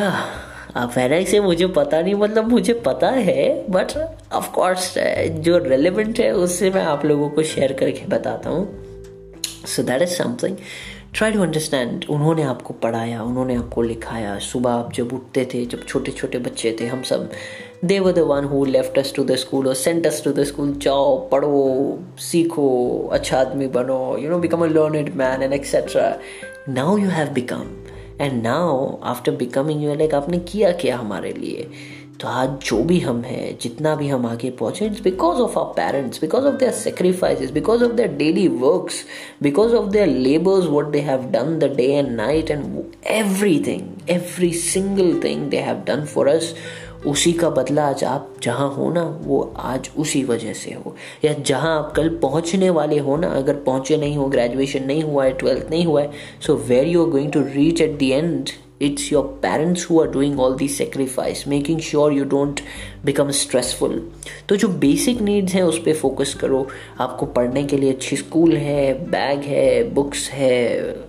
वैराई 0.76 1.24
से 1.26 1.40
मुझे 1.40 1.66
पता 1.76 2.00
नहीं 2.00 2.14
मतलब 2.14 2.48
मुझे 2.48 2.72
पता 2.86 3.10
है 3.10 3.48
बट 3.70 3.92
ऑफ़ 4.32 4.50
कोर्स 4.52 4.94
जो 5.44 5.58
रेलिवेंट 5.58 6.20
है, 6.20 6.32
उससे 6.32 6.70
मैं 6.70 6.82
आप 6.84 7.04
लोगों 7.04 7.28
को 7.30 7.42
शेयर 7.44 7.72
करके 7.72 8.06
बताता 8.08 8.50
हूँ। 8.50 8.66
So 9.66 9.82
that 9.82 10.02
is 10.02 10.14
something 10.14 10.56
try 11.14 11.32
to 11.32 11.42
understand 11.42 12.04
उन्होंने 12.10 12.42
आपको 12.42 12.74
पढ़ाया, 12.74 13.22
उन्होंने 13.22 13.54
आपको 13.56 13.82
लिखाया। 13.82 14.38
सुबह 14.38 14.70
आप 14.70 14.92
जब 14.92 15.12
उठते 15.12 15.44
थे, 15.54 15.64
जब 15.66 15.84
छोटे 15.86 16.12
छोटे 16.12 16.38
बच्चे 16.38 16.76
थे, 16.80 16.86
हम 16.86 17.02
सब 17.02 17.30
they 17.84 17.98
were 18.00 18.12
the 18.12 18.18
one 18.28 18.44
who 18.44 18.64
left 18.64 18.98
us 18.98 19.12
to 19.16 19.24
the 19.24 19.36
school 19.36 19.68
और 19.68 19.74
sent 19.74 20.06
us 20.06 20.22
to 20.24 20.32
the 20.32 20.44
school 20.44 20.72
जाओ, 20.82 21.16
पढ़ो, 21.28 21.98
सीखो 22.20 23.08
अच्छा 23.12 23.38
आदमी 23.40 23.66
बनो 23.76 24.16
you 24.20 24.30
know 24.30 24.38
become 24.38 24.64
a 24.64 24.68
learned 24.68 25.14
man 25.16 25.42
and 25.42 25.52
etcetera 25.52 26.14
now 26.68 26.96
you 26.98 27.08
have 27.08 27.32
become 27.34 27.64
and 28.20 28.42
now 28.42 28.96
after 29.02 29.32
becoming 29.32 29.84
you 29.84 29.94
like 29.94 30.14
आपने 30.14 30.38
किया 30.38 30.70
क्या 30.72 30.96
हमारे 30.96 31.32
लिए? 31.32 31.68
तो 32.20 32.28
आज 32.28 32.48
जो 32.64 32.82
भी 32.82 32.98
हम 33.00 33.20
हैं, 33.20 33.58
जितना 33.60 33.94
भी 33.94 34.08
हम 34.08 34.26
आगे 34.26 34.50
पहुँचे 34.50 34.86
it's 34.86 35.00
because 35.00 35.38
of 35.38 35.58
our 35.58 35.64
parents 35.64 36.20
because 36.20 36.44
of 36.44 36.54
their 36.54 36.72
sacrifice 36.72 37.50
because 37.50 37.84
of 37.84 37.92
their 37.92 38.12
daily 38.12 38.48
works 38.48 39.04
because 39.42 39.74
of 39.74 39.90
their 39.90 40.06
labours 40.06 40.66
what 40.66 40.90
they 40.90 40.98
have 40.98 41.22
done 41.22 41.58
the 41.58 41.72
day 41.76 41.86
and 41.86 42.08
night 42.08 42.50
and 42.50 42.84
everything 43.66 44.10
every 44.10 44.52
single 44.52 45.20
thing 45.24 45.48
they 45.50 45.56
have 45.56 45.82
done 45.86 46.04
for 46.04 46.28
us 46.28 46.54
उसी 47.06 47.32
का 47.32 47.50
बदला 47.50 47.86
आज 47.88 48.04
आप 48.04 48.34
जहाँ 48.42 48.68
हो 48.74 48.90
ना, 48.92 49.02
वो 49.24 49.54
आज 49.56 49.90
उसी 49.98 50.22
वजह 50.24 50.52
से 50.52 50.74
हो। 50.74 50.94
या 51.24 51.32
जहाँ 51.32 51.76
आप 51.78 51.92
कल 51.96 52.08
पहुँचने 52.22 52.70
वाले 52.70 52.98
हो 52.98 53.16
ना, 53.16 53.28
अगर 53.28 53.54
पहुँचे 53.56 53.96
नहीं 53.96 54.16
हो 54.16 54.26
ग्रेजुएशन 54.26 54.84
नहीं 54.84 55.02
हुआ 55.02 55.24
है 55.24 55.32
ट्वेल्थ 55.32 55.70
नहीं 55.70 55.84
हुआ 55.84 56.02
है 56.02 56.10
so 56.46 56.54
where 56.68 56.86
you 56.86 57.04
are 57.04 57.10
going 57.10 57.32
to 57.32 57.40
reach 57.54 57.80
at 57.80 57.98
the 57.98 58.10
end 58.10 58.50
it's 58.80 59.10
your 59.10 59.22
parents 59.42 59.82
who 59.82 59.98
are 60.00 60.08
doing 60.12 60.38
all 60.38 60.54
these 60.54 60.76
sacrifice, 60.76 61.46
making 61.46 61.78
sure 61.78 62.12
you 62.12 62.24
don't 62.24 62.60
become 63.04 63.30
stressful. 63.32 63.92
तो 64.48 64.56
जो 64.56 64.68
बेसिक 64.68 65.20
नीड्स 65.20 65.52
हैं, 65.52 65.62
उस 65.62 65.78
पर 65.78 65.94
फोकस 65.94 66.34
करो। 66.34 66.66
आपको 67.00 67.26
पढ़ने 67.26 67.64
के 67.64 67.76
लिए 67.76 67.92
अच्छी 67.92 68.16
स्कूल 68.16 68.56
है 68.56 69.10
बैग 69.10 69.40
है 69.40 69.90
बुक्स 69.90 70.28
है 70.30 70.56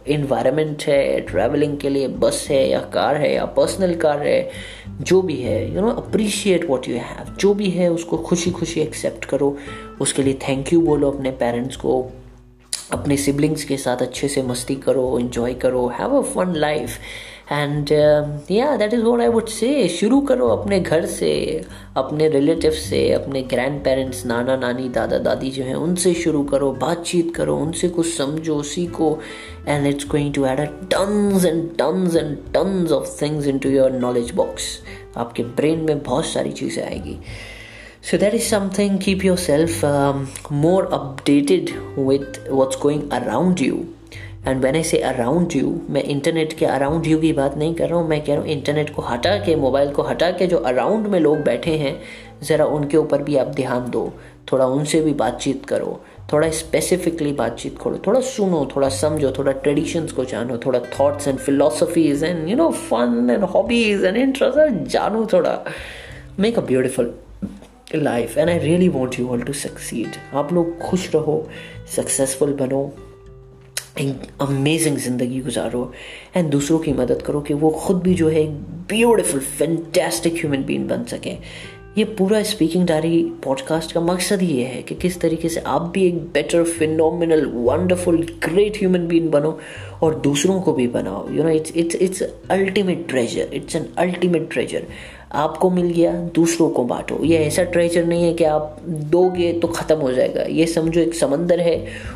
इन्वायरमेंट 0.08 0.84
है 0.84 1.20
ट्रैवलिंग 1.22 1.78
के 1.78 1.90
लिए 1.90 2.08
बस 2.08 2.48
है, 2.50 2.70
या 2.70 2.80
कार 2.80 3.16
है, 3.16 3.34
या 3.34 3.46
पर्सनल 3.46 3.96
कार 3.96 4.28
है, 4.28 4.50
जो 5.02 5.22
भी 5.22 5.36
है 5.36 5.76
you 5.76 5.82
know 5.82 5.90
appreciate 5.90 6.70
what 6.70 6.90
you 6.90 6.96
have 6.96 7.36
जो 7.40 7.54
भी 7.54 7.70
है, 7.70 7.92
उसको 7.92 8.18
खुशी 8.18 8.52
खुशी 8.52 8.82
एक्सेप्ट 8.82 9.26
करो। 9.26 9.58
उसके 10.02 10.24
लिए 10.24 10.34
थैंक 10.34 10.74
यू 10.74 10.82
बोलो 10.82 11.12
अपने 11.12 11.32
पेरेंट्स 11.32 11.76
को। 11.76 12.12
अपने 12.92 13.18
सिबलिंग्स 13.18 13.64
के 13.64 13.78
साथ 13.78 13.98
अच्छे 13.98 14.28
से 14.28 14.42
मस्ती 14.44 14.76
करो 14.76 15.20
इन्जॉय 15.20 15.54
करो। 15.54 15.88
Have 15.88 16.18
a 16.18 16.22
fun 16.22 16.54
life 16.56 16.98
and 17.52 17.92
yeah 18.52 18.76
that 18.78 18.94
is 18.94 19.02
what 19.02 19.22
I 19.22 19.28
would 19.28 19.48
say 19.48 19.88
शुरू 19.88 20.20
करो 20.22 20.48
अपने 20.48 20.80
घर 20.80 21.06
से 21.06 21.32
अपने 21.98 22.28
रिलेटिव 22.30 22.72
से 22.72 23.12
अपने 23.12 23.42
ग्रैंड 23.42 23.84
पेरेंट्स 23.84 24.26
नाना 24.26 24.56
नानी 24.56 24.90
दादा 24.90 25.18
दादी 25.18 25.52
जो 25.52 25.64
हैं 25.64 25.76
उनसे 25.76 26.14
शुरू 26.14 26.44
करो 26.44 26.72
बातचीत 26.72 27.36
करो 27.36 27.58
उनसे 27.58 27.90
कुछ 27.90 28.14
समझो 28.18 28.62
सीखो 28.64 29.20
and 29.68 29.88
it's 29.88 30.08
going 30.08 30.34
to 30.34 30.46
add 30.46 30.60
a 30.60 30.66
tons 30.66 31.46
and 31.46 31.70
tons 31.78 32.16
and 32.16 32.38
tons 32.54 32.92
of 32.92 33.22
things 33.22 33.48
into 33.58 33.70
your 33.70 33.92
knowledge 33.92 34.32
box 34.32 34.80
आपके 35.18 35.44
ब्रेन 35.44 35.80
में 35.80 36.04
बहुत 36.04 36.26
सारी 36.26 36.52
चीज़ें 36.52 36.84
आएगी। 36.86 37.20
So 38.08 38.18
that 38.18 38.36
is 38.36 38.48
something, 38.48 39.00
keep 39.00 39.24
yourself 39.24 39.84
um, 39.84 40.28
more 40.52 40.86
updated 40.88 41.72
with 41.98 42.38
what's 42.52 42.76
going 42.76 43.12
around 43.12 43.60
you. 43.60 43.95
And 44.48 44.62
when 44.64 44.76
I 44.76 44.84
say 44.84 44.98
around 45.00 45.56
you 45.56 45.74
मैं 45.90 46.04
internet 46.04 46.54
के 46.54 46.66
around 46.66 47.08
you 47.08 47.20
की 47.20 47.32
बात 47.34 47.58
नहीं 47.58 47.74
कर 47.76 47.90
रहा 47.90 48.00
हूँ, 48.00 48.08
मैं 48.10 48.22
कह 48.24 48.34
रहा 48.34 48.42
हूँ 48.42 48.50
इंटरनेट 48.50 48.94
को 48.96 49.02
हटा 49.02 49.38
के 49.46 49.56
मोबाइल 49.56 49.92
को 49.92 50.04
हटा 50.04 50.32
के 50.32 50.48
जो 50.48 50.58
अराउंड 50.58 51.08
में 51.08 51.20
लोग 51.20 51.44
बैठे 51.44 51.76
हैं, 51.78 52.00
ज़रा 52.44 52.66
उनके 52.68 52.98
ऊपर 52.98 53.22
भी 53.24 53.38
आप 53.38 53.48
ध्यान 53.56 53.90
दो। 53.92 54.12
थोड़ा 54.52 54.66
उनसे 54.68 55.02
भी 55.02 55.14
बातचीत 55.14 55.66
करो। 55.66 56.02
थोड़ा 56.34 56.50
स्पेसिफिकली 56.50 57.32
बातचीत 57.34 57.78
करो 57.84 57.98
थोड़ा 58.08 58.20
सुनो, 58.20 58.66
थोड़ा 58.76 58.90
समझो, 58.90 59.32
थोड़ा 59.38 59.52
ट्रेडिशंस 59.52 60.12
को 60.12 60.26
जानो, 60.26 60.58
थोड़ा 60.66 60.80
thoughts 61.00 61.28
and 61.28 61.38
philosophies 61.38 62.24
and 62.24 62.50
you 62.50 62.56
know 62.56 62.70
fun 62.70 63.30
and 63.32 63.44
hobbies 63.46 64.04
and 64.06 64.18
interest 64.18 64.90
जानो 64.92 65.26
थोड़ा। 65.34 65.60
Make 66.40 66.58
a 66.60 66.62
beautiful 66.62 67.14
life 67.96 68.38
and 68.38 68.50
I 68.50 68.58
really 68.60 68.90
want 68.90 69.20
you 69.20 69.28
all 69.30 69.42
to 69.42 69.54
succeed 69.54 70.16
आप 70.36 70.54
लोग 70.54 70.78
खुश 70.80 71.10
रहो 71.16 71.44
सक्सेसफुल 71.96 72.54
बनो। 72.54 72.86
अमेजिंग 73.98 74.98
ज़िंदगी 74.98 75.40
गुजारो 75.40 75.92
एंड 76.36 76.50
दूसरों 76.52 76.80
की 76.80 76.94
मदद 76.94 77.22
करो 77.22 77.42
कि 77.42 77.54
वो 77.54 77.70
खुद 77.70 78.02
भी 78.04 78.14
जो 78.14 78.30
है 78.30 78.42
एक 78.42 78.50
ब्यूटिफुल 78.90 79.40
फैंटेस्टिक 79.40 80.34
ह्यूमन 80.36 80.64
बीन 80.64 80.88
बन 80.88 81.04
सके। 81.04 81.36
ये 81.98 82.04
पूरा 82.18 82.42
स्पीकिंग 82.44 82.86
डायरी 82.88 83.24
पॉडकास्ट 83.44 83.92
का 83.92 84.02
मकसद 84.02 84.42
ये 84.44 84.64
है 84.64 84.82
कि 84.84 84.96
किस 84.96 85.20
तरीके 85.22 85.50
से 85.50 85.60
आप 85.60 85.82
भी 85.94 86.06
एक 86.08 86.18
better 86.34 86.64
phenomenal 86.64 87.46
wonderful 87.46 88.22
great 88.44 88.78
human 88.78 89.08
being 89.08 89.30
बनो 89.30 89.58
और 90.04 90.20
दूसरों 90.22 90.60
को 90.62 90.74
भी 90.74 90.88
बनाओ। 90.88 91.30
You 91.32 91.44
know 91.44 91.50
it's 91.50 91.76
it's 91.76 91.96
it's 91.96 92.24
ultimate 92.52 93.08
treasure 93.10 93.54
it's 93.54 93.76
an 93.76 93.86
ultimate 93.98 94.50
treasure 94.52 94.88
आपको 95.32 95.70
मिल 95.70 95.86
गया, 95.88 96.12
दूसरों 96.36 96.70
को 96.70 96.84
बांटो। 96.84 97.24
ये 97.24 97.38
ऐसा 97.38 97.64
ट्रेजर 97.64 98.06
नहीं 98.06 98.24
है 98.24 98.34
कि 98.34 98.44
आप 98.44 98.78
दोगे 98.86 99.52
तो 99.54 99.68
ख़त्म 99.68 99.96
हो 99.96 100.12
जाएगा। 100.12 100.44
ये 100.44 100.66
समझो 100.66 101.00
एक 101.02 101.16
समंदर 101.16 101.60
है, 101.60 101.76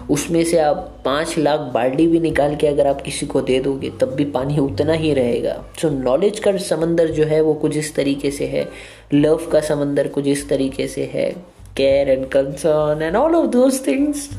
उसमें 0.10 0.44
से 0.44 0.60
आप 0.60 1.02
पाँच 1.06 1.38
लाख 1.38 1.60
बाल्टी 1.74 2.08
भी 2.08 2.20
निकाल 2.20 2.56
के 2.56 2.68
अगर 2.68 2.88
आप 2.88 3.02
किसी 3.02 3.26
को 3.26 3.42
दे 3.42 3.60
दोगे, 3.60 3.90
तब 4.02 4.14
भी 4.16 4.26
पानी 4.26 4.58
उतना 4.58 4.94
ही 4.94 5.14
रहेगा। 5.14 5.62
सो 5.82 5.90
नॉलेज 5.90 6.40
का 6.40 6.56
समंदर 6.58 7.12
जो 7.12 7.26
है, 7.26 7.42
वो 7.42 7.54
कुछ 7.54 7.78
इस 7.78 7.96
तरीके 7.96 8.32
से 8.32 8.48
है। 8.48 8.68
लव 9.14 9.50
का 9.52 9.60
समंदर 9.60 10.08
कुछ 10.08 10.28
इस 10.28 10.48
तरीके 10.50 10.88
से 10.88 11.10
है। 11.14 11.30
Care 11.78 12.10
and 12.10 12.26
concern 12.26 13.02
and 13.02 13.16
all 13.16 13.36
of 13.36 13.48
those 13.48 13.86
things 13.88 14.30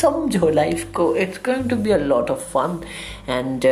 समझो 0.00 0.48
लाइफ 0.48 0.90
को। 0.92 1.14
It's 1.16 1.38
going 1.46 1.68
to 1.70 1.76
be 1.76 1.90
a 1.90 1.96
lot 1.96 2.30
of 2.30 2.38
fun 2.48 2.80
and 3.28 3.66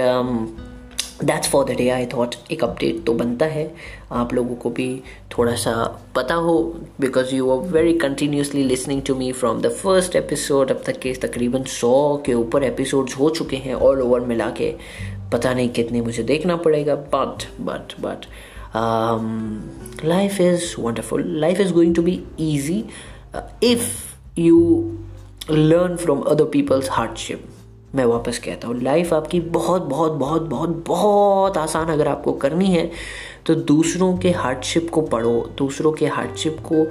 that's 1.24 1.48
for 1.48 1.64
the 1.64 1.76
day 1.76 1.88
I 1.88 2.06
thought 2.06 2.34
एक 2.52 2.64
अपडेट 2.64 3.04
तो 3.04 3.12
बनता 3.14 3.46
है। 3.46 3.74
आप 4.12 4.34
लोगों 4.34 4.54
को 4.54 4.70
भी 4.70 4.88
थोड़ा 5.38 5.54
सा 5.54 5.72
पता 6.16 6.34
हो 6.34 6.58
because 7.00 7.34
you 7.34 7.50
are 7.50 7.68
very 7.68 7.92
continuously 7.98 8.62
listening 8.64 9.02
to 9.02 9.14
me 9.14 9.30
from 9.32 9.60
the 9.62 9.68
first 9.72 10.16
episode 10.16 10.70
अब 10.70 10.82
तक 10.86 10.98
के 10.98 11.12
तकरीबन 11.22 11.62
सौ 11.70 12.22
के 12.26 12.34
ऊपर 12.34 12.64
एपिसोड्स 12.64 13.18
हो 13.18 13.30
चुके 13.30 13.56
हैं 13.56 13.74
ऑल 13.74 14.02
ओवर 14.02 14.20
मिला 14.20 14.50
के। 14.50 14.74
पता 15.32 15.54
नहीं 15.54 15.68
कितने 15.68 16.00
मुझे 16.00 16.22
देखना 16.22 16.56
पड़ेगा 16.56 16.94
but 17.14 17.48
but 17.60 18.00
but 18.00 18.26
life 20.04 20.40
is 20.40 20.74
wonderful 20.80 21.24
life 21.40 21.60
is 21.60 21.72
going 21.72 21.94
to 21.94 22.02
be 22.02 22.22
easy 22.40 22.84
if 23.62 24.40
you 24.40 24.58
learn 25.50 25.96
from 25.96 26.20
other 26.20 26.44
people's 26.44 26.90
hardship 26.90 27.44
मैं 27.96 28.04
वापस 28.04 28.38
कहता 28.38 28.68
हूँ 28.68 28.80
लाइफ 28.82 29.12
आपकी 29.14 29.40
बहुत 29.40 29.82
बहुत 29.82 30.12
बहुत 30.12 30.42
बहुत 30.42 30.84
बहुत 30.88 31.56
आसान 31.58 31.88
अगर 31.88 32.08
आपको 32.08 32.32
करनी 32.32 32.66
है 32.66 32.90
तो 33.46 33.54
दूसरों 33.54 34.16
के 34.18 34.30
हार्डशिप 34.30 34.90
को 34.90 35.02
पढ़ो, 35.02 35.38
दूसरों 35.58 35.92
के 35.92 36.06
हार्डशिप 36.06 36.56
को 36.60 36.86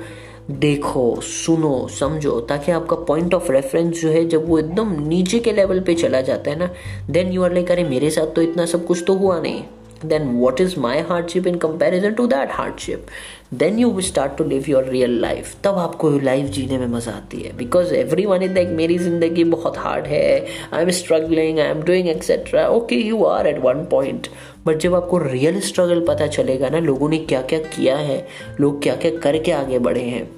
देखो, 0.52 1.22
सुनो, 1.22 1.88
समझो, 1.90 2.40
ताकि 2.40 2.72
आपका 2.72 2.96
पॉइंट 2.96 3.34
ऑफ़ 3.34 3.52
रेफरेंस 3.52 4.02
जो 4.02 4.10
है, 4.10 4.26
जब 4.28 4.48
वो 4.50 4.60
एकदम 4.60 4.92
नीचे 5.08 5.40
के 5.40 5.52
लेवल 5.52 5.80
पे 5.80 5.96
चला 5.96 6.22
जाता 6.22 6.52
है 6.52 6.60
ना 6.60 6.70
देन 7.10 7.32
यू 7.32 7.44
आर 7.44 7.54
लाइक 7.54 7.72
अरे 7.72 7.84
मेरे 7.84 8.10
साथ 8.10 8.36
तो 8.36 8.42
इतना 8.42 8.66
सब 8.66 8.86
कुछ 8.86 9.04
तो 9.08 9.14
हुआ 9.14 9.40
नहीं। 9.40 9.64
Then 10.06 10.28
what 10.40 10.62
is 10.62 10.80
my 10.80 11.00
hardship 11.10 11.48
in 11.48 11.56
comparison 11.58 12.14
to 12.14 12.28
that 12.28 12.52
hardship 12.52 13.06
then 13.54 13.80
you 13.80 14.02
start 14.02 14.36
to 14.38 14.44
live 14.44 14.66
your 14.68 14.84
real 14.86 15.20
life 15.22 15.56
तब 15.64 15.78
आपको 15.78 16.10
लाइफ 16.20 16.46
जीने 16.52 16.78
में 16.78 16.88
मज़ा 16.88 17.12
आती 17.12 17.42
है। 17.42 17.56
Because 17.58 17.94
every 17.96 18.26
one 18.26 18.44
is 18.44 18.54
like 18.54 18.70
मेरी 18.78 18.98
ज़िंदगी 18.98 19.44
बहुत 19.46 19.78
हार्ड 19.78 20.06
है। 20.06 20.46
I 20.74 20.82
am 20.82 20.90
struggling 20.92 21.60
I 21.60 21.68
am 21.68 21.82
doing 21.84 22.08
etcetera 22.10 22.68
okay 22.70 22.96
you 22.96 23.24
are 23.26 23.48
at 23.48 23.60
one 23.64 23.86
point 23.92 24.28
but 24.66 24.78
जब 24.78 24.96
आपको 24.96 25.18
रियल 25.18 25.60
स्ट्रगल 25.62 26.06
पता 26.08 26.28
चलेगा 26.28 26.70
ना, 26.70 26.80
लोगों 26.80 27.10
ने 27.10 27.18
क्या 27.20 27.42
क्या 27.44 27.60
किया 27.60 27.98
है, 27.98 28.26
लोग 28.60 28.82
क्या 28.84 28.96
क्या 28.96 29.12
करके 29.20 29.52
आगे 29.52 29.80
बढ़े 29.80 30.02
हैं 30.02 30.30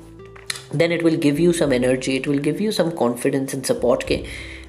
then 0.75 0.91
it 0.91 1.03
will 1.03 1.15
give 1.17 1.39
you 1.39 1.51
some 1.53 1.73
energy 1.73 2.15
it 2.15 2.27
will 2.27 2.39
give 2.41 2.61
you 2.61 2.71
some 2.71 2.89
confidence 2.99 3.55
and 3.55 3.63
support 3.65 4.03
के। 4.03 4.19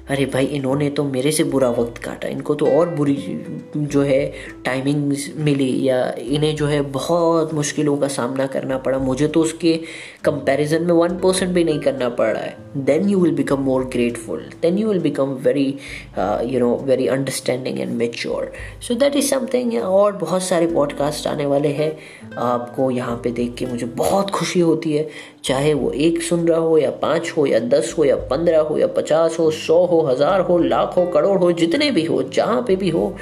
अरे 0.09 0.25
भाई, 0.25 0.45
इन्होंने 0.45 0.89
तो 0.89 1.03
मेरे 1.03 1.31
से 1.31 1.43
बुरा 1.43 1.69
वक्त 1.69 1.97
काटा। 1.97 2.27
इनको 2.27 2.55
तो 2.55 2.65
और 2.65 2.89
बुरी 2.89 3.45
जो 3.77 4.01
है 4.01 4.33
टाइमिंग 4.65 5.13
मिली 5.37 5.87
या 5.87 6.15
इन्हें 6.19 6.55
जो 6.55 6.65
है 6.65 6.81
बहुत 6.81 7.53
मुश्किलों 7.53 7.97
का 7.97 8.07
सामना 8.07 8.47
करना 8.47 8.77
पड़ा। 8.77 8.99
मुझे 8.99 9.27
तो 9.27 9.41
उसके 9.41 9.79
कंपैरिजन 10.23 10.83
में 10.83 10.93
वन 10.93 11.17
परसेंट 11.17 11.51
भी 11.53 11.63
नहीं 11.63 11.79
करना 11.79 12.07
पड़ 12.09 12.27
रहा 12.27 12.43
है. 12.43 12.55
Then 12.77 13.09
you 13.09 13.19
will 13.19 13.33
become 13.35 13.59
more 13.63 13.83
grateful 13.93 14.39
then 14.61 14.77
you 14.77 14.87
will 14.89 14.99
become 14.99 15.33
very 15.43 15.67
you 16.45 16.59
know 16.59 16.75
very 16.85 17.07
understanding 17.07 17.79
and 17.79 17.91
mature 17.97 18.51
so 18.87 18.95
that 18.95 19.15
is 19.15 19.29
something 19.29 19.73
और 19.75 20.15
बहुत 20.17 20.43
सारे 20.43 20.67
पॉडकास्ट 20.67 21.27
आने 21.27 21.45
वाले 21.45 21.69
हैं. 21.73 21.91
आपको 22.37 22.89
यहाँ 22.91 23.15
पे 23.23 23.31
देख 23.31 23.53
के 23.55 23.65
मुझे 23.65 23.85
बहुत 23.85 24.29
खुशी 24.29 24.59
होती 24.59 24.93
है. 24.93 25.07
चाहे 25.43 25.73
वो 25.73 25.91
एक 25.91 26.21
सुन 26.21 26.47
रहा 26.47 26.59
हो 26.59 26.77
या 26.77 26.89
पाँच 27.01 27.31
हो 27.37 27.45
या 27.45 27.59
दस 27.59 27.93
हो 27.97 28.05
या 28.05 28.15
पंद्रह 28.31 28.59
हो 28.59 28.77
या 28.77 28.87
पचास 28.87 29.39
हो, 29.39 29.49
सौ 29.51 29.85
हो, 29.85 30.01
हज़ार 30.01 30.41
हो, 30.41 30.57
लाख 30.57 30.97
हो, 30.97 31.05
करोड़ 31.05 31.37
हो, 31.39 31.51
जितने 31.51 31.91
भी 31.91 32.05
हो, 32.05 32.21
जहाँ 32.23 32.61
पे 32.67 32.75
भी 32.75 32.89
हो 32.89 33.15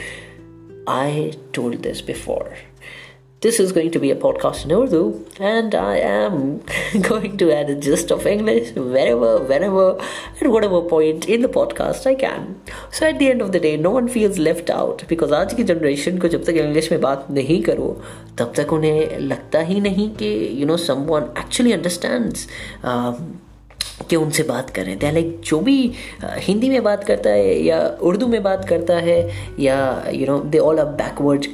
I 0.89 1.31
told 1.53 1.81
this 1.81 2.05
before 2.05 2.49
this 3.42 3.58
is 3.58 3.72
going 3.72 3.90
to 3.90 3.98
be 3.98 4.10
a 4.12 4.14
podcast 4.14 4.64
in 4.64 4.70
Urdu, 4.70 5.26
and 5.40 5.74
I 5.74 5.96
am 5.96 6.60
going 7.02 7.36
to 7.38 7.52
add 7.52 7.70
a 7.70 7.74
gist 7.74 8.12
of 8.12 8.24
English 8.24 8.72
wherever, 8.76 9.40
whenever, 9.40 9.98
and 10.40 10.52
whatever 10.52 10.80
point 10.82 11.28
in 11.28 11.42
the 11.42 11.48
podcast 11.48 12.06
I 12.06 12.14
can. 12.14 12.60
So 12.92 13.08
at 13.08 13.18
the 13.18 13.30
end 13.30 13.42
of 13.42 13.50
the 13.50 13.58
day, 13.58 13.76
no 13.76 13.90
one 13.90 14.06
feels 14.06 14.38
left 14.38 14.70
out 14.70 15.04
because 15.08 15.32
आज 15.32 15.54
की 15.54 15.64
generation 15.64 16.18
को 16.18 16.28
जब 16.28 16.44
तक 16.44 16.60
English 16.64 16.90
में 16.92 17.00
बात 17.00 17.26
नहीं 17.30 17.62
करो 17.62 17.88
तब 18.38 18.52
तक 18.56 18.72
उन्हें 18.72 19.18
लगता 19.18 19.60
ही 19.70 19.80
नहीं 19.80 20.08
कि 20.22 20.30
you 20.60 20.66
know 20.66 20.76
someone 20.76 21.32
actually 21.38 21.72
understands 21.72 22.46
कि 24.09 24.15
उनसे 24.15 24.43
बात 24.43 24.69
करें। 24.69 24.97
दे 24.99 25.11
लाइक 25.11 25.39
जो 25.43 25.59
भी 25.59 25.91
हिंदी 26.23 26.69
में 26.69 26.83
बात 26.83 27.03
करता 27.03 27.29
है 27.29 27.55
या 27.63 27.79
उर्दू 28.01 28.27
में 28.27 28.41
बात 28.43 28.67
करता 28.69 28.97
है 28.97 29.19
या 29.59 29.77
you 30.13 30.25
know 30.27 30.37
they 30.45 30.57
all 30.59 30.79
are 30.79 30.85
backward 31.01 31.45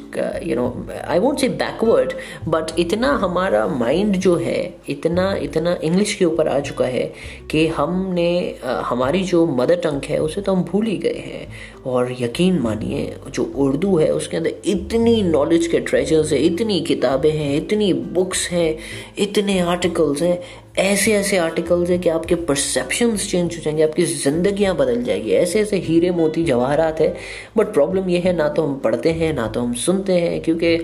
you 0.43 0.55
know 0.55 0.65
I 1.07 1.19
won't 1.19 1.39
say 1.39 1.49
backward 1.49 2.13
but 2.47 2.79
इतना 2.79 3.11
हमारा 3.17 3.65
माइंड 3.67 4.15
जो 4.15 4.35
है, 4.35 4.73
इतना 4.89 5.33
इतना 5.41 5.77
इंग्लिश 5.83 6.13
के 6.15 6.25
ऊपर 6.25 6.47
आ 6.47 6.59
चुका 6.59 6.85
है 6.85 7.11
कि 7.51 7.67
हमने 7.67 8.29
हमारी 8.63 9.23
जो 9.23 9.45
मदर 9.47 9.75
टंग 9.75 10.01
है, 10.03 10.19
उसे 10.19 10.41
तो 10.41 10.53
हम 10.53 10.63
भूल 10.63 10.85
ही 10.85 10.97
गए 10.97 11.23
हैं। 11.27 11.47
और 11.85 12.11
यकीन 12.19 12.59
मानिए, 12.59 13.15
जो 13.29 13.43
उर्दू 13.43 13.97
है, 13.97 14.09
उसके 14.13 14.37
अंदर 14.37 14.53
इतनी 14.65 15.21
नॉलेज 15.21 15.67
के 15.67 15.79
ट्रेजर्स 15.79 16.31
है, 16.33 16.39
इतनी 16.39 16.79
किताबें 16.81 17.31
हैं, 17.31 17.55
इतनी 17.57 17.91
बुक्स 17.93 18.47
हैं, 18.49 18.77
इतने 19.17 19.59
आर्टिकल्स 19.59 20.21
हैं 20.21 20.39
ऐसे 20.75 21.13
ऐसे 21.13 21.37
आर्टिकल्स 21.37 21.89
है 21.89 21.97
कि 21.97 22.09
आपके 22.09 22.35
परसेप्शंस 22.35 23.29
चेंज 23.31 23.55
हो 23.57 23.61
जाएँगे, 23.63 23.83
आपकी 23.83 24.03
ज़िंदगियाँ 24.05 24.75
बदल 24.75 25.03
जाएगी। 25.03 25.31
ऐसे 25.31 25.59
ऐसे 25.61 25.77
हीरे 25.77 26.11
मोती 26.11 26.43
जवाहरात 26.43 27.01
है। 27.01 27.15
बट 27.57 27.73
प्रॉब्लम 27.73 28.09
यह 28.09 28.21
है, 28.25 28.33
ना 28.33 28.47
तो 28.49 28.65
हम 28.65 28.77
पढ़ते 28.79 29.11
हैं, 29.11 29.33
ना 29.33 29.47
तो 29.47 29.61
हम 29.61 29.73
सुनते 29.73 30.13
हैं, 30.13 30.41
क्योंकि 30.41 30.77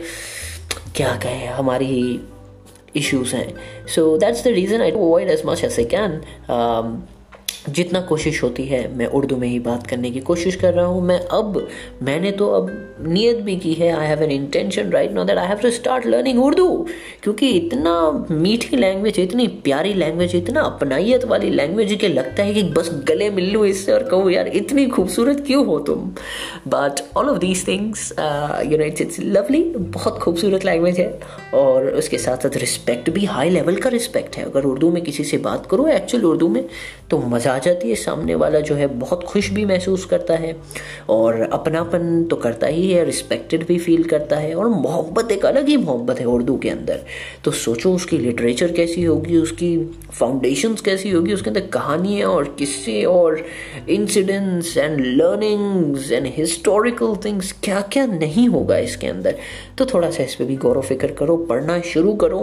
क्या 0.95 1.15
कहें, 1.23 1.47
हमारी 1.47 2.19
इश्यूज़ 2.95 3.35
हैं। 3.35 3.53
So 3.95 4.17
that's 4.17 4.43
the 4.43 4.47
reason 4.47 4.81
I 4.81 4.91
avoid 4.91 5.29
as 5.29 5.41
much 5.45 5.63
as 5.63 5.79
I 5.79 5.85
can 5.85 6.21
जितना 7.69 8.01
कोशिश 8.01 8.41
होती 8.43 8.63
है, 8.65 8.81
मैं 8.97 9.07
उर्दू 9.07 9.35
में 9.37 9.47
ही 9.47 9.59
बात 9.59 9.87
करने 9.87 10.11
की 10.11 10.19
कोशिश 10.19 10.55
कर 10.55 10.73
रहा 10.73 10.85
हूँ। 10.85 11.01
मैं 11.01 11.19
अब, 11.19 11.67
मैंने 12.03 12.31
तो 12.31 12.47
अब 12.51 12.69
नियत 13.07 13.37
भी 13.37 13.55
की 13.55 13.73
है। 13.73 13.91
I 13.91 14.07
have 14.07 14.23
an 14.23 14.31
intention 14.31 14.89
right 14.91 15.11
no 15.11 15.23
that 15.23 15.37
I 15.37 15.47
have 15.47 15.57
to 15.57 15.71
start 15.71 16.05
learning 16.05 16.43
Urdu. 16.43 16.67
क्योंकि 17.23 17.49
इतना 17.49 18.27
मीठी 18.31 18.77
लैंग्वेज 18.77 19.19
इतनी 19.19 19.47
प्यारी 19.63 19.93
लैंग्वेज 19.93 20.35
इतना 20.35 20.61
अपनाइत 20.61 21.25
वाली 21.25 21.49
लैंग्वेज 21.49 21.97
के 22.01 22.07
लगता 22.07 22.43
है 22.43 22.53
कि 22.53 22.63
बस 22.77 22.89
गले 23.07 23.29
मिल 23.29 23.51
लो 23.51 23.63
इससे 23.65 23.91
और 23.91 24.03
कहूँ, 24.03 24.31
यार, 24.31 24.47
इतनी 24.47 24.85
खूबसूरत 24.87 25.43
क्यों 25.47 25.65
हो 25.65 25.79
तुम? 25.79 26.09
But 26.67 27.01
all 27.17 27.29
of 27.29 27.37
these 27.37 27.67
things 27.67 28.11
you 28.71 28.77
know 28.77 28.83
it's 28.83 29.01
it's 29.01 29.19
lovely 29.19 29.63
बहुत 29.77 30.19
खूबसूरत 30.19 30.65
लैंग्वेज 30.65 30.99
है। 30.99 31.19
और 31.53 31.87
उसके 31.89 32.17
साथ 32.17 32.37
साथ 32.37 32.57
रिस्पेक्ट 32.57 33.09
भी 33.09 33.25
हाई 33.25 33.49
लेवल 33.49 33.75
का 33.75 33.89
रिस्पेक्ट 33.89 34.37
है। 34.37 34.43
अगर 34.45 34.65
उर्दू 34.65 34.91
में 34.91 35.01
किसी 35.03 35.23
से 35.23 35.37
बात 35.39 35.65
करो 35.65 35.87
एक्चुअल 35.87 36.23
उर्दू 36.25 36.47
में 36.49 36.63
तो 37.09 37.17
मज़ा 37.19 37.57
जाती 37.59 37.89
है, 37.89 37.95
सामने 37.95 38.35
वाला 38.35 38.59
जो 38.59 38.75
है 38.75 38.87
बहुत 38.99 39.23
खुश 39.23 39.49
भी 39.49 39.65
महसूस 39.65 40.05
करता 40.05 40.35
है 40.35 40.55
और 41.09 41.41
अपनापन 41.43 42.23
तो 42.29 42.35
करता 42.35 42.67
ही 42.67 42.91
है 42.91 43.03
रिस्पेक्टेड 43.05 43.65
भी 43.67 43.77
फील 43.79 44.03
करता 44.05 44.37
है 44.37 44.53
और 44.55 44.67
मोहब्बत 44.67 45.31
एक 45.31 45.45
अलग 45.45 45.67
ही 45.67 45.77
मोहब्बत 45.77 46.19
है 46.19 46.25
उर्दू 46.25 46.57
के 46.57 46.69
अंदर। 46.69 47.03
तो 47.43 47.51
सोचो 47.53 47.93
उसकी 47.93 48.17
लिटरेचर 48.17 48.71
कैसी 48.71 49.03
होगी, 49.03 49.37
उसकी 49.37 49.77
फाउंडेशन 50.11 50.75
कैसी 50.85 51.09
होगी, 51.11 51.33
उसके 51.33 51.49
अंदर 51.49 51.67
कहानियाँ 51.73 52.29
और 52.29 52.55
किस्से 52.59 53.03
और 53.05 53.43
incidents 53.89 54.75
and 54.77 54.99
learnings 54.99 56.11
and 56.11 56.27
historical 56.35 57.15
things 57.25 57.51
क्या 57.63 57.81
क्या 57.91 58.05
नहीं 58.05 58.47
होगा 58.49 58.77
इसके 58.79 59.07
अंदर। 59.07 59.35
तो 59.77 59.85
थोड़ा 59.85 60.09
सा 60.11 60.23
इस 60.23 60.35
पर 60.35 60.45
भी 60.45 60.55
गौर 60.57 60.81
फ़िक्र 60.81 61.11
करो, 61.11 61.37
पढ़ना 61.39 61.79
शुरू 61.85 62.13
करो। 62.15 62.41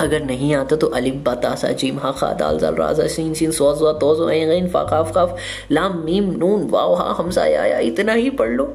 अगर 0.00 0.22
नहीं 0.22 0.54
आता 0.54 0.76
तो 0.76 0.86
अलिफ 0.86 1.14
बतासा 1.26 1.68
जीम 1.72 1.98
हा 1.98 2.10
खा 2.12 2.32
दाल 2.32 2.58
जल 2.58 2.74
राजा, 2.74 3.06
सीन 3.06 3.32
सीन 3.34 3.50
सोज 3.50 3.78
तोज 4.00 4.18
गैन 4.28 4.68
फ़ाकाफ 4.68 5.12
काफ 5.14 5.36
लाम, 5.72 5.96
मीम, 6.04 6.30
नून, 6.38 6.68
वाव, 6.70 6.94
हा, 6.94 7.14
हमसा 7.18 7.42
आया 7.42 7.78
इतना 7.78 8.12
ही 8.12 8.30
पढ़ 8.30 8.50
लो। 8.50 8.66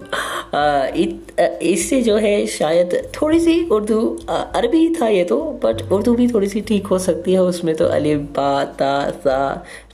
इससे 1.63 2.01
जो 2.01 2.15
है 2.17 2.45
शायद 2.47 2.95
थोड़ी 3.21 3.39
सी 3.39 3.63
उर्दू 3.69 3.99
अरबी 4.29 4.87
था 5.01 5.07
ये 5.07 5.23
तो 5.23 5.39
बट 5.63 5.81
उर्दू 5.91 6.13
भी 6.13 6.27
थोड़ी 6.27 6.47
सी 6.47 6.61
ठीक 6.61 6.87
हो 6.87 6.99
सकती 6.99 7.33
है, 7.33 7.41
उसमें 7.41 7.75
तो 7.75 7.85
अलिफ 7.87 8.19
बा 8.37 8.63
ता 8.79 8.91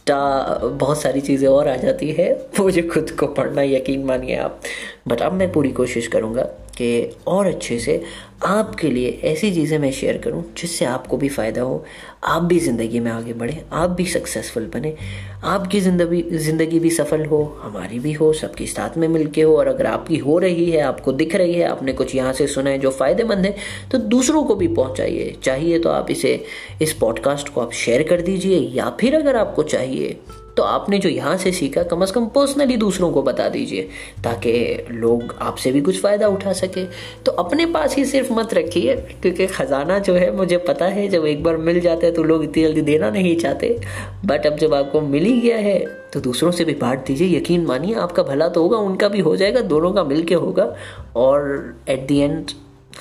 टा, 0.07 0.59
बहुत 0.63 1.01
सारी 1.01 1.21
चीज़ें 1.21 1.47
और 1.49 1.67
आ 1.67 1.75
जाती 1.75 2.11
है, 2.11 2.29
मुझे 2.59 2.81
खुद 2.83 3.09
को 3.09 3.27
पढ़ना 3.27 3.61
यकीन 3.61 4.05
मानिए 4.05 4.35
आप। 4.37 4.61
बट 5.07 5.21
अब 5.21 5.33
मैं 5.33 5.51
पूरी 5.51 5.71
कोशिश 5.71 6.07
करूँगा। 6.07 6.47
कि 6.77 7.15
और 7.27 7.47
अच्छे 7.47 7.79
से 7.79 8.01
आपके 8.45 8.89
लिए 8.89 9.09
ऐसी 9.23 9.51
चीज़ें 9.51 9.77
मैं 9.79 9.91
शेयर 9.91 10.17
करूँ, 10.17 10.43
जिससे 10.57 10.85
आपको 10.85 11.17
भी 11.17 11.29
फ़ायदा 11.29 11.61
हो, 11.61 11.83
आप 12.23 12.43
भी 12.43 12.59
ज़िंदगी 12.59 12.99
में 12.99 13.09
आगे 13.11 13.33
बढ़ें, 13.33 13.61
आप 13.73 13.89
भी 13.89 14.05
सक्सेसफुल 14.05 14.65
बने, 14.73 14.95
आपकी 15.43 15.79
ज़िंदगी 15.79 16.21
ज़िंदगी 16.37 16.79
भी 16.79 16.89
सफल 16.89 17.25
हो, 17.25 17.43
हमारी 17.61 17.99
भी 17.99 18.13
हो, 18.13 18.31
सबकी 18.33 18.67
साथ 18.67 18.97
में 18.97 19.07
मिलके 19.07 19.41
हो, 19.41 19.57
और 19.57 19.67
अगर 19.67 19.85
आपकी 19.85 20.17
हो 20.17 20.37
रही 20.39 20.69
है, 20.71 20.81
आपको 20.81 21.11
दिख 21.13 21.35
रही 21.35 21.53
है, 21.53 21.67
आपने 21.67 21.93
कुछ 21.93 22.15
यहाँ 22.15 22.33
से 22.33 22.47
सुना 22.47 22.69
है 22.69 22.79
जो 22.79 22.91
फ़ायदेमंद 22.91 23.45
है 23.45 23.55
तो 23.91 23.97
दूसरों 23.97 24.43
को 24.43 24.55
भी 24.55 24.67
पहुँचाइए। 24.69 25.35
चाहिए 25.43 25.79
तो 25.79 25.89
आप 25.89 26.11
इसे, 26.11 26.43
इस 26.81 26.93
पॉडकास्ट 26.93 27.49
को 27.49 27.61
आप 27.61 27.71
शेयर 27.75 28.03
कर 28.03 28.21
दीजिए, 28.21 28.59
या 28.59 28.89
फिर 28.99 29.15
अगर 29.15 29.35
आपको 29.35 29.63
चाहिए 29.65 30.19
तो 30.57 30.63
आपने 30.63 30.97
जो 30.99 31.09
यहाँ 31.09 31.35
से 31.37 31.51
सीखा, 31.51 31.83
कम 31.83 32.01
अज़ 32.01 32.11
कम 32.13 32.25
पर्सनली 32.27 32.77
दूसरों 32.77 33.11
को 33.11 33.21
बता 33.21 33.47
दीजिए, 33.49 33.81
ताकि 34.23 34.85
लोग 34.91 35.35
आपसे 35.41 35.71
भी 35.71 35.81
कुछ 35.81 36.01
फ़ायदा 36.01 36.27
उठा 36.27 36.53
सके। 36.53 36.85
तो 37.25 37.31
अपने 37.33 37.65
पास 37.65 37.95
ही 37.95 38.05
सिर्फ़ 38.05 38.31
मत 38.33 38.53
रखिए, 38.53 38.95
क्योंकि 39.21 39.47
ख़जाना 39.47 39.99
जो 39.99 40.13
है, 40.13 40.31
मुझे 40.37 40.57
पता 40.57 40.85
है, 40.85 41.07
जब 41.07 41.25
एक 41.25 41.43
बार 41.43 41.57
मिल 41.57 41.79
जाता 41.79 42.05
है 42.05 42.11
तो 42.11 42.23
लोग 42.23 42.43
इतनी 42.43 42.63
जल्दी 42.63 42.81
देना 42.81 43.09
नहीं 43.09 43.35
चाहते। 43.37 43.77
बट 44.25 44.47
अब 44.47 44.57
जब 44.57 44.73
आपको 44.73 45.01
मिल 45.01 45.25
ही 45.25 45.39
गया 45.41 45.57
है 45.57 45.79
तो 46.13 46.19
दूसरों 46.19 46.51
से 46.51 46.65
भी 46.65 46.73
बांट 46.73 47.05
दीजिए। 47.05 47.37
यकीन 47.37 47.65
मानिए, 47.65 47.95
आपका 47.95 48.23
भला 48.23 48.47
तो 48.47 48.61
होगा, 48.61 48.77
उनका 48.77 49.07
भी 49.07 49.19
हो 49.19 49.35
जाएगा, 49.35 49.61
दोनों 49.63 49.91
का 49.93 50.03
मिल 50.03 50.23
के 50.23 50.35
होगा। 50.35 50.73
और 51.15 51.75
एट 51.89 52.07
दी 52.07 52.17
एंड 52.17 52.51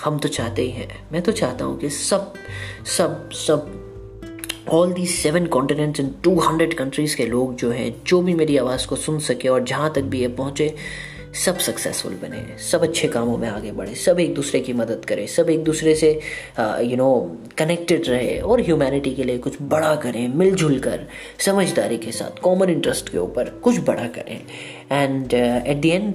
हम 0.05 0.19
तो 0.19 0.29
चाहते 0.29 0.63
ही 0.63 0.71
हैं। 0.71 0.89
मैं 1.13 1.23
तो 1.23 1.33
चाहता 1.33 1.65
हूँ 1.65 1.79
कि 1.79 1.91
सब 1.91 2.33
सब 2.99 3.31
सब 3.31 3.86
all 4.73 4.93
the 4.93 5.07
seven 5.07 5.47
continents 5.47 6.01
in 6.01 6.15
two 6.25 6.39
hundred 6.41 6.75
countries 6.75 7.17
के 7.17 7.27
लोग 7.27 7.55
जो 7.57 7.71
हैं, 7.71 7.95
जो 8.07 8.21
भी 8.23 8.35
मेरी 8.35 8.57
आवाज़ 8.57 8.87
को 8.87 8.97
सुन 8.97 9.19
सके 9.19 9.49
और 9.49 9.65
जहाँ 9.65 9.93
तक 9.95 10.03
भी 10.03 10.21
ये 10.21 10.29
पहुँचे, 10.29 10.75
सब 11.45 11.59
सक्सेसफुल 11.59 12.13
बने 12.13 12.59
सब 12.63 12.83
अच्छे 12.83 13.09
कामों 13.09 13.37
में 13.39 13.49
आगे 13.49 13.73
बढ़े, 13.73 13.95
सब 13.95 14.21
एक 14.21 14.35
दूसरे 14.35 14.61
की 14.61 14.73
मदद 14.73 15.05
करें, 15.05 15.27
सब 15.27 15.51
एक 15.51 15.65
दूसरे 15.65 15.95
से 15.95 16.11
यू 16.59 16.97
नो 16.97 17.39
कनेक्टेड 17.59 18.09
रहे 18.09 18.39
और 18.39 18.61
ह्यूमैनिटी 18.61 19.15
के 19.15 19.25
लिए 19.25 19.39
कुछ 19.39 19.57
बड़ा 19.63 19.95
करें, 19.97 20.29
मिलजुल 20.29 20.79
कर, 20.79 21.07
समझदारी 21.39 21.99
के 21.99 22.13
साथ 22.13 22.41
कॉमन 22.43 22.71
इंटरेस्ट 22.71 23.09
के 23.09 23.19
ऊपर 23.19 23.51
कुछ 23.65 23.81
बड़ा 23.81 24.07
करें। 24.17 24.41
And 24.93 25.35
at 25.35 25.81
the 25.81 25.87
end 25.87 26.15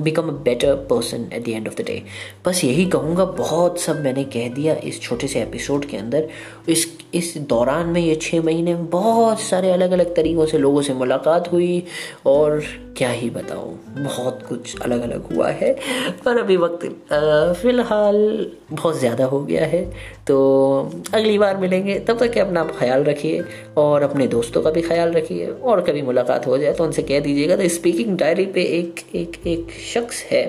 become 0.00 0.28
a 0.28 0.32
better 0.44 0.74
person 0.90 1.28
at 1.32 1.44
the 1.44 1.48
end 1.48 1.68
of 1.68 1.74
the 1.74 1.84
day 1.86 2.02
बस 2.46 2.64
यही 2.64 2.86
कहूँगा, 2.86 3.24
बहुत 3.24 3.80
सब 3.80 4.00
मैंने 4.02 4.24
कह 4.26 4.48
दिया 4.48 4.74
इस 4.84 5.00
छोटे 5.00 5.28
से 5.28 5.42
एपिसोड 5.42 5.84
के 5.84 5.96
अंदर। 5.96 6.28
इस 6.68 6.86
इस 7.14 7.36
दौरान 7.38 7.86
में 7.86 8.00
ये 8.00 8.14
छः 8.14 8.42
महीने, 8.42 8.74
बहुत 8.74 9.40
सारे 9.40 9.70
अलग 9.70 9.90
अलग 9.90 10.14
तरीक़ों 10.16 10.46
से 10.46 10.58
लोगों 10.58 10.82
से 10.82 10.94
मुलाकात 10.94 11.52
हुई 11.52 11.82
और 12.26 12.62
क्या 12.96 13.08
ही 13.10 13.28
बताओ 13.30 13.66
बहुत 13.96 14.42
कुछ 14.48 14.80
अलग 14.82 15.00
अलग 15.02 15.32
हुआ 15.32 15.48
है। 15.50 15.72
पर 16.24 16.38
अभी 16.38 16.56
वक्त 16.56 16.84
फ़िलहाल 17.62 18.16
बहुत 18.72 18.98
ज़्यादा 18.98 19.24
हो 19.26 19.42
गया 19.44 19.66
है 19.66 19.84
तो 20.26 20.36
अगली 21.14 21.38
बार 21.38 21.56
मिलेंगे। 21.56 21.98
तब 22.00 22.18
तक 22.18 22.32
के 22.32 22.40
अपना 22.40 22.64
ख्याल 22.78 23.04
रखिए 23.04 23.44
और 23.76 24.02
अपने 24.02 24.26
दोस्तों 24.28 24.62
का 24.62 24.70
भी 24.70 24.82
ख्याल 24.82 25.12
रखिए। 25.12 25.46
और 25.46 25.80
कभी 25.80 26.02
मुलाकात 26.02 26.46
हो 26.46 26.58
जाए 26.58 26.72
तो 26.72 26.84
उनसे 26.84 27.02
कह 27.02 27.20
दीजिएगा। 27.20 27.56
तो 27.56 27.68
स्पीकिंग 27.70 28.16
डायरी 28.18 28.46
पे 28.48 28.62
एक 28.78 29.00
एक 29.14 29.40
एक 29.46 29.72
शख्स 29.92 30.22
है। 30.30 30.44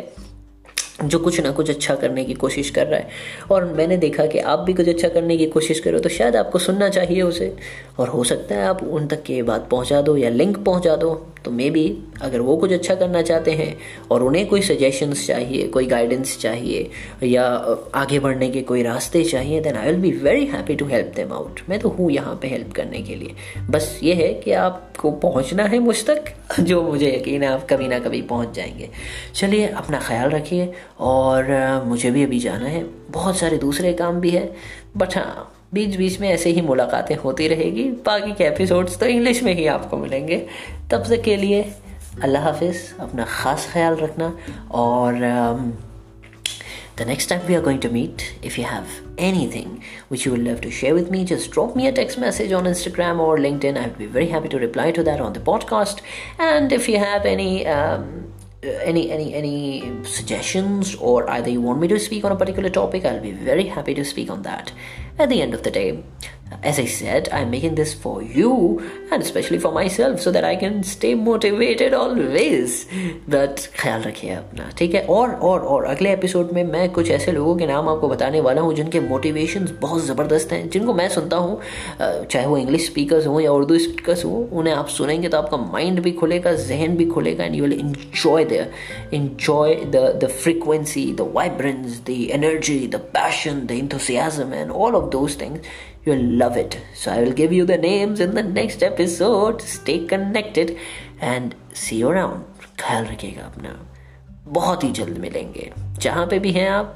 जो 0.99 1.19
कुछ 1.19 1.39
ना 1.39 1.51
कुछ 1.51 1.69
अच्छा 1.69 1.95
करने 1.95 2.23
की 2.25 2.33
कोशिश 2.33 2.69
कर 2.69 2.87
रहा 2.87 2.99
है। 2.99 3.09
और 3.51 3.65
मैंने 3.67 3.97
देखा 3.97 4.25
कि 4.25 4.39
आप 4.39 4.59
भी 4.59 4.73
कुछ 4.73 4.89
अच्छा 4.89 5.07
करने 5.07 5.37
की 5.37 5.45
कोशिश 5.45 5.79
करो 5.79 5.99
तो 5.99 6.09
शायद 6.09 6.35
आपको 6.35 6.59
सुनना 6.59 6.89
चाहिए 6.89 7.21
उसे। 7.21 7.55
और 7.99 8.07
हो 8.07 8.23
सकता 8.23 8.55
है 8.55 8.67
आप 8.67 8.83
उन 8.83 9.07
तक 9.07 9.29
ये 9.29 9.41
बात 9.43 9.67
पहुँचा 9.69 10.01
दो 10.01 10.17
या 10.17 10.29
लिंक 10.29 10.57
पहुँचा 10.57 10.95
दो 10.95 11.13
तो 11.45 11.51
मे 11.51 11.69
बी 11.69 11.85
अगर 12.21 12.39
वो 12.39 12.55
कुछ 12.57 12.71
अच्छा 12.71 12.93
करना 12.95 13.21
चाहते 13.21 13.51
हैं 13.51 13.77
और 14.11 14.23
उन्हें 14.23 14.45
कोई 14.47 14.61
सजेशंस 14.61 15.25
चाहिए, 15.27 15.67
कोई 15.67 15.85
गाइडेंस 15.85 16.37
चाहिए 16.39 16.89
या 17.23 17.43
आगे 17.95 18.19
बढ़ने 18.19 18.49
के 18.49 18.61
कोई 18.61 18.83
रास्ते 18.83 19.23
चाहिए 19.23 19.59
then 19.61 19.75
I 19.75 19.91
will 19.91 19.99
be 20.01 20.11
very 20.19 20.45
happy 20.45 20.75
to 20.75 20.85
help 20.85 21.11
them 21.15 21.33
out 21.33 21.59
मैं 21.69 21.79
तो 21.79 21.89
हूँ 21.89 22.09
यहाँ 22.11 22.35
पे 22.41 22.47
हेल्प 22.47 22.73
करने 22.73 23.01
के 23.01 23.15
लिए। 23.15 23.35
बस 23.69 23.99
ये 24.03 24.13
है 24.13 24.33
कि 24.35 24.51
आपको 24.53 25.11
पहुँचना 25.11 25.63
है 25.63 25.79
मुझ 25.79 25.95
तक, 26.05 26.33
जो 26.59 26.81
मुझे 26.83 27.11
यकीन 27.11 27.43
है 27.43 27.49
आप 27.49 27.67
कभी 27.69 27.87
ना 27.87 27.99
कभी 27.99 28.21
पहुँच 28.23 28.55
जाएँगे। 28.55 28.89
चलिए, 29.35 29.67
अपना 29.67 29.99
ख्याल 29.99 30.29
रखिए 30.29 30.71
और 30.99 31.83
मुझे 31.85 32.11
भी 32.11 32.23
अभी 32.23 32.39
जाना 32.39 32.67
है। 32.67 32.83
बहुत 33.11 33.37
सारे 33.37 33.57
दूसरे 33.57 33.93
काम 33.93 34.19
भी 34.21 34.29
है 34.31 34.45
बट 34.97 35.17
हाँ 35.17 35.51
बीच 35.73 35.95
बीच 35.97 36.19
में 36.21 36.29
ऐसे 36.29 36.49
ही 36.49 36.61
मुलाकातें 36.61 37.15
होती 37.15 37.47
रहेगी। 37.47 37.83
बाकी 38.05 38.31
के 38.33 38.43
एपिसोड्स 38.43 38.99
तो 38.99 39.05
इंग्लिश 39.05 39.41
में 39.43 39.53
ही 39.53 39.65
आपको 39.67 39.97
मिलेंगे। 39.97 40.37
तब 40.91 41.03
तक 41.09 41.21
के 41.23 41.35
लिए 41.37 41.61
अल्लाह 42.23 42.43
हाफिज़, 42.43 42.77
अपना 42.99 43.25
ख़ास 43.25 43.67
ख्याल 43.71 43.95
रखना 43.95 44.37
और 44.73 45.19
the 46.97 47.05
next 47.07 47.29
time 47.29 47.41
we 47.47 47.55
are 47.55 47.61
going 47.61 47.79
to 47.81 47.89
meet 47.91 48.21
if 48.45 48.59
you 48.59 48.65
have 48.65 48.85
anything 49.55 49.71
which 50.11 50.27
you 50.27 50.35
love 50.35 50.61
to 50.61 50.69
share 50.71 50.93
with 50.93 51.11
me 51.11 51.23
just 51.25 51.51
drop 51.53 51.77
me 51.77 51.87
a 51.87 51.91
text 51.95 52.19
message 52.19 52.53
on 52.53 52.67
Instagram 52.67 53.21
और 53.21 53.39
LinkedIn 53.65 53.77
I 53.77 53.85
we 53.99 54.07
very 54.07 54.27
happy 54.27 54.49
to 54.49 54.57
reply 54.57 54.91
to 54.91 55.03
that 55.03 55.21
on 55.21 55.33
the 55.33 55.43
podcast 55.45 56.01
and 56.41 56.73
if 56.73 56.89
you 56.91 56.99
have 56.99 57.27
any 57.27 57.63
any 58.83 59.11
any 59.11 59.33
any 59.33 60.03
suggestions 60.03 60.95
or 60.95 61.29
either 61.29 61.49
you 61.49 61.61
want 61.61 61.79
me 61.79 61.87
to 61.87 61.99
speak 61.99 62.23
on 62.23 62.31
a 62.31 62.35
particular 62.35 62.69
topic 62.69 63.05
i'll 63.05 63.19
be 63.19 63.31
very 63.31 63.65
happy 63.65 63.93
to 63.93 64.03
speak 64.03 64.29
on 64.29 64.41
that. 64.43 64.71
At 65.17 65.29
the 65.29 65.41
end 65.41 65.53
of 65.53 65.63
the 65.63 65.71
day 65.71 66.03
as 66.63 66.79
I 66.79 66.85
said, 66.85 67.27
I'm 67.31 67.49
making 67.49 67.75
this 67.75 67.93
for 67.93 68.21
you 68.21 68.79
and 69.11 69.21
especially 69.21 69.57
for 69.57 69.71
myself 69.71 70.19
so 70.19 70.31
that 70.31 70.43
I 70.43 70.55
can 70.55 70.83
stay 70.83 71.15
motivated 71.15 71.93
always. 71.93 72.85
But 73.27 73.69
ख्याल 73.77 74.01
रखिए 74.01 74.31
अपना 74.31 74.69
ठीक 74.77 74.93
है 74.95 75.05
और 75.07 75.33
और 75.41 75.59
और 75.65 75.85
अगले 75.85 76.11
episode 76.13 76.51
में 76.53 76.63
मैं 76.65 76.89
कुछ 76.93 77.09
ऐसे 77.11 77.31
लोगों 77.31 77.55
के 77.57 77.67
नाम 77.67 77.89
आपको 77.89 78.07
बताने 78.09 78.41
वाला 78.41 78.61
हूँ 78.61 78.73
जिनके 78.75 78.99
मोटिवेशंस 78.99 79.71
बहुत 79.81 80.03
ज़बरदस्त 80.03 80.51
हैं 80.51 80.69
जिनको 80.69 80.93
मैं 80.93 81.07
सुनता 81.09 81.37
हूँ 81.37 81.59
चाहे 82.01 82.45
वो 82.45 82.57
इंग्लिश 82.57 82.85
स्पीकर्स 82.85 83.27
हों 83.27 83.39
या 83.41 83.51
उर्दू 83.51 83.79
स्पीकर्स 83.79 84.25
हों 84.25 84.45
उन्हें 84.57 84.73
आप 84.73 84.87
सुनेंगे 84.97 85.29
तो 85.29 85.37
आपका 85.37 85.57
माइंड 85.57 85.99
भी 86.03 86.11
खुलेगा 86.21 86.53
जहन 86.67 86.95
भी 86.97 87.05
खुलेगा 87.07 87.43
and 87.43 87.55
you 87.55 87.63
will 87.63 87.79
enjoy 87.79 88.45
the 88.45 88.67
enjoy 89.13 89.75
the 89.95 90.05
the 90.23 90.29
frequency 90.43 91.11
the 91.13 91.31
vibrance 91.35 91.99
the 92.07 92.19
energy 92.31 92.79
the 92.87 93.01
passion 93.13 93.65
the 93.65 93.81
enthusiasm 93.81 94.53
and 94.53 94.71
all 94.71 94.95
of 94.95 95.09
those 95.11 95.41
things 95.41 95.93
You'll 96.07 96.25
love 96.39 96.57
it. 96.57 96.75
So 96.93 97.11
I 97.11 97.21
will 97.21 97.31
give 97.33 97.53
you 97.53 97.65
the 97.65 97.77
names 97.77 98.19
in 98.19 98.35
the 98.35 98.43
next 98.43 98.83
episode. 98.83 99.61
Stay 99.61 99.95
connected 100.05 100.73
and 101.21 101.55
see 101.73 101.97
you 102.01 102.11
around. 102.11 102.43
ख्याल 102.79 103.05
रखिएगा 103.05 103.45
अपना 103.45 103.71
बहुत 104.47 104.83
ही 104.83 104.91
जल्द 104.91 105.17
मिलेंगे। 105.17 105.71
जहाँ 105.99 106.25
पे 106.27 106.39
भी 106.39 106.51
हैं 106.51 106.67
आप, 106.69 106.93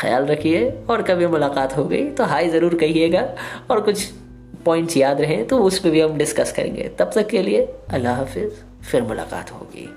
ख्याल 0.00 0.26
रखिए। 0.26 0.70
और 0.90 1.02
कभी 1.02 1.26
मुलाकात 1.26 1.76
हो 1.76 1.84
गई 1.84 2.10
तो 2.10 2.24
हाय 2.24 2.48
ज़रूर 2.48 2.74
कहिएगा। 2.74 3.22
और 3.70 3.80
कुछ 3.80 4.04
पॉइंट्स 4.64 4.96
याद 4.96 5.20
रहें 5.20 5.46
तो 5.46 5.58
उस 5.64 5.78
पर 5.78 5.90
भी 5.90 6.00
हम 6.00 6.18
डिस्कस 6.18 6.52
करेंगे। 6.52 6.88
तब 6.98 7.10
तक 7.14 7.28
के 7.28 7.42
लिए 7.42 7.66
अल्लाह 7.90 8.16
हाफिज़। 8.16 8.84
फिर 8.90 9.02
मुलाकात 9.02 9.52
होगी। 9.52 9.88